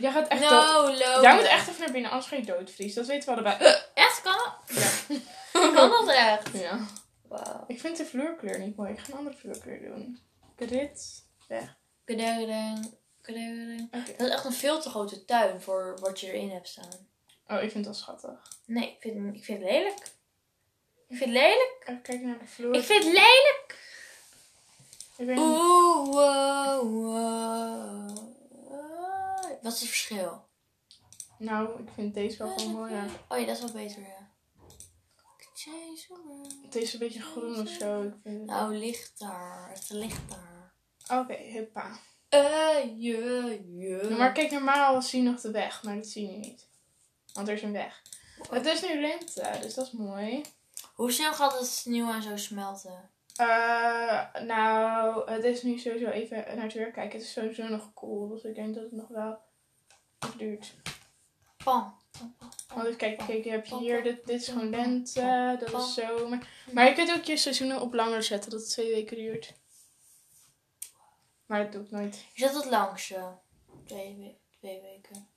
Jij 0.00 0.12
gaat 0.12 0.28
echt. 0.28 0.40
No. 0.40 0.90
Jij 1.22 1.34
moet 1.34 1.44
echt 1.44 1.68
even 1.68 1.80
naar 1.80 1.92
binnen, 1.92 2.10
anders 2.10 2.28
ga 2.28 2.36
je 2.36 2.44
doodvries. 2.44 2.94
Dat 2.94 3.06
weten 3.06 3.28
we 3.28 3.40
allebei. 3.40 3.74
Echt, 3.94 4.22
kan 4.22 4.36
dat? 4.36 4.76
Ja. 4.76 5.20
kan 5.74 5.90
dat 5.90 6.08
echt? 6.08 6.48
ja. 6.52 6.78
Wauw. 7.28 7.64
Ik 7.66 7.80
vind 7.80 7.96
de 7.96 8.04
vloerkleur 8.04 8.58
niet 8.58 8.76
mooi. 8.76 8.92
Ik 8.92 8.98
ga 8.98 9.12
een 9.12 9.18
andere 9.18 9.36
vloerkleur 9.36 9.80
doen. 9.80 10.18
Grit. 10.56 11.24
Weg. 11.48 11.76
Kadadadang. 12.04 12.94
Oké. 13.26 14.14
Dat 14.16 14.26
is 14.26 14.32
echt 14.32 14.44
een 14.44 14.52
veel 14.52 14.80
te 14.80 14.88
grote 14.88 15.24
tuin 15.24 15.60
voor 15.60 15.98
wat 16.00 16.20
je 16.20 16.26
erin 16.26 16.50
hebt 16.50 16.68
staan. 16.68 17.08
Oh, 17.48 17.62
ik 17.62 17.70
vind 17.70 17.84
dat 17.84 17.96
schattig. 17.96 18.52
Nee, 18.66 18.88
ik 18.88 18.96
vind, 19.00 19.34
ik 19.34 19.44
vind 19.44 19.62
het 19.62 19.70
lelijk. 19.70 19.98
Ik 21.08 21.16
vind 21.16 21.20
het 21.20 21.28
lelijk. 21.28 21.76
Even 21.80 22.02
kijken 22.02 22.26
naar 22.26 22.38
de 22.38 22.46
vloer. 22.46 22.74
Ik 22.74 22.84
vind 22.84 23.04
het 23.04 23.12
lelijk. 23.12 23.78
Ik. 25.16 25.38
Oeh, 25.38 26.06
wow, 26.06 27.04
wow. 27.04 28.25
Wat 29.66 29.74
is 29.74 29.80
het 29.80 29.90
verschil? 29.90 30.48
Nou, 31.38 31.82
ik 31.82 31.88
vind 31.94 32.14
deze 32.14 32.38
wel 32.38 32.58
gewoon 32.58 32.72
mooi. 32.72 32.92
Ja. 32.92 33.04
Oh 33.28 33.38
ja, 33.38 33.46
dat 33.46 33.56
is 33.56 33.62
wel 33.62 33.72
beter, 33.72 34.02
ja. 34.02 34.30
Het 36.62 36.74
is 36.74 36.92
een 36.92 36.98
beetje 36.98 37.20
groen 37.20 37.60
of 37.60 37.68
zo. 37.68 38.02
Ik 38.02 38.14
vind 38.22 38.38
het... 38.38 38.46
Nou, 38.46 38.76
ligt 38.76 39.18
daar. 39.18 39.70
Het 39.70 39.90
ligt 39.90 40.30
daar. 40.30 40.74
Oké, 41.20 41.34
huppa. 41.34 41.98
Eh, 42.28 42.98
je, 42.98 43.60
je. 43.76 44.14
Maar 44.18 44.32
kijk, 44.32 44.50
normaal 44.50 45.02
zie 45.02 45.22
je 45.22 45.30
nog 45.30 45.40
de 45.40 45.50
weg, 45.50 45.82
maar 45.82 45.94
dat 45.94 46.06
zie 46.06 46.30
je 46.30 46.36
niet. 46.36 46.68
Want 47.32 47.48
er 47.48 47.54
is 47.54 47.62
een 47.62 47.72
weg. 47.72 48.02
Het 48.50 48.66
is 48.66 48.82
nu 48.82 49.00
lente, 49.00 49.58
dus 49.60 49.74
dat 49.74 49.86
is 49.86 49.92
mooi. 49.92 50.42
Hoe 50.94 51.12
snel 51.12 51.32
gaat 51.32 51.58
het 51.58 51.66
sneeuw 51.66 52.12
en 52.12 52.22
zo 52.22 52.36
smelten? 52.36 53.10
Eh, 53.36 54.34
nou, 54.42 55.30
het 55.30 55.44
is 55.44 55.62
nu 55.62 55.78
sowieso 55.78 56.08
even 56.08 56.36
naar 56.36 56.64
het 56.64 56.72
weer 56.72 56.90
kijken. 56.90 57.18
Het 57.18 57.26
is 57.26 57.32
sowieso 57.32 57.68
nog 57.68 57.94
cool, 57.94 58.28
dus 58.28 58.42
ik 58.42 58.54
denk 58.54 58.74
dat 58.74 58.84
het 58.84 58.92
nog 58.92 59.08
wel 59.08 59.44
duurt. 60.36 60.74
Pan. 61.64 61.94
Want 62.74 62.96
kijken, 62.96 63.26
kijk, 63.26 63.44
je 63.44 63.50
hebt 63.50 63.68
hier, 63.68 64.02
dit, 64.02 64.26
dit 64.26 64.40
is 64.40 64.48
gewoon 64.48 64.70
lente, 64.70 65.56
dat 65.60 65.82
is 65.82 65.94
zomer. 65.94 66.48
Maar 66.72 66.88
je 66.88 66.92
kunt 66.94 67.12
ook 67.12 67.24
je 67.24 67.36
seizoenen 67.36 67.80
op 67.80 67.94
langer 67.94 68.22
zetten, 68.22 68.50
dat 68.50 68.60
het 68.60 68.70
twee 68.70 68.90
weken 68.90 69.16
duurt. 69.16 69.52
Maar 71.46 71.62
dat 71.62 71.72
doe 71.72 71.82
ik 71.82 71.90
nooit. 71.90 72.24
Is 72.34 72.42
dat 72.42 72.54
het 72.54 72.64
langste? 72.64 73.38
Twee, 73.86 74.16
we- 74.16 74.56
twee 74.58 74.80
weken. 74.80 75.28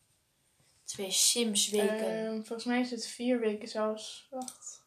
Twee 0.83 1.11
Sims 1.11 1.69
weken. 1.69 2.25
Ehm, 2.25 2.33
volgens 2.35 2.63
mij 2.63 2.79
is 2.79 2.91
het 2.91 3.07
vier 3.07 3.39
weken 3.39 3.67
zelfs. 3.67 4.27
Wacht. 4.29 4.81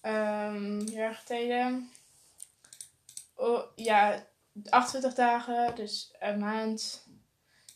Ehm 0.00 0.80
jaar 0.80 1.14
geleden. 1.14 1.90
Oh, 3.34 3.62
ja, 3.76 4.26
28 4.68 5.14
dagen, 5.14 5.74
dus 5.74 6.14
een 6.18 6.38
maand. 6.38 7.05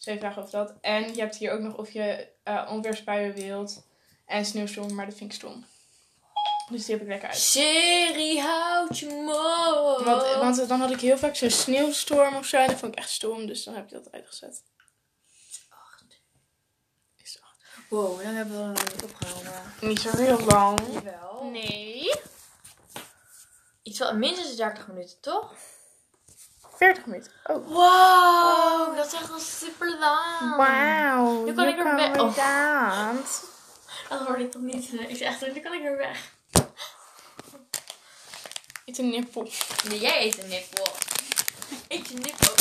Zeven 0.01 0.21
dagen 0.21 0.43
of 0.43 0.51
dat. 0.51 0.75
En 0.81 1.15
je 1.15 1.21
hebt 1.21 1.37
hier 1.37 1.53
ook 1.53 1.61
nog 1.61 1.77
of 1.77 1.91
je 1.91 2.29
eh 2.43 2.69
onweersbuien 2.71 3.35
wilt. 3.35 3.87
En 4.27 4.45
sneeuwstorm, 4.45 4.95
maar 4.95 5.07
dat 5.07 5.15
vind 5.17 5.33
ik 5.33 5.39
stom. 5.39 5.65
Dus 6.71 6.85
die 6.85 6.95
heb 6.95 7.03
ik 7.05 7.09
lekker 7.11 7.29
uit. 7.29 7.39
Serie, 7.39 8.41
houd 8.41 8.99
je 8.99 9.07
mond. 9.07 10.05
Want, 10.05 10.57
want 10.57 10.69
dan 10.69 10.81
had 10.81 10.91
ik 10.91 11.01
heel 11.01 11.19
vaak 11.19 11.37
zo'n 11.37 11.51
sneeuwstorm 11.51 12.37
of 12.37 12.47
zo. 12.47 12.57
En 12.57 12.67
dat 12.67 12.79
vond 12.79 12.93
ik 12.93 12.99
echt 12.99 13.11
stom, 13.11 13.47
dus 13.47 13.65
dan 13.65 13.75
heb 13.75 13.85
ik 13.85 13.91
dat 13.91 14.13
uitgezet. 14.13 14.63
Wow, 17.89 18.23
lang 18.23 18.37
hebben 18.37 18.57
we 18.57 18.67
nog 18.67 18.93
niet 18.93 19.03
opgenomen? 19.03 19.63
Niet 19.81 20.01
zo 20.01 20.17
heel 20.17 20.41
lang. 20.45 20.81
Jawel. 20.93 21.45
Nee. 21.45 22.15
Iets 23.83 23.99
van 23.99 24.19
minstens 24.19 24.57
30 24.57 24.87
minuten, 24.87 25.21
toch? 25.21 25.55
40 26.81 27.07
minuten. 27.07 27.33
Oh. 27.45 27.67
Wow, 27.67 28.97
dat 28.97 29.07
is 29.07 29.13
echt 29.13 29.31
al 29.31 29.39
super 29.39 29.99
lang. 29.99 30.57
Wauw. 30.57 31.45
Nu 31.45 31.55
kan 31.55 31.69
ik 31.69 31.79
er 31.79 31.95
weg. 31.95 32.21
Oh. 32.21 32.37
Dat 34.09 34.21
hoorde 34.27 34.43
ik 34.43 34.51
toch 34.51 34.63
niet. 34.63 34.93
Ik 34.93 35.17
zeg 35.17 35.29
echt, 35.29 35.55
nu 35.55 35.61
kan 35.61 35.73
ik 35.73 35.85
er 35.85 35.97
weg. 35.97 36.33
Eet 38.85 38.99
een 38.99 39.11
nippel. 39.11 39.49
Nee, 39.89 39.99
jij 39.99 40.25
eet 40.25 40.43
een 40.43 40.49
nippel. 40.49 40.87
Eet 41.89 42.09
je 42.09 42.15
nippel. 42.15 42.53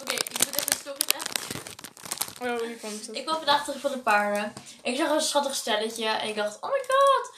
Oké, 0.00 0.14
ik 0.14 0.30
moet 0.38 0.56
even 0.56 0.78
stoppen. 0.80 1.16
Oh, 2.40 2.68
nu 2.68 2.76
komt 2.76 3.06
het. 3.06 3.16
Ik 3.16 3.24
kwam 3.24 3.36
vandaag 3.36 3.64
terug 3.64 3.80
van 3.80 3.90
de 3.90 3.98
paarden. 3.98 4.52
Ik 4.82 4.96
zag 4.96 5.10
een 5.10 5.20
schattig 5.20 5.54
stelletje 5.54 6.06
en 6.06 6.28
ik 6.28 6.34
dacht, 6.34 6.56
oh 6.60 6.70
my 6.70 6.84
god. 6.88 7.32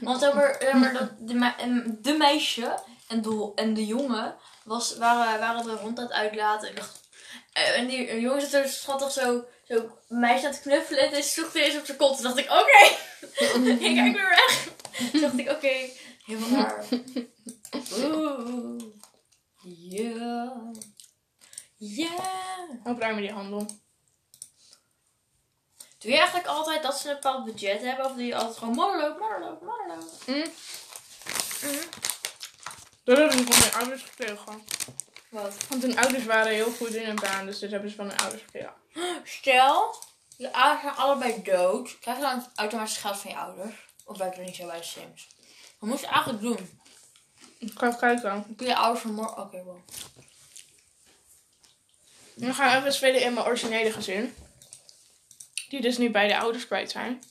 Want 0.00 0.20
zeg 0.20 0.34
maar 0.34 0.92
dat 0.92 1.10
de, 1.18 1.34
me- 1.34 1.54
em, 1.58 1.98
de 2.00 2.12
meisje 2.12 2.78
en 3.08 3.22
de, 3.22 3.52
en 3.54 3.74
de 3.74 3.86
jongen 3.86 4.36
was, 4.64 4.96
waren, 4.96 5.40
waren 5.40 5.64
de 5.64 5.70
hond 5.70 5.98
aan 5.98 6.04
het 6.04 6.12
uitlaten. 6.12 6.68
En, 6.68 6.74
dacht, 6.74 7.00
eh, 7.52 7.78
en 7.78 7.86
die 7.86 8.20
jongen 8.20 8.40
zat 8.40 8.52
er 8.52 8.68
schattig 8.68 9.10
zo, 9.12 9.44
zo 9.64 9.98
meisje 10.08 10.46
aan 10.46 10.52
het 10.52 10.60
knuffelen. 10.60 11.10
En 11.12 11.22
ze 11.22 11.28
sloeg 11.28 11.46
op 11.78 11.84
zijn 11.84 11.96
kont. 11.96 12.14
Toen 12.14 12.24
dacht 12.24 12.38
ik, 12.38 12.50
oké. 12.50 12.94
ik 13.70 13.94
kijk 13.94 14.16
weer 14.16 14.28
weg. 14.28 14.68
Toen 15.10 15.20
dacht 15.20 15.38
ik, 15.38 15.50
oké. 15.50 15.74
Helemaal 16.24 16.60
raar. 16.60 16.84
Oeh. 18.04 18.82
Ja. 19.62 20.62
Ja. 21.76 22.08
Opruimen 22.84 23.22
die 23.22 23.32
handel. 23.32 23.66
Doe 26.08 26.16
je 26.16 26.22
eigenlijk 26.22 26.52
altijd 26.52 26.82
dat 26.82 26.98
ze 26.98 27.08
een 27.08 27.14
bepaald 27.14 27.44
budget 27.44 27.82
hebben? 27.82 28.04
Of 28.04 28.12
doe 28.12 28.26
je 28.26 28.34
altijd 28.34 28.56
gewoon 28.56 28.74
modderloop, 28.74 29.18
modderloop, 29.18 29.62
modderloop? 29.62 30.10
Hm? 30.24 30.46
Dat 33.04 33.18
hebben 33.18 33.38
ze 33.38 33.44
van 33.44 33.58
mijn 33.58 33.72
ouders 33.72 34.02
gekregen. 34.02 34.62
Wat? 35.28 35.54
Want 35.68 35.82
hun 35.82 35.98
ouders 35.98 36.24
waren 36.24 36.52
heel 36.52 36.70
goed 36.70 36.94
in 36.94 37.06
hun 37.06 37.16
baan, 37.16 37.46
dus 37.46 37.58
dit 37.58 37.70
hebben 37.70 37.90
ze 37.90 37.96
van 37.96 38.08
hun 38.08 38.18
ouders 38.18 38.42
gekregen. 38.42 38.72
Stel, 39.24 39.94
je 40.36 40.52
ouders 40.52 40.80
zijn 40.82 40.94
allebei 40.94 41.42
dood. 41.42 41.98
Krijg 41.98 42.16
je 42.16 42.22
dan 42.22 42.46
automatisch 42.54 42.96
geld 42.96 43.18
van 43.18 43.30
je 43.30 43.36
ouders? 43.36 43.74
Of 44.04 44.18
werkt 44.18 44.36
er 44.36 44.44
niet 44.44 44.56
zo 44.56 44.66
bij 44.66 44.78
de 44.78 44.84
Sims? 44.84 45.28
Wat 45.78 45.90
moet 45.90 46.00
je 46.00 46.06
eigenlijk 46.06 46.42
doen? 46.42 46.80
Ik 47.58 47.72
ga 47.74 47.86
even 47.86 47.98
kijken. 47.98 48.22
Dan 48.22 48.56
kun 48.56 48.66
je 48.66 48.76
ouders 48.76 49.00
vermoorden. 49.00 49.38
Oké, 49.38 49.62
wow. 49.62 49.80
Dan 52.34 52.54
gaan 52.54 52.70
we 52.72 52.78
even 52.78 52.92
spelen 52.92 53.20
in 53.20 53.34
mijn 53.34 53.46
originele 53.46 53.92
gezin. 53.92 54.34
Die 55.68 55.80
dus 55.80 55.98
nu 55.98 56.10
bij 56.10 56.28
de 56.28 56.38
ouders 56.38 56.66
kwijt 56.66 56.90
zijn. 56.90 57.22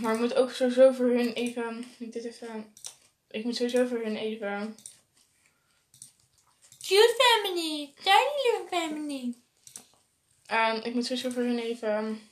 Maar 0.00 0.14
ik 0.14 0.20
moet 0.20 0.34
ook 0.34 0.50
sowieso 0.50 0.92
voor 0.92 1.06
hun 1.06 1.32
even... 1.32 1.84
Ik, 1.98 2.12
dit 2.12 2.24
even, 2.24 2.74
ik 3.30 3.44
moet 3.44 3.56
sowieso 3.56 3.86
voor 3.86 3.98
hun 3.98 4.16
even... 4.16 4.76
Cute 6.80 7.14
family. 7.18 7.92
Tiny 8.02 8.42
little 8.42 8.78
family. 8.78 9.34
ehm, 10.46 10.76
ik 10.86 10.94
moet 10.94 11.06
sowieso 11.06 11.30
voor 11.30 11.42
hun 11.42 11.58
even... 11.58 12.30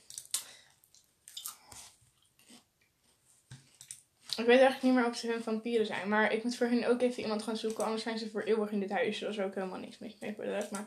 Ik 4.37 4.47
weet 4.47 4.59
eigenlijk 4.59 4.83
niet 4.83 4.93
meer 4.93 5.05
of 5.05 5.17
ze 5.17 5.27
hun 5.27 5.43
vampieren 5.43 5.85
zijn. 5.85 6.09
Maar 6.09 6.33
ik 6.33 6.43
moet 6.43 6.55
voor 6.55 6.67
hun 6.67 6.85
ook 6.85 7.01
even 7.01 7.21
iemand 7.21 7.43
gaan 7.43 7.57
zoeken. 7.57 7.83
Anders 7.83 8.03
zijn 8.03 8.17
ze 8.17 8.29
voor 8.29 8.41
eeuwig 8.41 8.71
in 8.71 8.79
dit 8.79 8.89
huis. 8.89 9.19
Daar 9.19 9.29
is 9.29 9.39
ook 9.39 9.55
helemaal 9.55 9.79
niks 9.79 9.97
mee 9.97 10.15
voor 10.35 10.43
de 10.43 10.51
rest. 10.51 10.71
Maar 10.71 10.85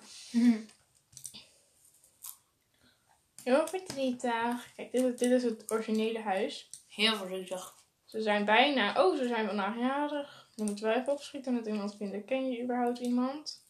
heel 3.45 3.69
verdrietig. 3.69 4.73
Kijk, 4.77 4.93
dit, 4.93 5.03
is- 5.03 5.19
dit 5.19 5.31
is 5.31 5.43
het 5.43 5.71
originele 5.73 6.21
huis. 6.21 6.71
Heel 6.89 7.17
verdrietig. 7.17 7.75
Ze 8.05 8.23
zijn 8.23 8.45
bijna... 8.45 9.05
Oh, 9.05 9.17
ze 9.17 9.27
zijn 9.27 9.47
vandaag 9.47 9.77
jarig. 9.79 10.49
Dan 10.57 10.67
moeten 10.67 10.89
we 10.89 10.95
even 10.95 11.13
opschieten 11.13 11.55
met 11.55 11.67
iemand 11.67 11.97
vinden. 11.97 12.25
Ken 12.25 12.51
je 12.51 12.63
überhaupt 12.63 12.99
iemand? 12.99 13.63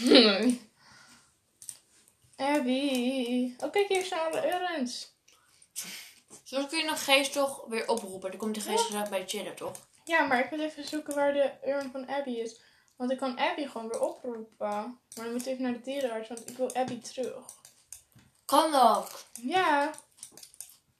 Nee. 0.00 0.60
Abby. 2.36 3.54
Oh, 3.58 3.70
kijk, 3.70 3.88
hier 3.88 4.04
staan 4.04 4.30
alle 4.32 4.52
urns. 4.76 5.10
Kun 6.50 6.78
je 6.78 6.88
een 6.88 6.96
geest 6.96 7.32
toch 7.32 7.64
weer 7.68 7.88
oproepen. 7.88 8.30
Dan 8.30 8.38
komt 8.40 8.54
de 8.54 8.60
geest 8.60 8.84
gezellig 8.84 9.08
bij 9.08 9.26
chillen, 9.26 9.54
toch? 9.54 9.76
Ja, 10.04 10.26
maar 10.26 10.44
ik 10.44 10.50
wil 10.50 10.60
even 10.60 10.84
zoeken 10.84 11.14
waar 11.14 11.32
de 11.32 11.50
urn 11.66 11.90
van 11.90 12.08
Abby 12.08 12.30
is. 12.30 12.60
Want 12.96 13.10
ik 13.10 13.18
kan 13.18 13.38
Abby 13.38 13.66
gewoon 13.66 13.88
weer 13.88 14.00
oproepen. 14.00 14.68
Maar 14.68 14.94
dan 15.14 15.32
moet 15.32 15.40
ik 15.40 15.46
even 15.46 15.62
naar 15.62 15.72
de 15.72 15.80
dierenarts, 15.80 16.28
want 16.28 16.48
ik 16.50 16.56
wil 16.56 16.74
Abby 16.74 17.00
terug. 17.00 17.44
Kan 18.52 18.70
dat? 18.70 19.26
Ja. 19.40 19.90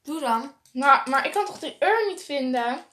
Doe 0.03 0.21
dan. 0.21 0.55
Nou, 0.71 1.11
maar 1.11 1.27
ik 1.27 1.33
kan 1.33 1.47
toch 1.47 1.59
die 1.59 1.77
urn 1.81 2.09
niet 2.09 2.23
vinden? 2.23 2.85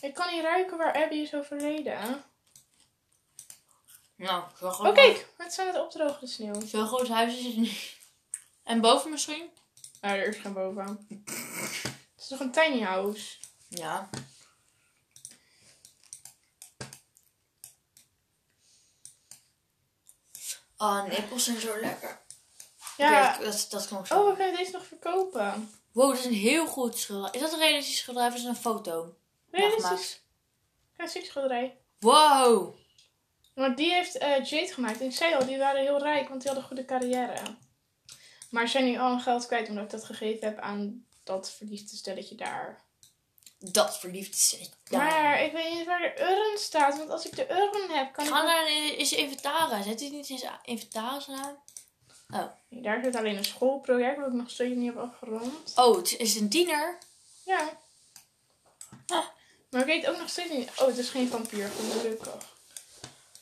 Ik 0.00 0.14
kan 0.14 0.32
niet 0.34 0.42
ruiken 0.42 0.78
waar 0.78 0.94
Abby 1.02 1.14
is 1.14 1.34
overleden. 1.34 2.24
Nou, 4.16 4.44
zo 4.58 4.66
Oh, 4.66 4.72
groot. 4.72 4.94
kijk. 4.94 5.28
Het 5.36 5.52
staat 5.52 5.66
het 5.66 5.82
opdrogen, 5.82 6.20
de 6.20 6.26
sneeuw. 6.26 6.60
Zo 6.66 6.86
groot 6.86 7.08
huis 7.08 7.36
is 7.38 7.44
het 7.44 7.56
niet. 7.56 7.96
En 8.62 8.80
boven 8.80 9.10
misschien? 9.10 9.50
Nou, 10.00 10.18
er 10.18 10.26
is 10.28 10.36
geen 10.38 10.52
boven. 10.52 11.06
Het 11.08 12.18
is 12.18 12.26
toch 12.26 12.40
een 12.40 12.52
tiny 12.52 12.80
house? 12.82 13.36
Ja. 13.68 14.08
Oh, 20.76 21.04
nippels 21.04 21.44
zijn 21.44 21.60
zo 21.60 21.80
lekker. 21.80 22.20
Ja. 23.00 23.34
Oké, 23.34 23.44
dat, 23.44 23.66
dat 23.70 23.88
kan 23.88 23.98
ook 23.98 24.06
zo. 24.06 24.20
Oh, 24.20 24.30
we 24.30 24.36
kunnen 24.36 24.56
deze 24.56 24.72
nog 24.72 24.86
verkopen. 24.86 25.70
Wow, 25.92 26.08
dat 26.10 26.18
is 26.18 26.24
een 26.24 26.32
heel 26.32 26.66
goed 26.66 26.98
schilderij. 26.98 27.34
Is 27.34 27.40
dat 27.40 27.52
een 27.52 27.58
realistisch 27.58 27.98
schilderij 27.98 28.28
of 28.28 28.34
is 28.34 28.40
het 28.40 28.50
een 28.50 28.62
foto? 28.62 29.14
Realistisch. 29.50 30.20
Klassiek 30.96 31.24
schilderij. 31.24 31.78
Wow. 31.98 32.74
Maar 33.54 33.76
die 33.76 33.92
heeft 33.92 34.18
eh, 34.18 34.44
Jade 34.44 34.72
gemaakt. 34.72 35.00
En 35.00 35.12
zei 35.12 35.34
al, 35.34 35.46
die 35.46 35.58
waren 35.58 35.80
heel 35.80 36.02
rijk, 36.02 36.28
want 36.28 36.42
die 36.42 36.50
hadden 36.50 36.70
een 36.70 36.76
goede 36.76 36.84
carrière. 36.84 37.42
Maar 38.50 38.66
ze 38.66 38.70
zijn 38.70 38.84
nu 38.84 38.98
al 38.98 39.10
hun 39.10 39.20
geld 39.20 39.46
kwijt 39.46 39.68
omdat 39.68 39.84
ik 39.84 39.90
dat 39.90 40.04
gegeven 40.04 40.48
heb 40.48 40.58
aan 40.58 41.04
dat 41.24 41.50
verliefde 41.50 41.96
stelletje 41.96 42.34
daar. 42.34 42.84
Dat 43.58 43.98
verliefd 43.98 44.34
is. 44.34 44.70
Ja. 44.84 44.98
Maar 44.98 45.42
ik 45.42 45.52
weet 45.52 45.72
niet 45.72 45.86
waar 45.86 46.00
de 46.00 46.20
urn 46.20 46.58
staat, 46.58 46.96
want 46.96 47.10
als 47.10 47.26
ik 47.26 47.36
de 47.36 47.50
urn 47.50 47.90
heb, 47.90 48.12
kan 48.12 48.26
Ga 48.26 48.40
ik... 48.40 48.46
naar 48.46 48.96
in 48.98 49.06
zijn 49.06 49.20
inventaris. 49.20 49.84
Zet 49.84 50.00
hij 50.00 50.10
niet 50.10 50.28
in 50.28 50.38
zijn 50.38 50.58
inventaris 50.62 51.26
Nee, 52.30 52.82
Daar 52.82 53.02
zit 53.04 53.16
alleen 53.16 53.36
een 53.36 53.44
schoolproject 53.44 54.18
wat 54.18 54.26
ik 54.26 54.32
nog 54.32 54.50
steeds 54.50 54.76
niet 54.76 54.94
heb 54.94 54.96
afgerond. 54.96 55.72
Oh, 55.74 55.96
het 55.96 56.16
is 56.18 56.36
een 56.36 56.48
tiener. 56.48 56.98
Ja. 57.44 57.68
Ah. 59.06 59.24
Maar 59.70 59.80
ik 59.80 59.86
weet 59.86 60.06
ook 60.06 60.18
nog 60.18 60.28
steeds 60.28 60.52
niet... 60.52 60.70
Oh, 60.76 60.86
het 60.86 60.98
is 60.98 61.08
geen 61.08 61.28
vampier, 61.28 61.68
gelukkig. 61.68 62.58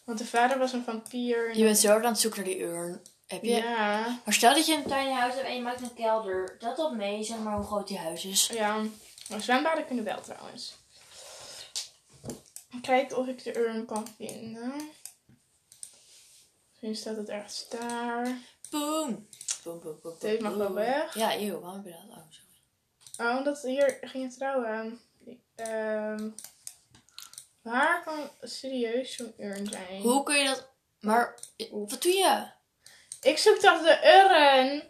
Want 0.04 0.18
de 0.18 0.26
vader 0.26 0.58
was 0.58 0.72
een 0.72 0.84
vampier. 0.84 1.56
Je 1.56 1.64
bent 1.64 1.78
zo 1.78 1.94
aan 1.94 2.04
het 2.04 2.20
zoeken 2.20 2.44
naar 2.44 2.50
die 2.50 2.62
urn. 2.62 3.02
Heb 3.26 3.42
je? 3.42 3.50
Ja. 3.50 4.20
Maar 4.24 4.34
stel 4.34 4.54
dat 4.54 4.66
je 4.66 4.74
een 4.74 4.82
tiny 4.82 5.12
huis 5.12 5.34
hebt 5.34 5.46
en 5.46 5.54
je 5.54 5.62
maakt 5.62 5.80
een 5.80 5.94
kelder. 5.94 6.56
Dat 6.58 6.76
dat 6.76 6.94
mee, 6.94 7.24
zeg 7.24 7.38
maar, 7.38 7.56
hoe 7.56 7.66
groot 7.66 7.88
die 7.88 7.98
huis 7.98 8.24
is. 8.24 8.46
Ja. 8.52 8.82
Maar 9.28 9.40
zwembaden 9.40 9.86
kunnen 9.86 10.04
wel 10.04 10.20
trouwens. 10.20 10.76
Kijk 12.82 13.16
of 13.16 13.26
ik 13.26 13.44
de 13.44 13.58
urn 13.58 13.86
kan 13.86 14.06
vinden. 14.16 14.72
Misschien 16.70 16.96
staat 16.96 17.16
het 17.16 17.28
ergens 17.28 17.66
daar. 17.68 18.38
Boom. 18.70 19.28
Boom, 19.64 19.80
boom, 19.80 19.98
boom, 20.02 20.16
Deze 20.18 20.42
mag 20.42 20.54
wel 20.54 20.72
weg. 20.72 21.14
Ja, 21.14 21.36
eeuw, 21.36 21.60
waarom 21.60 21.82
heb 21.84 21.84
je 21.84 22.00
dat? 22.08 22.16
Oh, 22.16 22.24
sorry. 22.28 23.30
Oh, 23.30 23.38
omdat 23.38 23.62
hier 23.62 23.98
ging 24.00 24.24
het 24.24 24.36
trouwen. 24.36 25.00
Ehm 25.54 26.30
waar 27.68 28.02
kan 28.04 28.30
serieus 28.40 29.14
zo'n 29.14 29.34
urn 29.38 29.66
zijn? 29.66 30.02
Hoe 30.02 30.22
kun 30.22 30.36
je 30.36 30.44
dat... 30.44 30.68
Maar, 31.00 31.38
wat 31.70 32.02
doe 32.02 32.12
je? 32.12 32.46
Ik 33.20 33.38
zoek 33.38 33.56
toch 33.56 33.82
de 33.82 34.00
urn? 34.04 34.82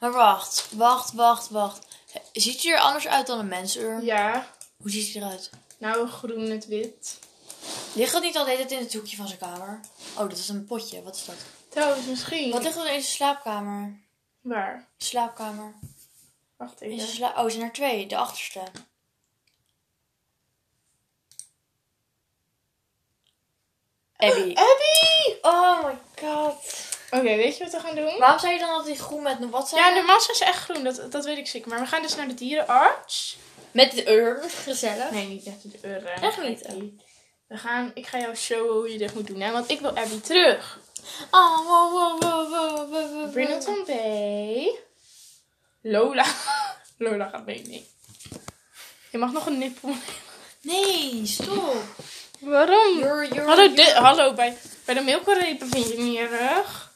Maar 0.00 0.12
wacht, 0.12 0.68
wacht, 0.72 1.12
wacht, 1.12 1.48
wacht. 1.48 1.86
Ziet 2.32 2.62
hij 2.62 2.72
er 2.72 2.78
anders 2.78 3.06
uit 3.06 3.26
dan 3.26 3.38
een 3.38 3.48
mensurn? 3.48 4.04
Ja. 4.04 4.50
Hoe 4.76 4.90
ziet 4.90 5.14
hij 5.14 5.22
eruit? 5.22 5.50
Nou, 5.78 6.08
groen 6.08 6.50
het 6.50 6.66
wit. 6.66 7.18
Ligt 7.94 8.12
dat 8.12 8.22
niet 8.22 8.36
altijd 8.36 8.70
in 8.70 8.78
het 8.78 8.92
hoekje 8.92 9.16
van 9.16 9.26
zijn 9.26 9.38
kamer? 9.38 9.80
Oh, 10.14 10.28
dat 10.28 10.38
is 10.38 10.48
een 10.48 10.64
potje. 10.64 11.02
Wat 11.02 11.16
is 11.16 11.24
dat? 11.24 11.36
Trouwens, 11.72 12.06
misschien. 12.06 12.50
Wat 12.50 12.62
ligt 12.62 12.76
er 12.76 12.82
in 12.82 12.88
zijn 12.88 13.02
slaapkamer? 13.02 14.00
Waar? 14.40 14.88
Slaapkamer. 14.96 15.74
Wacht 16.56 16.80
In 16.82 16.90
even. 16.90 17.08
sla 17.08 17.34
oh, 17.36 17.50
zijn 17.50 17.62
er 17.62 17.72
twee. 17.72 18.06
De 18.06 18.16
achterste. 18.16 18.60
Abby. 24.16 24.54
Abby! 24.54 25.38
Oh 25.42 25.84
my 25.84 25.98
god. 26.20 26.88
Oké, 27.10 27.22
weet 27.22 27.56
je 27.56 27.64
wat 27.64 27.72
we 27.72 27.80
gaan 27.80 27.94
doen? 27.96 28.18
Waarom 28.18 28.38
zei 28.38 28.52
je 28.52 28.58
dan 28.58 28.76
dat 28.76 28.86
die 28.86 28.98
groen 28.98 29.22
met 29.22 29.40
een 29.40 29.50
wat 29.50 29.68
zijn? 29.68 29.82
Ja, 29.84 30.00
de 30.00 30.06
massa 30.06 30.32
is 30.32 30.40
echt 30.40 30.58
groen, 30.64 30.84
dat, 30.84 31.12
dat 31.12 31.24
weet 31.24 31.38
ik 31.38 31.46
zeker. 31.46 31.68
Maar 31.68 31.80
we 31.80 31.86
gaan 31.86 32.02
dus 32.02 32.14
naar 32.14 32.28
de 32.28 32.34
dierenarts. 32.34 33.36
Met 33.70 33.92
de 33.92 34.10
urn. 34.10 34.50
Gezellig. 34.50 35.10
Nee, 35.10 35.26
niet 35.26 35.46
echt 35.46 35.82
de 35.82 35.88
urn. 35.88 36.06
Echt 36.06 36.42
niet? 36.42 36.66
We 37.52 37.58
gaan, 37.58 37.90
ik 37.94 38.06
ga 38.06 38.18
jou 38.18 38.34
showen 38.34 38.74
hoe 38.74 38.92
je 38.92 38.98
dit 38.98 39.14
moet 39.14 39.26
doen, 39.26 39.40
hè? 39.40 39.52
Want 39.52 39.70
ik 39.70 39.80
wil 39.80 39.96
Abby 39.96 40.20
terug. 40.20 40.78
Oh, 41.30 41.66
wow, 41.66 41.92
wow, 41.92 42.20
wow, 42.22 42.50
wow, 42.50 42.90
wow, 42.90 43.12
wow. 43.12 43.32
Brindleton 43.32 43.84
Bay. 43.86 44.78
Lola. 45.80 46.24
Lola 46.98 47.28
gaat 47.28 47.46
mee, 47.46 47.62
nee. 47.66 47.86
Je 49.10 49.18
mag 49.18 49.32
nog 49.32 49.46
een 49.46 49.58
nippel. 49.58 49.94
Nee, 50.60 51.26
stop. 51.26 51.84
Waarom? 52.40 52.98
You're, 52.98 53.28
you're, 53.28 53.40
Hallo, 53.48 53.62
you're- 53.62 53.74
dit, 53.74 53.92
hallo 53.92 54.32
bij, 54.34 54.56
bij 54.84 54.94
de 54.94 55.00
milkrepen 55.00 55.68
vind 55.68 55.88
je 55.88 55.98
niet 55.98 56.18
erg. 56.18 56.92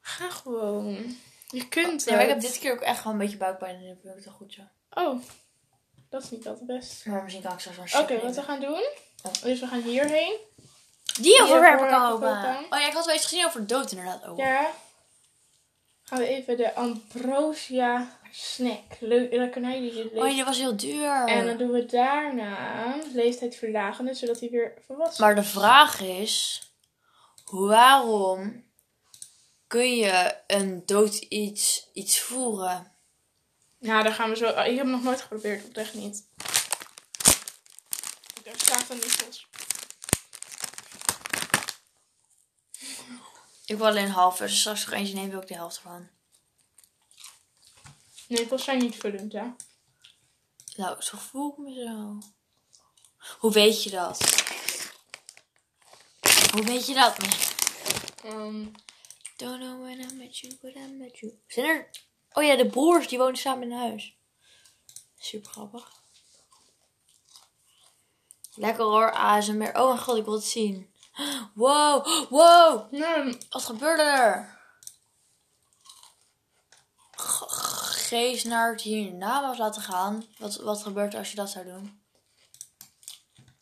Ga 0.00 0.30
gewoon. 0.30 1.16
Je 1.50 1.68
kunt 1.68 1.90
het. 1.92 2.04
Ja, 2.04 2.12
maar 2.12 2.22
ik 2.22 2.28
heb 2.28 2.40
dit 2.40 2.58
keer 2.58 2.72
ook 2.72 2.80
echt 2.80 3.04
wel 3.04 3.12
een 3.12 3.18
beetje 3.18 3.36
buikpijn 3.36 3.74
en 3.76 3.86
dat 3.88 3.96
vind 4.02 4.16
ik 4.16 4.22
toch 4.22 4.34
goed 4.34 4.52
zo. 4.52 4.62
Oh, 4.90 5.22
dat 6.10 6.22
is 6.22 6.30
niet 6.30 6.46
altijd 6.46 6.66
best. 6.66 7.06
Maar 7.06 7.22
misschien 7.22 7.44
kan 7.44 7.52
ik 7.52 7.60
straks 7.60 7.92
wel 7.92 8.02
Oké, 8.02 8.20
wat 8.20 8.34
we 8.34 8.42
gaan 8.42 8.60
doen. 8.60 8.84
Oh. 9.22 9.42
Dus 9.42 9.60
we 9.60 9.66
gaan 9.66 9.82
hierheen. 9.82 10.36
Die 11.20 11.40
open. 11.42 11.48
voor- 11.48 12.66
Oh 12.70 12.78
ja, 12.78 12.86
ik 12.86 12.92
had 12.92 13.06
wel 13.06 13.14
iets 13.14 13.24
gezien 13.24 13.46
over 13.46 13.60
de 13.60 13.66
dood 13.66 13.90
inderdaad. 13.90 14.28
Oh. 14.28 14.36
Ja. 14.38 14.70
Gaan 16.02 16.18
we 16.18 16.26
even 16.26 16.56
de 16.56 16.74
Ambrosia 16.74 18.18
snack. 18.30 18.96
Leuk, 19.00 19.32
lekkernij 19.32 19.80
die 19.80 19.92
zit 19.92 20.12
Oh, 20.12 20.28
die 20.28 20.44
was 20.44 20.58
heel 20.58 20.76
duur. 20.76 21.26
En 21.26 21.46
dan 21.46 21.56
doen 21.56 21.70
we 21.70 21.86
daarna 21.86 22.94
leeftijd 23.12 23.56
verlagen, 23.56 24.14
zodat 24.14 24.40
hij 24.40 24.50
weer 24.50 24.74
volwassen 24.86 25.24
Maar 25.24 25.34
de 25.34 25.42
vraag 25.42 26.00
is: 26.00 26.62
waarom 27.44 28.64
kun 29.66 29.96
je 29.96 30.34
een 30.46 30.82
dood 30.86 31.14
iets, 31.16 31.90
iets 31.92 32.20
voeren? 32.20 32.95
Nou, 33.86 34.02
daar 34.02 34.12
gaan 34.12 34.30
we 34.30 34.36
zo. 34.36 34.48
Ik 34.48 34.54
heb 34.56 34.76
hem 34.76 34.90
nog 34.90 35.02
nooit 35.02 35.20
geprobeerd, 35.20 35.64
oprecht 35.64 35.94
niet. 35.94 36.24
Daar 38.42 38.54
staat 38.56 38.90
een 38.90 38.98
nippels. 38.98 39.46
Ik 43.64 43.76
wil 43.76 43.86
alleen 43.86 44.10
half, 44.10 44.40
als 44.40 44.50
er 44.50 44.56
straks 44.56 44.84
nog 44.84 44.94
eentje 44.94 45.14
neem, 45.14 45.30
wil 45.30 45.40
ik 45.40 45.48
de 45.48 45.54
helft 45.54 45.76
ervan. 45.76 46.08
Nippels 48.28 48.64
zijn 48.64 48.78
niet 48.78 48.96
vullend, 48.96 49.32
hè? 49.32 49.46
Nou, 50.76 51.02
zo 51.02 51.18
voel 51.18 51.50
ik 51.50 51.58
me 51.58 51.84
zo. 51.84 52.18
Hoe 53.38 53.52
weet 53.52 53.82
je 53.82 53.90
dat? 53.90 54.18
Hoe 56.52 56.64
weet 56.64 56.86
je 56.86 56.94
dat? 56.94 57.16
Ehm, 58.24 58.66
Don't 59.36 59.60
know 59.60 59.80
when 59.82 60.00
I 60.00 60.14
met 60.14 60.38
you, 60.38 60.58
but 60.62 60.74
I 60.76 60.86
met 60.98 61.18
you. 61.18 61.32
Zijn 61.46 61.66
er... 61.66 61.90
Oh 62.36 62.44
ja, 62.44 62.56
de 62.56 62.66
broers 62.66 63.08
die 63.08 63.18
wonen 63.18 63.36
samen 63.36 63.62
in 63.62 63.72
een 63.72 63.78
huis. 63.78 64.16
Super 65.18 65.50
grappig. 65.50 65.92
Lekker 68.54 68.84
hoor, 68.84 69.12
ASMR. 69.12 69.74
Oh 69.74 69.86
mijn 69.86 69.98
god, 69.98 70.16
ik 70.16 70.24
wil 70.24 70.34
het 70.34 70.44
zien. 70.44 70.90
Wow, 71.54 72.06
wow. 72.30 72.92
Wat 73.50 73.64
gebeurde 73.64 74.02
er? 74.02 74.58
G- 77.16 78.06
geest 78.08 78.44
naar 78.44 78.72
het 78.72 78.80
hierna 78.80 79.42
was 79.48 79.58
laten 79.58 79.82
gaan, 79.82 80.24
wat, 80.38 80.56
wat 80.56 80.82
gebeurt 80.82 81.12
er 81.12 81.18
als 81.18 81.30
je 81.30 81.36
dat 81.36 81.50
zou 81.50 81.64
doen? 81.64 82.00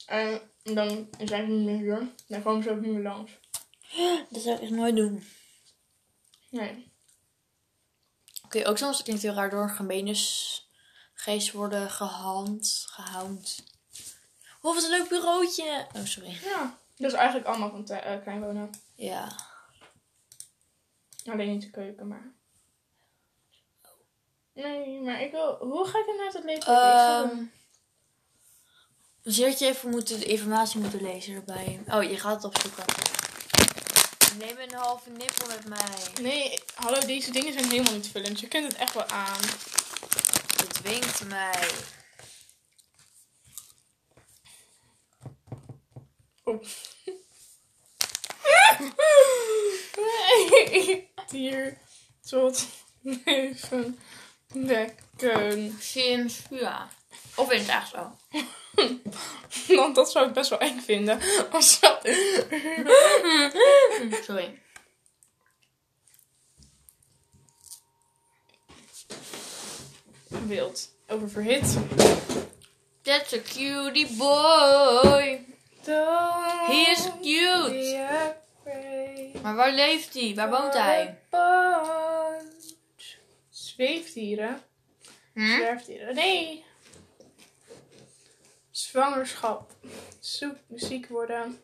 En 0.07 0.51
dan 0.63 1.09
zijn 1.19 1.47
ze 1.47 1.53
niet 1.53 1.65
meer 1.67 1.77
hier. 1.77 2.15
Dan 2.27 2.43
komen 2.43 2.63
ze 2.63 2.71
ook 2.71 2.81
niet 2.81 2.93
meer 2.93 3.03
langs. 3.03 3.33
Dat 4.31 4.43
zou 4.43 4.55
ik 4.55 4.61
echt 4.63 4.71
nooit 4.71 4.97
doen. 4.97 5.27
Nee. 6.51 6.93
Oké, 8.55 8.69
ook 8.69 8.79
soms 8.79 9.03
klinkt 9.03 9.23
het 9.23 9.31
heel 9.31 9.41
raar 9.41 9.51
door 9.51 9.75
een 9.79 10.17
geest 11.15 11.53
worden 11.53 11.91
gehand, 11.91 12.85
gehound. 12.89 13.65
Oh, 14.61 14.75
wat 14.75 14.85
een 14.85 14.91
leuk 14.91 15.09
bureautje. 15.09 15.87
Oh, 15.97 16.05
sorry. 16.05 16.39
Ja. 16.45 16.79
Dat 16.97 17.11
is 17.13 17.17
eigenlijk 17.17 17.47
allemaal 17.49 17.71
van 17.71 17.85
te- 17.85 17.95
eh, 17.95 18.23
klein 18.23 18.41
wonen. 18.41 18.71
Ja. 18.95 19.29
Alleen 21.25 21.49
niet 21.51 21.63
de 21.63 21.71
keuken, 21.71 22.09
maar... 22.09 22.33
Nee, 24.53 25.01
maar 25.01 25.21
ik 25.21 25.31
wil... 25.31 25.57
Hoe 25.61 25.87
ga 25.87 25.99
ik 25.99 26.07
het 26.07 26.17
nou 26.17 26.31
tot 26.31 26.45
leven? 26.45 26.73
Ehm 26.75 27.45
dus 29.23 29.37
je 29.37 29.57
even 29.61 29.91
moeten, 29.91 30.19
de 30.21 30.25
informatie 30.25 30.81
moeten 30.81 31.03
lezen 31.03 31.35
erbij. 31.35 31.81
Oh, 31.89 32.03
je 32.03 32.19
gaat 32.19 32.35
het 32.35 32.45
opzoeken. 32.45 32.85
Neem 34.39 34.59
een 34.59 34.75
halve 34.75 35.11
nippel 35.11 35.47
met 35.47 35.69
mij. 35.69 36.23
nee, 36.23 36.59
hallo, 36.75 37.01
deze 37.01 37.31
dingen 37.31 37.53
zijn 37.53 37.71
helemaal 37.71 37.93
niet 37.93 38.09
vullend. 38.09 38.41
Je 38.41 38.49
kunt 38.49 38.67
het 38.67 38.77
echt 38.77 38.95
wel 38.95 39.07
aan. 39.07 39.41
Je 40.57 40.67
dwingt 40.73 41.25
mij. 41.25 41.69
Oh. 46.45 46.65
Hier 51.31 51.79
tot 52.21 52.67
leven 53.03 53.99
wekken. 54.47 55.77
Sims, 55.81 56.43
ja. 56.51 56.91
Of 57.37 57.51
in 57.53 57.59
het 57.59 57.69
echt 57.69 57.91
zo. 57.91 58.17
Want 59.77 59.95
dat 59.95 60.11
zou 60.11 60.27
ik 60.27 60.33
best 60.33 60.51
wel 60.51 60.59
eng 60.59 60.81
vinden. 60.81 61.21
Als 61.53 61.81
dat... 61.81 62.01
Sorry. 64.25 64.63
Wild. 70.47 70.89
Oververhit. 71.09 71.79
That's 73.03 73.33
a 73.33 73.39
cutie 73.39 74.17
boy. 74.17 75.45
He 75.85 75.93
He 76.67 76.91
is 76.91 77.11
cute. 77.23 78.35
Maar 79.43 79.55
waar 79.55 79.73
leeft 79.73 80.15
hij? 80.15 80.33
Waar 80.35 80.51
woont 80.51 80.75
hij? 80.75 81.19
Zweefdieren. 83.51 84.63
Hm? 85.35 85.55
Zwerfdieren. 85.55 86.15
Nee. 86.15 86.65
Zwangerschap. 88.75 89.77
Zoek, 90.21 90.57
ziek 90.75 91.07
worden. 91.09 91.61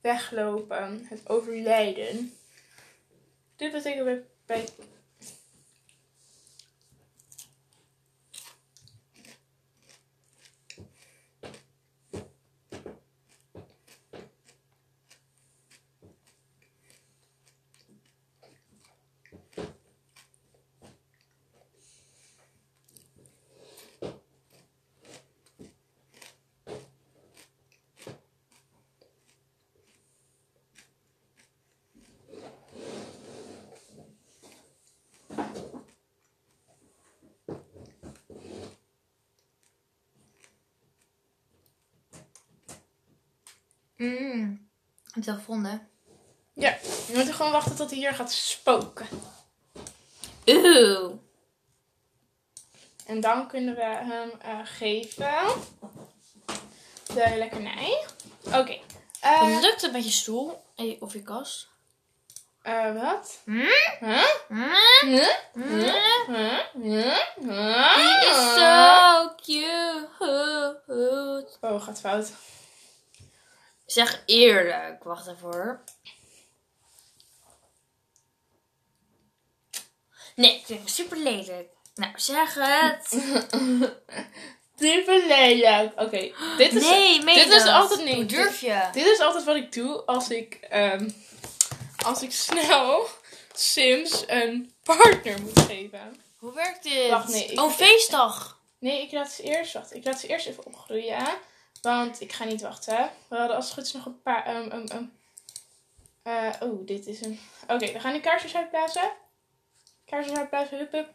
Weglopen. 0.00 1.06
Het 1.08 1.28
overlijden. 1.28 2.32
Dit 3.56 3.72
betekent 3.72 4.04
bij, 4.04 4.24
bij 4.46 4.68
Mm. 43.98 44.68
Heb 45.04 45.14
je 45.14 45.20
het 45.20 45.28
al 45.28 45.34
gevonden? 45.34 45.88
Ja, 46.52 46.76
we 47.06 47.12
moeten 47.14 47.34
gewoon 47.34 47.52
wachten 47.52 47.76
tot 47.76 47.90
hij 47.90 47.98
hier 47.98 48.14
gaat 48.14 48.32
spoken. 48.32 49.06
Eeuw. 50.44 51.18
En 53.06 53.20
dan 53.20 53.48
kunnen 53.48 53.74
we 53.74 53.82
hem 53.84 54.30
eh, 54.40 54.58
geven. 54.64 55.46
De 57.14 57.34
lekkernij. 57.36 58.04
Oké. 58.44 58.78
eh, 59.20 59.40
Hoe 59.40 59.60
lukt 59.60 59.82
het 59.82 59.92
met 59.92 60.04
je 60.04 60.10
stoel? 60.10 60.62
Eh, 60.76 61.02
Of 61.02 61.12
je 61.12 61.22
kast? 61.22 61.68
eh, 62.62 63.02
wat? 63.02 63.38
Hm? 63.44 63.64
Hm? 64.00 64.18
Hm? 64.48 65.22
Is 68.22 68.54
so 68.54 69.34
cute. 69.36 70.08
Oh, 71.60 71.82
gaat 71.82 72.00
fout. 72.00 72.32
Zeg 73.88 74.22
eerlijk. 74.26 75.04
Wacht 75.04 75.26
even 75.26 75.38
hoor. 75.52 75.80
Nee, 80.34 80.54
ik 80.56 80.66
vind 80.66 80.80
het 80.80 80.90
super 80.90 81.16
lelijk. 81.18 81.68
Nou, 81.94 82.12
zeg 82.16 82.54
het. 82.54 83.08
Super 84.80 85.26
lelijk. 85.26 86.00
Oké, 86.00 86.32
dit 86.56 86.72
is... 86.72 86.82
nee, 86.82 87.22
meen 87.22 87.34
dit 87.34 87.52
is 87.52 87.64
altijd 87.66 88.04
niet. 88.04 88.14
Hoe 88.14 88.26
durf 88.26 88.60
je? 88.60 88.88
Dit 88.92 89.06
is 89.06 89.18
altijd 89.20 89.44
wat 89.44 89.56
ik 89.56 89.72
doe 89.72 90.02
als 90.04 90.30
ik, 90.30 90.54
ehm, 90.54 91.10
als 92.04 92.22
ik 92.22 92.32
snel 92.32 93.06
Sims 93.54 94.24
een 94.26 94.72
partner 94.82 95.40
moet 95.42 95.58
geven. 95.60 96.20
Hoe 96.38 96.52
werkt 96.52 96.82
dit? 96.82 97.10
Wacht, 97.10 97.28
nee, 97.28 97.46
ik- 97.46 97.60
oh, 97.60 97.72
feestdag. 97.72 98.60
Nee, 98.78 99.02
ik 99.02 99.12
laat 99.12 99.32
ze 99.32 99.42
eerst 99.42 99.72
wachten. 99.72 99.96
Ik 99.96 100.04
laat 100.04 100.20
ze 100.20 100.26
eerst 100.26 100.46
even 100.46 100.66
opgroeien. 100.66 101.26
Want 101.88 102.20
ik 102.20 102.32
ga 102.32 102.44
niet 102.44 102.60
wachten. 102.60 103.10
We 103.28 103.36
hadden 103.36 103.56
als 103.56 103.64
het 103.64 103.74
goed 103.74 103.84
is 103.84 103.92
nog 103.92 104.06
een 104.06 104.22
paar. 104.22 104.56
Um, 104.56 104.72
um, 104.72 104.86
um. 104.92 105.12
Oh, 106.60 106.86
dit 106.86 107.06
is 107.06 107.20
een. 107.20 107.40
Oké, 107.62 107.92
we 107.92 108.00
gaan 108.00 108.12
nu 108.12 108.20
kaarsjes 108.20 108.54
uitblazen. 108.54 109.12
Kaarsjes 110.04 110.38
uitblazen, 110.38 110.78
hup 110.78 110.92
hup. 110.92 111.08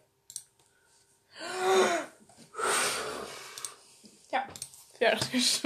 Ja, 4.30 4.46
verjaardagskus. 4.92 5.62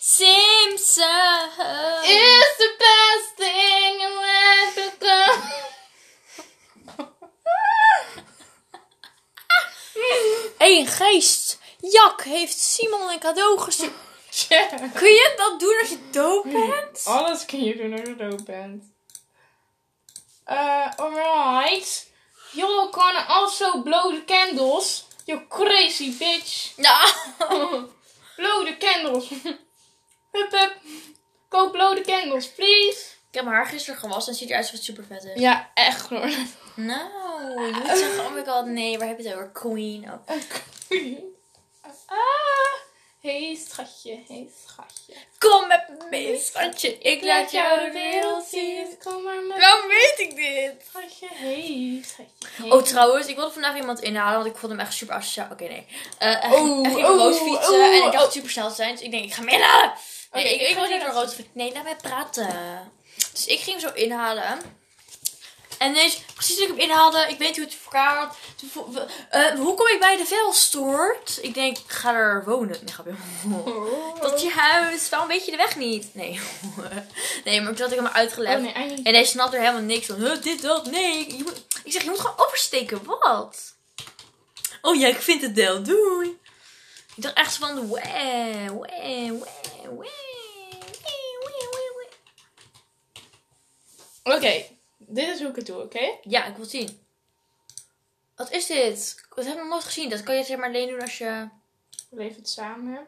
Simpson. 0.00 1.48
It's 2.02 2.56
the 2.56 2.74
best 2.78 3.36
thing 3.36 4.00
in 4.00 4.14
life 4.16 4.70
geest. 10.86 11.49
Jak 11.80 12.22
heeft 12.22 12.58
Simon 12.58 13.10
een 13.10 13.18
cadeau 13.18 13.58
gestuurd. 13.58 13.92
Kun 14.94 15.08
je 15.08 15.32
dat 15.36 15.60
doen 15.60 15.76
als 15.80 15.88
je 15.88 15.98
dood 16.10 16.42
bent? 16.42 17.04
Alles 17.04 17.44
kun 17.44 17.64
je 17.64 17.76
doen 17.76 17.92
als 17.92 18.08
je 18.08 18.16
dood 18.16 18.44
bent. 18.44 18.84
Uh, 20.48 20.90
alright. 20.96 22.10
You 22.52 22.90
can 22.90 23.26
also 23.26 23.82
blow 23.82 24.14
the 24.14 24.24
candles. 24.24 25.06
You 25.24 25.46
crazy 25.48 26.16
bitch. 26.18 26.72
Ja. 26.76 27.14
blow 28.36 28.66
the 28.66 28.76
candles. 28.78 29.28
hup 30.32 30.50
hup. 30.50 30.72
Go 31.48 31.70
blow 31.70 31.96
the 31.96 32.02
candles, 32.02 32.48
please. 32.48 32.98
Ik 33.28 33.36
heb 33.36 33.44
mijn 33.44 33.56
haar 33.56 33.66
gisteren 33.66 34.00
gewassen 34.00 34.32
en 34.32 34.38
ziet 34.38 34.48
eruit 34.48 34.64
alsof 34.64 34.76
het 34.78 34.84
super 34.84 35.04
vet 35.04 35.24
is. 35.24 35.40
Ja, 35.40 35.70
echt 35.74 36.08
hoor. 36.08 36.30
Nou, 36.74 37.10
je 37.66 37.72
moet 37.74 37.98
zeggen, 37.98 38.24
oh 38.24 38.32
my 38.32 38.44
god, 38.44 38.66
nee, 38.66 38.98
waar 38.98 39.08
heb 39.08 39.18
je 39.18 39.28
het 39.28 39.34
over? 39.34 39.50
Queen. 39.50 40.10
Oh. 40.12 40.36
ah. 42.06 42.88
Hey 43.20 43.58
schatje, 43.68 44.18
hey 44.28 44.48
schatje. 44.64 45.14
Kom 45.38 45.68
met 45.68 46.10
me 46.10 46.38
schatje. 46.42 46.98
Ik 46.98 47.22
laat 47.22 47.50
jou 47.50 47.84
de 47.84 47.92
wereld 47.92 48.46
zien. 48.46 48.86
Kom 49.02 49.22
maar 49.22 49.42
met 49.42 49.58
Waarom 49.58 49.88
weet 49.88 50.14
ik 50.18 50.36
dit? 50.36 50.72
schatje, 50.88 51.28
hey 51.30 52.02
schatje. 52.04 52.62
Hey. 52.62 52.70
Oh, 52.70 52.82
trouwens, 52.82 53.26
ik 53.26 53.36
wilde 53.36 53.52
vandaag 53.52 53.76
iemand 53.76 54.00
inhalen, 54.00 54.34
want 54.34 54.46
ik 54.46 54.56
vond 54.56 54.72
hem 54.72 54.80
echt 54.80 54.94
super 54.94 55.14
asociaal. 55.14 55.48
Oké, 55.52 55.64
nee. 55.64 55.86
Eh 56.18 56.40
hij, 56.40 56.50
Oh, 56.52 56.92
ging 56.94 57.06
oh, 57.06 57.16
rood 57.16 57.38
fietsen 57.38 57.74
oh, 57.74 57.94
en 57.96 58.06
ik 58.06 58.12
dacht 58.12 58.26
oh. 58.26 58.30
super 58.32 58.50
snel 58.50 58.68
te 58.68 58.74
zijn. 58.74 58.94
Dus 58.94 59.04
ik 59.04 59.10
denk, 59.10 59.24
ik 59.24 59.34
ga 59.34 59.40
hem 59.40 59.48
inhalen. 59.48 59.92
Nee, 60.32 60.44
Oké, 60.44 60.54
ik, 60.54 60.60
ik 60.60 60.74
ga 60.74 60.80
wil 60.80 60.90
niet 60.90 61.00
door 61.00 61.12
rood 61.12 61.34
fietsen. 61.34 61.52
Nee, 61.52 61.72
laat 61.72 61.82
mij 61.82 61.96
praten. 61.96 62.92
Dus 63.32 63.46
ik 63.46 63.60
ging 63.60 63.80
hem 63.80 63.90
zo 63.90 63.94
inhalen. 63.94 64.60
En 65.78 65.90
ineens, 65.90 66.20
precies 66.46 66.56
toen 66.56 66.64
ik 66.64 66.80
hem 66.80 66.90
inhaalde, 66.90 67.26
ik 67.28 67.38
weet 67.38 67.56
hoe 67.56 67.64
het 67.64 67.76
we- 68.92 69.06
eh, 69.30 69.54
hoe 69.54 69.74
kom 69.74 69.86
ik 69.86 70.00
bij 70.00 70.16
de 70.16 70.24
velstoort? 70.26 71.38
Ik 71.42 71.54
denk, 71.54 71.78
ik 71.78 71.90
ga 71.90 72.14
er 72.14 72.44
wonen. 72.44 72.76
Nee, 72.84 72.92
grapje. 72.94 73.12
Oh. 73.52 74.20
Tot 74.20 74.42
je 74.42 74.50
huis. 74.50 75.08
Waarom 75.08 75.28
weet 75.28 75.44
je 75.44 75.50
de 75.50 75.56
weg 75.56 75.76
niet? 75.76 76.14
Nee. 76.14 76.40
nee, 77.44 77.60
maar 77.60 77.72
toen 77.72 77.82
had 77.82 77.90
ik 77.92 77.98
hem 77.98 78.06
uitgelegd. 78.06 78.56
Oh 78.56 78.62
nee, 78.62 79.02
En 79.02 79.14
hij 79.14 79.24
snapt 79.24 79.54
er 79.54 79.60
helemaal 79.60 79.80
niks 79.80 80.06
van. 80.06 80.16
Huh, 80.16 80.42
dit, 80.42 80.62
dat, 80.62 80.86
nee. 80.90 81.36
Je 81.36 81.42
moet, 81.42 81.64
ik 81.84 81.92
zeg, 81.92 82.02
je 82.02 82.10
moet 82.10 82.20
gewoon 82.20 82.46
oversteken. 82.46 83.04
Wat? 83.04 83.74
Oh 84.82 84.96
ja, 84.96 85.08
ik 85.08 85.20
vind 85.20 85.42
het 85.42 85.52
wel. 85.54 85.82
Doei. 85.82 86.38
Ik 87.14 87.22
dacht 87.22 87.34
echt 87.34 87.56
van... 87.56 87.90
Wee, 87.90 88.02
wee, 88.80 89.32
wee, 89.32 89.40
wee. 89.98 90.10
Oké, 94.22 94.64
dit 95.10 95.28
is 95.28 95.40
hoe 95.40 95.48
ik 95.48 95.56
het 95.56 95.66
doe, 95.66 95.82
oké? 95.82 96.18
Ja, 96.22 96.44
ik 96.44 96.52
wil 96.52 96.62
het 96.62 96.70
zien. 96.70 97.06
Wat 98.36 98.50
is 98.50 98.66
dit? 98.66 99.26
Dat 99.34 99.44
heb 99.44 99.54
ik 99.54 99.60
nog 99.60 99.68
nooit 99.68 99.84
gezien. 99.84 100.10
Dat 100.10 100.22
kan 100.22 100.36
je 100.36 100.44
zeg 100.44 100.56
maar 100.56 100.68
alleen 100.68 100.88
doen 100.88 101.00
als 101.00 101.18
je... 101.18 101.48
We 102.10 102.16
leven 102.16 102.36
het 102.36 102.48
samen. 102.48 103.06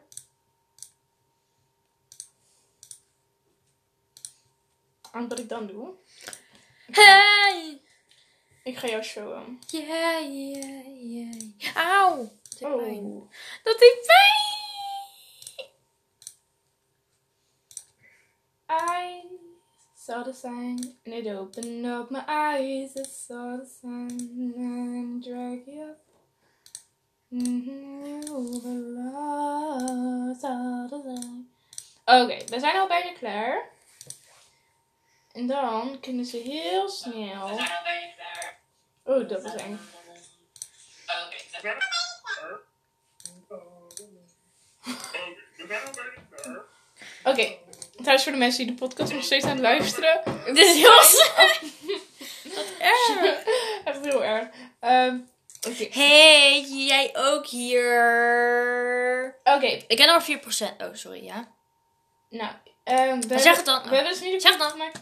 En 5.11 5.27
wat 5.27 5.39
ik 5.39 5.49
dan 5.49 5.67
doe, 5.67 5.93
Hey! 6.91 7.81
ik 8.63 8.77
ga 8.77 8.87
jou 8.87 9.03
showen. 9.03 9.59
Yeah, 9.67 10.21
yeah, 10.21 10.85
yeah. 11.11 11.75
Auw! 11.75 12.31
Dat 12.43 12.59
deed 12.59 12.77
pijn. 12.77 13.05
Oh. 13.05 13.31
Dat 13.63 13.79
deed 13.79 14.03
pijn! 14.05 14.62
Saw 20.05 20.21
the 20.21 20.33
sign 20.33 20.77
and 21.05 21.13
it 21.13 21.27
opened 21.27 21.85
up 21.85 22.11
my 22.11 22.25
eyes. 22.27 22.97
I 22.97 23.03
saw 23.03 23.55
the 23.55 23.65
sign 23.65 24.53
and 24.57 25.23
drag 25.23 25.65
you 25.65 25.81
up. 25.91 26.01
Mhm, 27.31 28.25
oh, 28.29 28.59
the 28.59 28.75
love, 28.99 30.37
saw 30.37 30.87
the 30.89 31.01
sign. 31.01 31.47
Oké, 32.05 32.45
we 32.45 32.59
zijn 32.59 32.75
al 32.75 32.87
bijna 32.87 33.13
klaar. 33.13 33.69
En 35.31 35.47
dan 35.47 35.99
kunnen 35.99 36.25
ze 36.25 36.37
heel 36.37 36.89
snel. 36.89 37.47
We 37.47 37.55
zijn 37.55 37.71
al 37.71 37.83
bijna 37.83 38.13
klaar. 38.15 38.59
Oh, 39.03 39.29
dat 39.29 39.43
is 39.43 39.53
eng. 39.53 39.79
Oké, 41.23 41.35
we 41.37 41.59
zijn 45.67 45.83
al 45.85 45.91
bijna 45.93 46.11
klaar. 46.29 46.61
Oké, 47.23 47.57
trouwens 47.95 48.23
voor 48.23 48.31
de 48.31 48.37
mensen 48.37 48.65
die 48.65 48.75
de 48.75 48.79
podcast 48.85 49.13
nog 49.13 49.23
steeds 49.23 49.45
aan 49.45 49.51
het 49.51 49.59
luisteren. 49.59 50.21
Het 50.45 50.57
is 50.57 50.75
heel 50.75 51.01
slecht. 51.01 51.61
Wat 52.43 52.65
erg. 52.79 53.43
Echt 53.83 53.99
heel 54.05 54.23
erg. 54.23 54.47
Ehm, 54.79 55.17
Oké, 55.67 55.87
Hey, 55.99 56.61
jij 56.69 57.11
ook 57.13 57.47
hier. 57.47 59.39
Oké, 59.43 59.65
Ik 59.87 59.97
heb 59.97 60.07
nog 60.07 60.23
4%. 60.23 60.81
Oh, 60.81 60.87
sorry, 60.93 61.23
ja. 61.25 61.47
nou. 62.29 62.51
ehm, 62.83 63.21
we, 63.27 63.39
zeg 63.39 63.55
het 63.55 63.65
dan. 63.65 63.83
We 63.89 63.95
hebben 63.95 64.11
dus 64.13 64.21
nu 64.21 64.31
de 64.31 64.39
Zeg 64.39 64.51
het 64.51 64.59
podcast 64.59 64.71
gemaakt. 64.71 64.99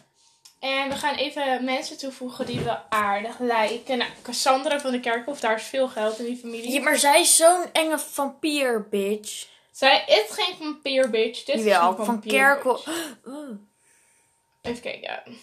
En 0.60 0.90
we 0.90 0.96
gaan 0.96 1.16
even 1.16 1.64
mensen 1.64 1.98
toevoegen 1.98 2.46
die 2.46 2.60
we 2.60 2.90
aardig 2.90 3.40
lijken. 3.40 3.98
Nou, 3.98 4.10
Cassandra 4.22 4.80
van 4.80 4.92
de 4.92 5.00
Kerkhof, 5.00 5.40
daar 5.40 5.56
is 5.56 5.64
veel 5.64 5.88
geld 5.88 6.20
in 6.20 6.26
die 6.26 6.38
familie. 6.38 6.72
Ja, 6.72 6.82
maar 6.82 6.98
zij 6.98 7.22
is 7.22 7.36
zo'n 7.36 7.66
enge 7.72 8.00
vampier, 8.00 8.88
bitch. 8.90 9.48
Zij 9.82 10.06
is 10.08 10.32
geen 10.32 10.56
vampier, 10.56 11.10
bitch. 11.10 11.44
Dit 11.44 11.56
is 11.56 11.64
Jawel, 11.64 12.00
een 12.00 12.06
van 12.06 12.22
Kerkel. 12.22 12.84
Even 14.62 14.82
kijken. 14.82 15.38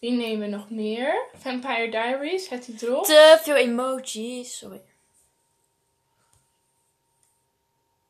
Wie 0.00 0.10
nemen 0.10 0.50
we 0.50 0.56
nog 0.56 0.70
meer? 0.70 1.28
Vampire 1.34 1.88
Diaries, 1.88 2.48
het 2.48 2.64
die 2.64 2.74
drop. 2.74 3.04
Te 3.04 3.38
veel 3.42 3.54
emojis. 3.54 4.58
Sorry. 4.58 4.82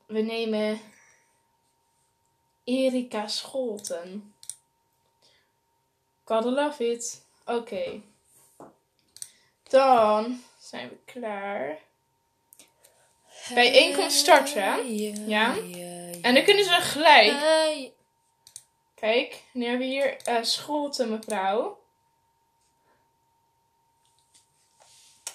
We 0.07 0.21
nemen 0.21 0.81
Erika 2.65 3.27
Scholten. 3.27 4.35
Gotta 6.25 6.51
love 6.51 6.91
it. 6.91 7.27
Oké. 7.45 8.01
Dan 9.63 10.43
zijn 10.59 10.89
we 10.89 10.97
klaar. 11.05 11.79
Bijeenkomst 13.55 14.17
starten. 14.17 14.97
Ja. 15.29 15.55
En 16.23 16.35
dan 16.35 16.45
kunnen 16.45 16.65
ze 16.65 16.71
gelijk. 16.71 17.35
Kijk, 18.95 19.43
nu 19.53 19.67
hebben 19.67 19.87
we 19.87 19.93
hier 19.93 20.17
eh 20.25 20.43
Scholten 20.43 21.11
mevrouw. 21.11 21.79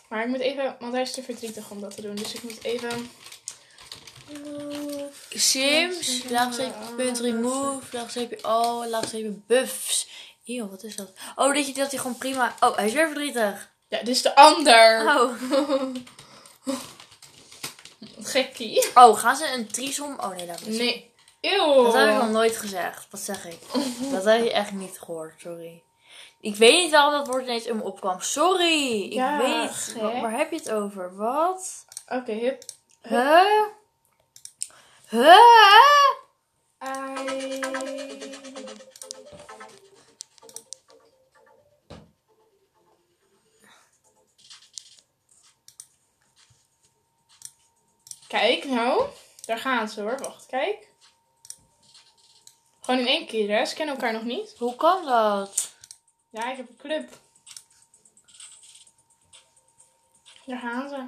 Maar 0.07 0.23
ik 0.23 0.27
moet 0.27 0.39
even, 0.39 0.75
want 0.79 0.93
hij 0.93 1.01
is 1.01 1.11
te 1.11 1.23
verdrietig 1.23 1.69
om 1.69 1.81
dat 1.81 1.95
te 1.95 2.01
doen. 2.01 2.15
Dus 2.15 2.33
ik 2.33 2.43
moet 2.43 2.63
even... 2.63 3.09
Sims, 5.29 6.23
laagstreepje 6.29 6.95
punt 6.95 7.19
remove, 7.19 7.97
laagstreepje 7.97 8.41
all, 8.41 8.89
laagstreepje 8.89 9.39
buffs. 9.47 10.07
Eeuw, 10.45 10.69
wat 10.69 10.83
is 10.83 10.95
dat? 10.95 11.11
Oh, 11.35 11.53
dat 11.53 11.67
je 11.67 11.73
dat 11.73 11.91
hij 11.91 11.99
gewoon 11.99 12.17
prima... 12.17 12.55
Oh, 12.59 12.75
hij 12.75 12.85
is 12.85 12.93
weer 12.93 13.07
verdrietig. 13.07 13.71
Ja, 13.87 13.97
dit 13.97 14.07
is 14.07 14.21
de 14.21 14.35
ander. 14.35 15.05
Oh. 15.05 15.95
Gekkie. 18.23 18.85
Oh, 18.95 19.17
gaan 19.17 19.35
ze 19.35 19.51
een 19.53 19.67
trisom? 19.67 20.19
Oh 20.19 20.29
nee, 20.29 20.45
dat 20.45 20.61
is 20.61 20.77
Nee. 20.77 21.09
Eeuw. 21.41 21.83
Dat 21.83 21.93
heb 21.93 22.07
ik 22.09 22.15
nog 22.15 22.29
nooit 22.29 22.57
gezegd. 22.57 23.07
Wat 23.09 23.19
zeg 23.19 23.45
ik? 23.45 23.59
Dat 24.11 24.23
heb 24.23 24.43
je 24.43 24.51
echt 24.51 24.71
niet 24.71 24.99
gehoord, 24.99 25.33
sorry. 25.41 25.83
Ik 26.41 26.55
weet 26.55 26.83
niet 26.83 26.91
waarom 26.91 27.11
dat 27.11 27.27
woord 27.27 27.43
ineens 27.43 27.65
in 27.65 27.75
me 27.77 27.83
opkwam. 27.83 28.21
Sorry. 28.21 29.01
Ik 29.03 29.13
Ja, 29.13 29.37
weet 29.37 29.61
niet. 29.61 29.71
gek. 29.71 30.01
Wa- 30.01 30.21
Waar 30.21 30.37
heb 30.37 30.51
je 30.51 30.57
het 30.57 30.71
over? 30.71 31.15
Wat? 31.15 31.85
Oké, 32.07 32.31
hup. 32.31 32.63
Huh? 33.01 33.65
Huh? 35.09 35.37
I... 36.83 37.59
Kijk, 48.31 48.63
nou. 48.63 49.09
Daar 49.45 49.57
gaan 49.57 49.89
ze 49.89 50.01
hoor. 50.01 50.17
Wacht, 50.17 50.45
kijk. 50.45 50.87
Gewoon 52.81 52.99
in 52.99 53.07
één 53.07 53.27
keer, 53.27 53.57
hè. 53.57 53.65
Ze 53.65 53.75
kennen 53.75 53.95
elkaar 53.95 54.13
nog 54.13 54.23
niet. 54.23 54.55
Hoe 54.57 54.75
kan 54.75 55.05
dat? 55.05 55.73
Ja, 56.29 56.51
ik 56.51 56.57
heb 56.57 56.69
een 56.69 56.77
club. 56.77 57.09
Daar 60.45 60.59
gaan 60.59 60.89
ze. 60.89 61.07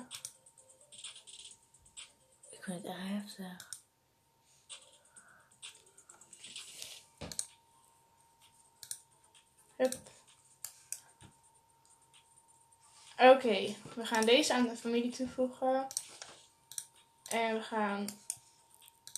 Ik 2.49 2.63
vind 2.63 2.83
het 2.83 2.85
echt 2.85 2.97
heftig. 2.99 3.69
Hup. 9.75 9.95
Oké, 13.17 13.75
we 13.95 14.05
gaan 14.05 14.25
deze 14.25 14.53
aan 14.53 14.67
de 14.67 14.75
familie 14.75 15.11
toevoegen. 15.11 15.87
En 17.33 17.55
we 17.55 17.61
gaan... 17.61 18.07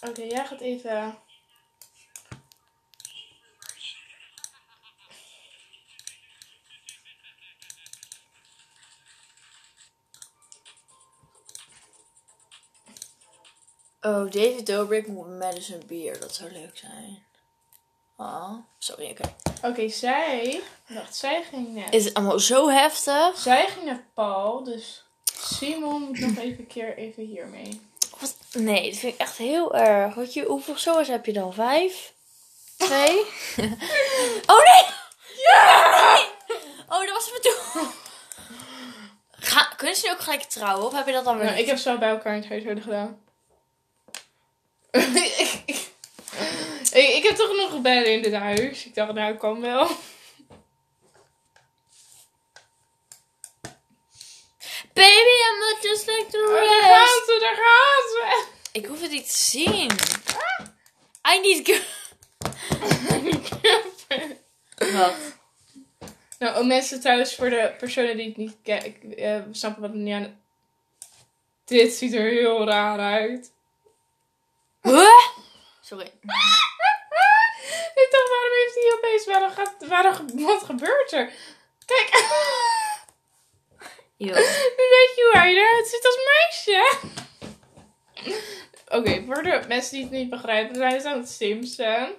Oké, 0.02 0.22
jij 0.22 0.46
gaat 0.46 0.60
even... 0.60 1.18
Oh, 14.02 14.32
David 14.32 14.66
Dobrik 14.66 15.08
moet 15.08 15.40
Madison 15.40 15.82
Beer. 15.88 16.20
Dat 16.20 16.36
zou 16.36 16.52
leuk 16.52 16.78
zijn. 16.78 17.26
Oh, 18.16 18.54
sorry, 18.78 19.10
oké. 19.10 19.36
Oké, 19.62 19.90
zij... 19.90 20.62
Wacht, 20.88 21.16
zij 21.16 21.44
ging 21.44 21.74
net... 21.74 21.94
Is 21.94 22.06
het 22.06 22.14
allemaal 22.14 22.40
zo 22.40 22.70
heftig? 22.70 23.38
Zij 23.38 23.68
ging 23.68 23.86
naar 23.86 24.06
Paul, 24.14 24.64
dus 24.64 25.06
Simon 25.24 26.02
moet 26.02 26.20
nog 26.20 26.38
even 26.38 26.60
een 26.60 26.68
keer 26.68 26.98
even 26.98 27.24
hiermee. 27.24 27.82
Wat? 28.20 28.36
Nee, 28.52 28.90
dat 28.90 29.00
vind 29.00 29.14
ik 29.14 29.20
echt 29.20 29.38
heel 29.38 29.76
erg. 29.76 30.16
Wat 30.16 30.34
je, 30.34 30.44
hoeveel 30.46 30.78
zo's 30.78 31.08
heb 31.08 31.26
je 31.26 31.34
dan? 31.34 31.54
Vijf? 31.54 32.14
Twee? 32.78 33.20
oh 34.52 34.64
nee! 34.64 34.86
Ja! 35.44 36.20
Oh, 36.90 37.00
dat 37.06 37.12
was 37.12 37.30
mijn 37.30 37.42
doel. 37.42 37.88
Ga, 39.32 39.64
kunnen 39.78 39.96
ze 39.96 40.06
nu 40.06 40.12
ook 40.12 40.20
gelijk 40.20 40.44
trouwen? 40.44 40.86
Of 40.86 40.94
heb 40.94 41.06
je 41.06 41.12
dat 41.12 41.24
dan 41.26 41.38
weer 41.38 41.46
Nou, 41.46 41.60
ik 41.60 41.66
heb 41.66 41.78
ze 41.78 41.90
wel 41.90 41.98
bij 41.98 42.10
elkaar 42.10 42.34
in 42.34 42.40
het 42.40 42.50
huishouden 42.50 42.84
gedaan. 42.84 43.20
ik, 46.92 47.16
ik 47.16 47.24
heb 47.24 47.36
toch 47.36 47.56
nog 47.56 47.82
bedden 47.82 48.14
in 48.14 48.22
dit 48.22 48.34
huis. 48.34 48.86
Ik 48.86 48.96
dacht, 48.96 49.14
nou, 49.14 49.34
ik 49.34 49.40
kan 49.40 49.62
wel. 49.62 49.88
Baby, 54.94 55.35
I'm 55.46 55.60
not 55.60 55.84
just 55.84 56.08
like 56.08 56.28
the 56.30 56.38
Oh, 56.38 56.70
daar 56.70 56.82
gaan 56.82 57.26
ze, 57.26 57.38
daar 57.40 57.56
gaan 57.56 58.10
ze. 58.10 58.46
Ik 58.72 58.86
hoef 58.86 59.02
het 59.02 59.12
niet 59.12 59.30
te 59.30 59.38
zien. 59.38 59.92
I 61.34 61.40
need 61.42 61.66
girl. 61.66 61.82
Wat? 64.94 65.16
nou, 66.40 66.60
oh, 66.60 66.66
mensen 66.66 67.00
trouwens, 67.00 67.36
voor 67.36 67.50
de 67.50 67.76
personen 67.78 68.18
die 68.18 68.28
het 68.28 68.38
niet 68.38 68.58
kennen, 68.64 69.18
eh, 69.18 69.42
snappen 69.52 69.82
wat 69.82 69.94
niet 69.94 70.14
aan... 70.14 70.44
Dit 71.66 71.94
ziet 71.94 72.14
er 72.14 72.30
heel 72.30 72.66
raar 72.66 73.00
uit. 73.00 73.52
Huh? 74.82 75.22
Sorry. 75.82 76.06
ik 77.96 78.08
dacht, 78.12 78.30
waarom 78.30 78.52
heeft 78.52 78.76
hij 78.76 78.94
opeens... 78.98 79.26
Waarom 79.26 79.52
gaat, 79.52 79.88
waarom, 79.88 80.46
wat 80.46 80.64
gebeurt 80.64 81.12
er? 81.12 81.32
Kijk, 81.86 82.10
Nu 84.18 84.28
weet 84.96 85.14
je 85.16 85.30
hoe 85.32 85.42
hij 85.42 85.54
eruit 85.54 85.76
net 85.78 85.88
ziet 85.88 86.06
als 86.06 86.20
meisje. 86.26 86.98
Oké, 88.98 89.24
voor 89.26 89.44
de 89.44 89.64
mensen 89.68 89.94
die 89.94 90.02
het 90.02 90.12
niet 90.12 90.30
begrijpen, 90.30 90.80
wij 90.80 91.00
zijn 91.00 91.14
aan 91.14 91.20
het 91.20 91.30
simsen. 91.30 92.16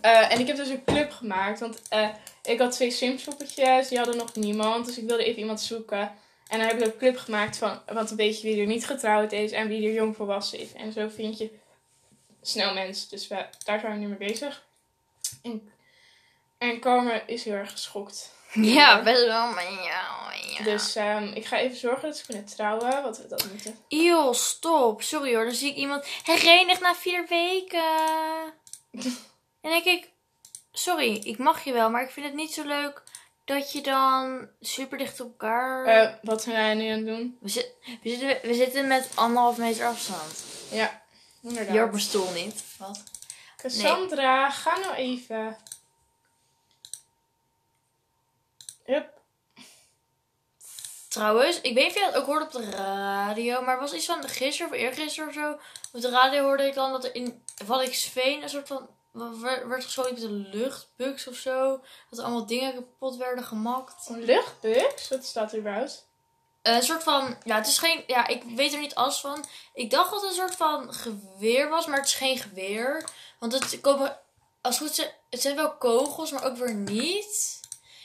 Eh, 0.00 0.32
en 0.32 0.40
ik 0.40 0.46
heb 0.46 0.56
dus 0.56 0.68
een 0.68 0.84
club 0.84 1.10
gemaakt, 1.10 1.60
want 1.60 1.82
eh, 1.88 2.08
ik 2.42 2.58
had 2.58 2.72
twee 2.72 2.90
simspoppetjes, 2.90 3.88
die 3.88 3.98
hadden 3.98 4.16
nog 4.16 4.34
niemand. 4.34 4.86
Dus 4.86 4.98
ik 4.98 5.08
wilde 5.08 5.24
even 5.24 5.40
iemand 5.40 5.60
zoeken. 5.60 6.12
En 6.48 6.58
dan 6.58 6.68
heb 6.68 6.78
ik 6.78 6.84
een 6.84 6.98
club 6.98 7.16
gemaakt 7.16 7.56
van, 7.56 7.82
want 7.92 8.10
een 8.10 8.16
beetje 8.16 8.48
wie 8.48 8.60
er 8.60 8.66
niet 8.66 8.86
getrouwd 8.86 9.32
is 9.32 9.52
en 9.52 9.68
wie 9.68 9.88
er 9.88 9.94
jong 9.94 10.16
volwassen 10.16 10.58
is. 10.58 10.72
En 10.72 10.92
zo 10.92 11.08
vind 11.08 11.38
je 11.38 11.50
snel 12.42 12.74
mensen. 12.74 13.10
Dus 13.10 13.28
we, 13.28 13.46
daar 13.64 13.80
zijn 13.80 13.92
we 13.92 13.98
nu 13.98 14.06
mee 14.06 14.28
bezig. 14.28 14.66
En, 15.42 15.72
en 16.58 16.80
Carmen 16.80 17.28
is 17.28 17.44
heel 17.44 17.54
erg 17.54 17.70
geschokt. 17.70 18.34
Ja, 18.52 19.02
best 19.02 19.24
wel, 19.26 19.46
maar 19.52 19.72
ja. 19.72 20.32
ja. 20.58 20.64
Dus 20.64 20.96
ehm, 20.96 21.24
ik 21.24 21.46
ga 21.46 21.58
even 21.58 21.76
zorgen 21.76 22.02
dat 22.08 22.16
ze 22.16 22.26
kunnen 22.26 22.44
trouwen. 22.44 23.02
Wat 23.02 23.18
we 23.18 23.26
dat 23.26 23.44
moeten. 23.50 23.78
Eeuw, 23.88 24.32
stop. 24.32 25.02
Sorry 25.02 25.34
hoor, 25.34 25.44
dan 25.44 25.54
zie 25.54 25.70
ik 25.70 25.76
iemand 25.76 26.04
herenigd 26.24 26.80
na 26.80 26.94
vier 26.94 27.26
weken. 27.28 27.82
en 29.62 29.70
denk 29.70 29.84
ik, 29.84 30.10
sorry, 30.72 31.14
ik 31.24 31.38
mag 31.38 31.64
je 31.64 31.72
wel, 31.72 31.90
maar 31.90 32.02
ik 32.02 32.10
vind 32.10 32.26
het 32.26 32.34
niet 32.34 32.52
zo 32.54 32.64
leuk 32.64 33.02
dat 33.44 33.72
je 33.72 33.80
dan 33.80 34.48
super 34.60 34.98
dicht 34.98 35.20
op 35.20 35.26
elkaar... 35.26 35.84
Eh, 35.84 36.14
wat 36.22 36.42
zijn 36.42 36.56
wij 36.56 36.74
nu 36.74 36.88
aan 36.88 36.96
het 36.96 37.06
doen? 37.06 37.38
we, 37.40 37.48
zit- 37.48 37.74
we, 38.02 38.08
zitten, 38.10 38.38
we 38.42 38.54
zitten 38.54 38.86
met 38.86 39.08
anderhalf 39.14 39.56
meter 39.56 39.86
afstand. 39.86 40.44
Ja, 40.70 41.02
inderdaad. 41.42 41.76
Hoort 41.76 41.90
mijn 41.90 42.02
stoel 42.02 42.30
niet. 42.30 42.62
Wat? 42.78 43.02
Cassandra, 43.56 44.50
ga 44.50 44.76
nou 44.78 44.94
even. 44.94 45.56
Hup. 48.90 49.18
Trouwens, 51.08 51.60
ik 51.60 51.74
weet 51.74 51.84
niet 51.84 51.86
of 51.86 51.94
jij 51.94 52.10
dat 52.10 52.20
ook 52.20 52.26
hoorde 52.26 52.44
op 52.44 52.52
de 52.52 52.70
radio, 52.70 53.62
maar 53.62 53.80
het 53.80 53.80
was 53.80 53.92
iets 53.92 54.06
van 54.06 54.28
gisteren 54.28 54.72
of 54.72 54.78
eergisteren 54.78 55.28
of 55.28 55.34
zo. 55.34 55.50
Op 55.92 56.00
de 56.00 56.10
radio 56.10 56.42
hoorde 56.42 56.66
ik 56.66 56.74
dan 56.74 56.92
dat 56.92 57.04
er 57.04 57.14
in 57.14 57.44
Waddinxveen 57.66 58.42
een 58.42 58.48
soort 58.48 58.66
van 58.66 58.88
werd 59.12 59.84
geschoten 59.84 60.12
met 60.12 60.22
een 60.22 60.48
luchtbugs 60.52 61.26
of 61.26 61.34
zo. 61.36 61.80
Dat 62.10 62.18
er 62.18 62.24
allemaal 62.24 62.46
dingen 62.46 62.74
kapot 62.74 63.16
werden 63.16 63.44
gemaakt. 63.44 64.08
Een 64.08 64.22
luchtbus? 64.24 65.08
Wat 65.08 65.24
staat 65.24 65.52
er 65.52 65.58
überhaupt? 65.58 66.08
Eh, 66.62 66.74
Een 66.74 66.82
soort 66.82 67.02
van, 67.02 67.36
ja, 67.44 67.56
het 67.56 67.66
is 67.66 67.78
geen, 67.78 68.04
ja, 68.06 68.26
ik 68.26 68.42
weet 68.42 68.72
er 68.72 68.80
niet 68.80 68.94
alles 68.94 69.20
van. 69.20 69.44
Ik 69.74 69.90
dacht 69.90 70.10
dat 70.10 70.20
het 70.20 70.30
een 70.30 70.36
soort 70.36 70.56
van 70.56 70.94
geweer 70.94 71.68
was, 71.68 71.86
maar 71.86 71.96
het 71.98 72.06
is 72.06 72.14
geen 72.14 72.38
geweer. 72.38 73.08
Want 73.38 73.52
het 73.52 73.80
komen, 73.80 74.18
als 74.60 74.78
het 74.78 74.88
goed 74.88 74.98
is, 74.98 75.12
het 75.30 75.40
zijn 75.40 75.56
wel 75.56 75.76
kogels, 75.76 76.30
maar 76.30 76.44
ook 76.44 76.56
weer 76.56 76.74
niet. 76.74 77.59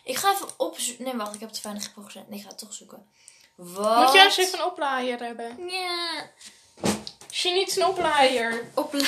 Ik 0.06 0.18
ga 0.18 0.32
even 0.34 0.48
opzoeken. 0.58 1.04
Nee, 1.04 1.16
wacht, 1.16 1.34
ik 1.34 1.40
heb 1.40 1.50
te 1.50 1.60
weinig 1.64 1.92
gezet. 1.96 2.30
Nee, 2.30 2.38
ik 2.38 2.44
ga 2.44 2.50
het 2.50 2.60
toch 2.60 2.74
zoeken. 2.74 3.10
Wat? 3.56 3.98
Moet 3.98 4.12
je 4.12 4.18
juist 4.18 4.38
even 4.38 4.60
een 4.60 4.66
oplaaier 4.66 5.20
hebben? 5.20 5.70
Ja. 5.70 6.30
She 7.32 7.50
needs 7.50 7.76
een 7.76 7.86
oplaaier. 7.86 8.72
Opla 8.74 9.08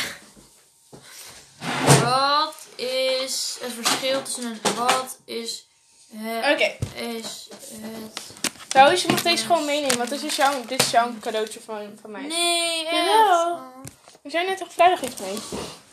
wat 2.04 2.56
is 2.76 3.58
het 3.62 3.74
verschil 3.82 4.22
tussen 4.22 4.43
een 4.43 4.76
wat 4.76 5.18
is 5.26 5.66
het 6.16 6.54
Oké. 6.54 6.78
is 6.95 7.48
het 7.52 8.22
Trouwens, 8.68 9.02
je 9.02 9.08
mag 9.08 9.22
deze 9.22 9.45
gewoon 9.45 9.66
meenemen, 9.66 9.98
want 9.98 10.10
dit 10.10 10.24
is 10.24 10.36
jouw, 10.36 10.66
dit 10.66 10.82
is 10.82 10.91
jouw 10.91 11.14
cadeautje 11.22 11.62
van, 11.62 11.98
van 12.02 12.12
mij. 12.12 12.22
nee 12.22 12.86
echt 12.86 12.95
Jawel. 12.95 13.62
We 14.22 14.30
zijn 14.30 14.45
net 14.45 14.58
toch 14.58 14.74
vrijdag 14.74 15.02
iets 15.02 15.22
mee. 15.22 15.38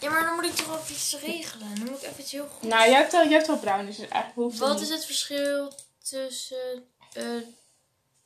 Ja 0.05 0.11
maar 0.11 0.25
dan 0.25 0.35
moet 0.35 0.45
ik 0.45 0.55
toch 0.55 0.67
wel 0.67 0.81
iets 0.91 1.17
regelen 1.21 1.75
dan 1.75 1.85
moet 1.91 2.03
ik 2.03 2.09
even 2.09 2.21
iets 2.21 2.33
heel 2.33 2.49
goed 2.49 2.69
Nou, 2.69 2.89
je 2.89 2.95
hebt 2.95 3.15
al, 3.15 3.23
je 3.23 3.33
hebt 3.33 3.49
al 3.49 3.59
bruin, 3.59 3.87
dus 3.87 3.99
eigenlijk 3.99 4.35
hoeft 4.35 4.59
wat 4.59 4.81
is 4.81 4.89
het 4.89 5.07
verschil 5.07 5.73
tussen 6.03 6.85
een 7.13 7.57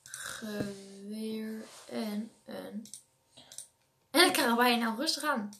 geweer 0.03 1.65
en 1.91 2.31
een 2.47 2.87
en 4.11 4.27
ik 4.27 4.33
kan 4.33 4.57
bij 4.57 4.71
je 4.71 4.77
nou 4.77 4.97
rustig 4.97 5.23
aan 5.23 5.57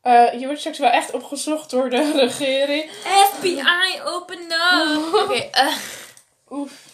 Eh, 0.00 0.40
je 0.40 0.44
wordt 0.44 0.60
straks 0.60 0.78
wel 0.78 0.90
echt 0.90 1.12
opgezocht 1.12 1.70
door 1.70 1.90
de 1.90 2.12
regering. 2.26 2.90
FBI 3.32 4.00
open 4.04 4.40
up 4.52 5.14
oké 5.22 5.34
eh 5.34 5.76
Oef. 6.52 6.90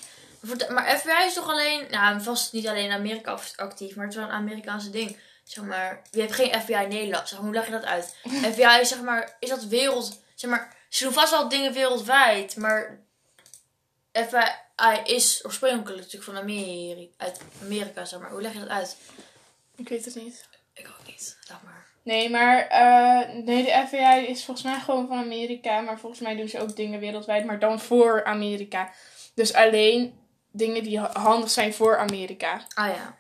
Maar 0.69 0.99
FBI 0.99 1.27
is 1.27 1.35
toch 1.35 1.49
alleen, 1.51 1.87
nou 1.91 2.21
vast 2.21 2.53
niet 2.53 2.69
alleen 2.69 2.85
in 2.85 2.93
Amerika 2.93 3.39
actief, 3.57 3.97
maar 3.97 4.05
het 4.05 4.15
is 4.15 4.21
wel 4.21 4.29
een 4.29 4.35
Amerikaanse 4.35 4.91
ding. 4.91 5.17
Zeg 5.49 5.65
maar, 5.65 6.03
je 6.11 6.21
hebt 6.21 6.33
geen 6.33 6.61
FBI 6.61 6.87
Nederland. 6.89 7.29
Zeg 7.29 7.39
maar, 7.39 7.47
hoe 7.49 7.57
leg 7.57 7.65
je 7.67 7.73
dat 7.73 7.85
uit? 7.85 8.17
FBI 8.53 8.81
is 8.81 8.89
zeg 8.89 9.01
maar, 9.03 9.37
is 9.41 9.49
dat 9.49 9.65
wereld, 9.65 10.21
zeg 10.35 10.51
maar, 10.51 10.77
ze 10.89 11.05
doen 11.05 11.13
vast 11.13 11.31
wel 11.31 11.49
dingen 11.49 11.73
wereldwijd, 11.73 12.57
maar 12.57 13.01
FBI 14.13 15.01
is 15.05 15.45
oorspronkelijk 15.45 15.97
natuurlijk 15.97 16.25
van 16.25 16.37
Amerika, 16.37 17.13
uit 17.17 17.41
Amerika, 17.63 18.05
zeg 18.05 18.21
maar. 18.21 18.31
Hoe 18.31 18.43
leg 18.43 18.53
je 18.53 18.59
dat 18.59 18.69
uit? 18.69 18.97
Ik 19.77 19.89
weet 19.89 20.05
het 20.05 20.15
niet. 20.15 20.49
Ik 20.75 20.89
ook 20.89 21.07
niet, 21.07 21.39
laat 21.49 21.63
maar. 21.63 21.87
Nee, 22.03 22.31
maar 22.31 22.67
eh, 22.67 23.29
nee, 23.45 23.65
de 23.65 23.85
FBI 23.87 24.27
is 24.27 24.45
volgens 24.45 24.67
mij 24.67 24.81
gewoon 24.81 25.07
van 25.09 25.19
Amerika. 25.19 25.81
Maar 25.81 25.99
volgens 25.99 26.21
mij 26.21 26.37
doen 26.37 26.49
ze 26.49 26.61
ook 26.61 26.77
dingen 26.77 27.01
wereldwijd, 27.01 27.45
maar 27.45 27.59
dan 27.59 27.81
voor 27.81 28.25
Amerika. 28.25 28.93
Dus 29.35 29.55
alleen 29.55 30.19
dingen 30.51 30.83
die 30.83 30.99
ha- 31.01 31.21
handig 31.21 31.51
zijn 31.51 31.75
voor 31.75 31.99
Amerika, 31.99 32.67
Ah 32.75 32.87
ja. 32.95 33.17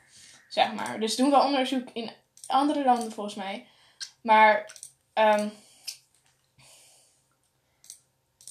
Zeg 0.49 0.73
maar. 0.73 1.01
Dus 1.01 1.17
doen 1.17 1.31
wel 1.31 1.45
onderzoek 1.45 1.89
in 1.93 2.13
andere 2.47 2.85
landen 2.85 3.13
volgens 3.13 3.35
mij. 3.35 3.69
Maar 4.23 4.73
ehm, 5.13 5.49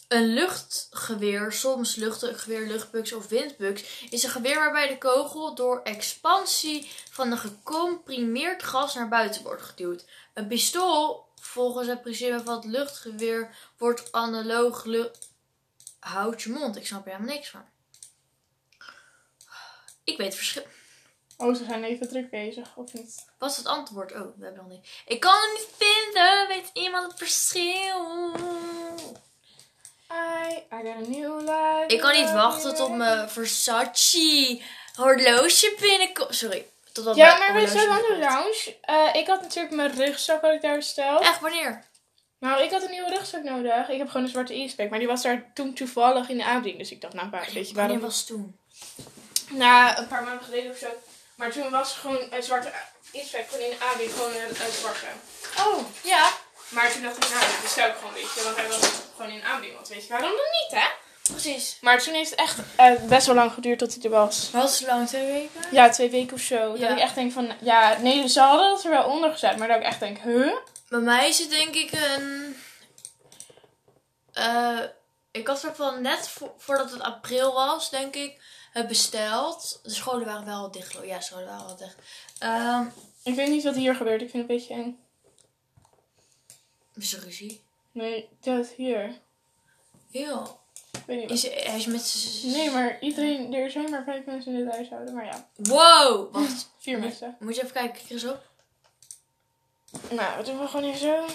Een 0.07 0.33
luchtgeweer, 0.33 1.51
soms 1.51 1.95
luchtgeweer, 1.95 2.67
luchtbugs 2.67 3.13
of 3.13 3.27
windbugs, 3.27 4.05
is 4.09 4.23
een 4.23 4.29
geweer 4.29 4.55
waarbij 4.55 4.87
de 4.87 4.97
kogel 4.97 5.55
door 5.55 5.81
expansie 5.83 6.91
van 7.09 7.31
een 7.31 7.37
gecomprimeerd 7.37 8.63
gas 8.63 8.95
naar 8.95 9.07
buiten 9.07 9.43
wordt 9.43 9.61
geduwd. 9.61 10.05
Een 10.33 10.47
pistool, 10.47 11.25
volgens 11.35 11.87
het 11.87 12.01
principe 12.01 12.41
van 12.43 12.55
het 12.55 12.65
luchtgeweer, 12.65 13.55
wordt 13.77 14.11
analoog 14.11 14.85
Houd 15.99 16.41
je 16.41 16.49
mond, 16.49 16.75
ik 16.75 16.87
snap 16.87 17.05
er 17.05 17.11
helemaal 17.11 17.35
niks 17.35 17.49
van. 17.49 17.65
Ik 20.03 20.17
weet 20.17 20.27
het 20.27 20.35
verschil. 20.35 20.63
Oh, 21.37 21.55
ze 21.55 21.65
zijn 21.65 21.83
even 21.83 22.07
druk 22.09 22.29
bezig, 22.29 22.67
of 22.75 22.93
niet? 22.93 23.25
Wat 23.37 23.51
is 23.51 23.57
het 23.57 23.65
antwoord? 23.67 24.11
Oh, 24.13 24.19
we 24.37 24.45
hebben 24.45 24.63
nog 24.63 24.71
niet. 24.71 24.87
Ik 25.05 25.19
kan 25.19 25.33
het 25.41 25.51
niet 25.53 25.67
vinden. 25.89 26.47
Weet 26.47 26.69
iemand 26.73 27.07
het 27.07 27.17
verschil? 27.17 28.31
I, 30.11 30.55
I 30.55 30.63
got 30.69 30.85
a 30.85 31.09
new 31.09 31.39
life. 31.39 31.83
Ik 31.87 31.99
kan 31.99 32.13
niet 32.13 32.31
wachten 32.31 32.75
tot 32.75 32.95
mijn 32.95 33.29
Versace 33.29 34.61
horloge 34.95 35.75
binnenkomt. 35.79 36.35
Sorry. 36.35 36.65
Totdat 36.93 37.15
Ja, 37.15 37.37
maar 37.37 37.53
we 37.53 37.67
zijn 37.67 37.89
aan 37.89 38.01
de 38.01 38.17
lounge. 38.19 38.75
Eh, 38.81 39.09
ik 39.21 39.27
had 39.27 39.41
natuurlijk 39.41 39.75
mijn 39.75 39.95
rugzak 39.95 40.41
had 40.41 40.51
ik 40.53 40.61
daar 40.61 40.75
besteld. 40.75 41.21
Echt, 41.21 41.39
wanneer? 41.39 41.83
Nou, 42.39 42.63
ik 42.63 42.71
had 42.71 42.83
een 42.83 42.91
nieuwe 42.91 43.09
rugzak 43.09 43.43
nodig. 43.43 43.89
Ik 43.89 43.97
heb 43.97 44.07
gewoon 44.07 44.23
een 44.23 44.29
zwarte 44.29 44.53
e-spec. 44.61 44.89
Maar 44.89 44.99
die 44.99 45.07
was 45.07 45.21
daar 45.21 45.51
toen 45.53 45.73
toevallig 45.73 46.29
in 46.29 46.37
de 46.37 46.43
aanbieding. 46.45 46.77
Dus 46.77 46.91
ik 46.91 47.01
dacht, 47.01 47.13
nou, 47.13 47.29
waar- 47.29 47.49
weet 47.53 47.69
je 47.69 47.73
waarom? 47.75 47.91
Wanneer 47.91 47.99
was 47.99 48.25
toen? 48.25 48.57
Na 49.49 49.97
een 49.97 50.07
paar 50.07 50.23
maanden 50.23 50.43
geleden 50.45 50.71
of 50.71 50.77
zo. 50.77 50.87
Maar 51.37 51.51
toen 51.51 51.69
was 51.69 51.93
gewoon 51.93 52.27
een 52.31 52.43
zwarte 52.43 52.71
e-spec 53.11 53.45
gewoon 53.49 53.65
in 53.65 53.69
de. 53.97 54.09
Gewoon 54.09 54.31
een, 54.35 54.49
een 54.49 54.71
zwarte. 54.79 55.05
Oh, 55.59 55.85
ja. 56.03 56.29
Maar 56.69 56.91
toen 56.91 57.01
dacht 57.01 57.15
ik, 57.23 57.29
nou, 57.29 57.39
dat 57.41 57.61
bestel 57.61 57.87
ik 57.87 57.95
gewoon, 57.99 58.13
weet 58.13 58.33
je. 58.35 58.43
Want 58.43 58.55
hij 58.55 58.67
was 58.67 58.89
gewoon 59.15 59.31
in 59.31 59.43
aanbieding. 59.43 59.75
Want 59.75 59.87
weet 59.87 60.03
je 60.03 60.09
waarom 60.09 60.29
dan 60.29 60.45
niet, 60.61 60.81
hè? 60.81 60.87
Precies. 61.31 61.77
Maar 61.81 62.01
toen 62.01 62.13
heeft 62.13 62.29
het 62.29 62.39
echt 62.39 62.57
eh, 62.75 62.91
best 63.01 63.25
wel 63.25 63.35
lang 63.35 63.51
geduurd 63.53 63.79
tot 63.79 63.93
hij 63.93 64.03
er 64.03 64.09
was. 64.09 64.49
Wat 64.51 64.69
is 64.71 64.79
het 64.79 64.87
lang? 64.87 65.07
Twee 65.07 65.25
weken? 65.31 65.61
Ja, 65.71 65.89
twee 65.89 66.09
weken 66.09 66.33
of 66.35 66.41
zo. 66.41 66.55
Ja. 66.77 66.87
Dat 66.87 66.97
ik 66.97 67.03
echt 67.03 67.15
denk 67.15 67.31
van, 67.31 67.51
ja, 67.61 67.97
nee, 67.99 68.27
ze 68.27 68.39
hadden 68.39 68.71
het 68.75 68.83
er 68.83 68.89
wel 68.89 69.03
onder 69.05 69.31
gezet. 69.31 69.57
Maar 69.57 69.67
dat 69.67 69.77
ik 69.77 69.83
echt 69.83 69.99
denk, 69.99 70.17
huh? 70.19 70.55
Bij 70.89 70.99
mij 70.99 71.27
is 71.29 71.39
het 71.39 71.49
denk 71.49 71.75
ik 71.75 71.91
een... 71.91 72.57
eh, 74.33 74.79
ik 75.31 75.47
had 75.47 75.59
soort 75.59 75.75
van 75.75 76.01
net 76.01 76.29
vo- 76.29 76.55
voordat 76.57 76.91
het 76.91 77.01
april 77.01 77.53
was, 77.53 77.89
denk 77.89 78.15
ik, 78.15 78.41
besteld. 78.85 79.79
De 79.83 79.89
scholen 79.89 80.25
waren 80.25 80.45
wel 80.45 80.71
dicht. 80.71 80.95
ik. 80.95 81.05
Ja, 81.05 81.19
scholen 81.19 81.47
waren 81.47 81.65
al 81.65 81.75
dicht. 81.75 81.95
Ehm 82.39 82.85
Ik 83.23 83.35
weet 83.35 83.49
niet 83.49 83.63
wat 83.63 83.75
hier 83.75 83.95
gebeurt. 83.95 84.21
Ik 84.21 84.29
vind 84.29 84.41
het 84.43 84.51
een 84.51 84.57
beetje 84.57 84.73
eng. 84.73 84.99
is 86.95 87.13
er 87.13 87.23
ruzie? 87.23 87.61
Nee, 87.91 88.29
dat 88.39 88.67
hier. 88.67 89.19
Heel. 90.11 90.59
Ik 90.91 91.03
weet 91.05 91.17
niet 91.19 91.29
wat. 91.29 91.37
Is, 91.37 91.63
hij 91.63 91.77
is 91.77 91.85
met. 91.85 92.43
Nee, 92.43 92.71
maar 92.71 92.99
iedereen, 92.99 93.53
er 93.53 93.71
zijn 93.71 93.89
maar 93.89 94.03
vijf 94.03 94.25
mensen 94.25 94.53
in 94.53 94.63
dit 94.65 94.73
huishouden. 94.73 95.13
Maar 95.13 95.25
ja, 95.25 95.49
Wow! 95.55 96.33
Wacht. 96.33 96.69
vier 96.79 96.99
mensen. 96.99 97.35
Moet 97.39 97.55
je 97.55 97.61
even 97.61 97.73
kijken, 97.73 97.97
kijk 97.97 98.09
eens 98.09 98.23
op. 98.23 98.45
Nou, 100.09 100.37
dat 100.37 100.45
doen 100.45 100.59
we 100.59 100.67
gewoon 100.67 100.85
even 100.85 100.99
zo. 100.99 101.25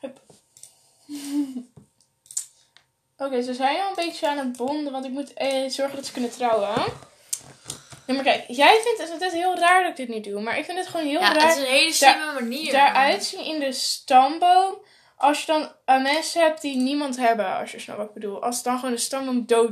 Hup. 0.00 0.20
Oké, 3.18 3.42
ze 3.42 3.54
zijn 3.54 3.80
al 3.80 3.88
een 3.88 3.94
beetje 4.04 4.28
aan 4.28 4.38
het 4.38 4.56
bonden, 4.56 4.92
want 4.92 5.04
ik 5.04 5.10
moet 5.10 5.32
eh, 5.32 5.68
zorgen 5.68 5.96
dat 5.96 6.06
ze 6.06 6.12
kunnen 6.12 6.30
trouwen. 6.30 6.68
Nee, 8.06 8.16
maar 8.16 8.24
kijk, 8.24 8.44
jij 8.48 8.80
vindt 8.84 9.12
het, 9.12 9.22
het 9.22 9.32
heel 9.32 9.56
raar 9.58 9.80
dat 9.82 9.90
ik 9.90 9.96
dit 9.96 10.08
niet 10.08 10.24
doe, 10.24 10.40
maar 10.40 10.58
ik 10.58 10.64
vind 10.64 10.78
het 10.78 10.86
gewoon 10.86 11.06
heel 11.06 11.20
Ja, 11.20 11.32
raar. 11.32 11.42
het 11.48 11.56
is 11.56 11.62
een 11.62 11.68
hele 11.70 11.92
slimme 11.92 12.32
manier. 12.32 12.72
daaruit 12.72 13.24
zien 13.24 13.44
in 13.44 13.60
de 13.60 13.72
stamboom. 13.72 14.74
Als 15.16 15.40
je 15.44 15.46
dan 15.46 16.02
mensen 16.02 16.42
hebt 16.42 16.60
die 16.60 16.76
niemand 16.76 17.16
hebben, 17.16 17.56
als 17.56 17.72
je 17.72 17.78
snapt 17.78 17.98
wat 17.98 18.08
ik 18.08 18.14
bedoel. 18.14 18.42
Als 18.42 18.62
dan 18.62 18.78
gewoon 18.78 18.94
de 18.94 19.00
stamboom 19.00 19.46
dood 19.46 19.62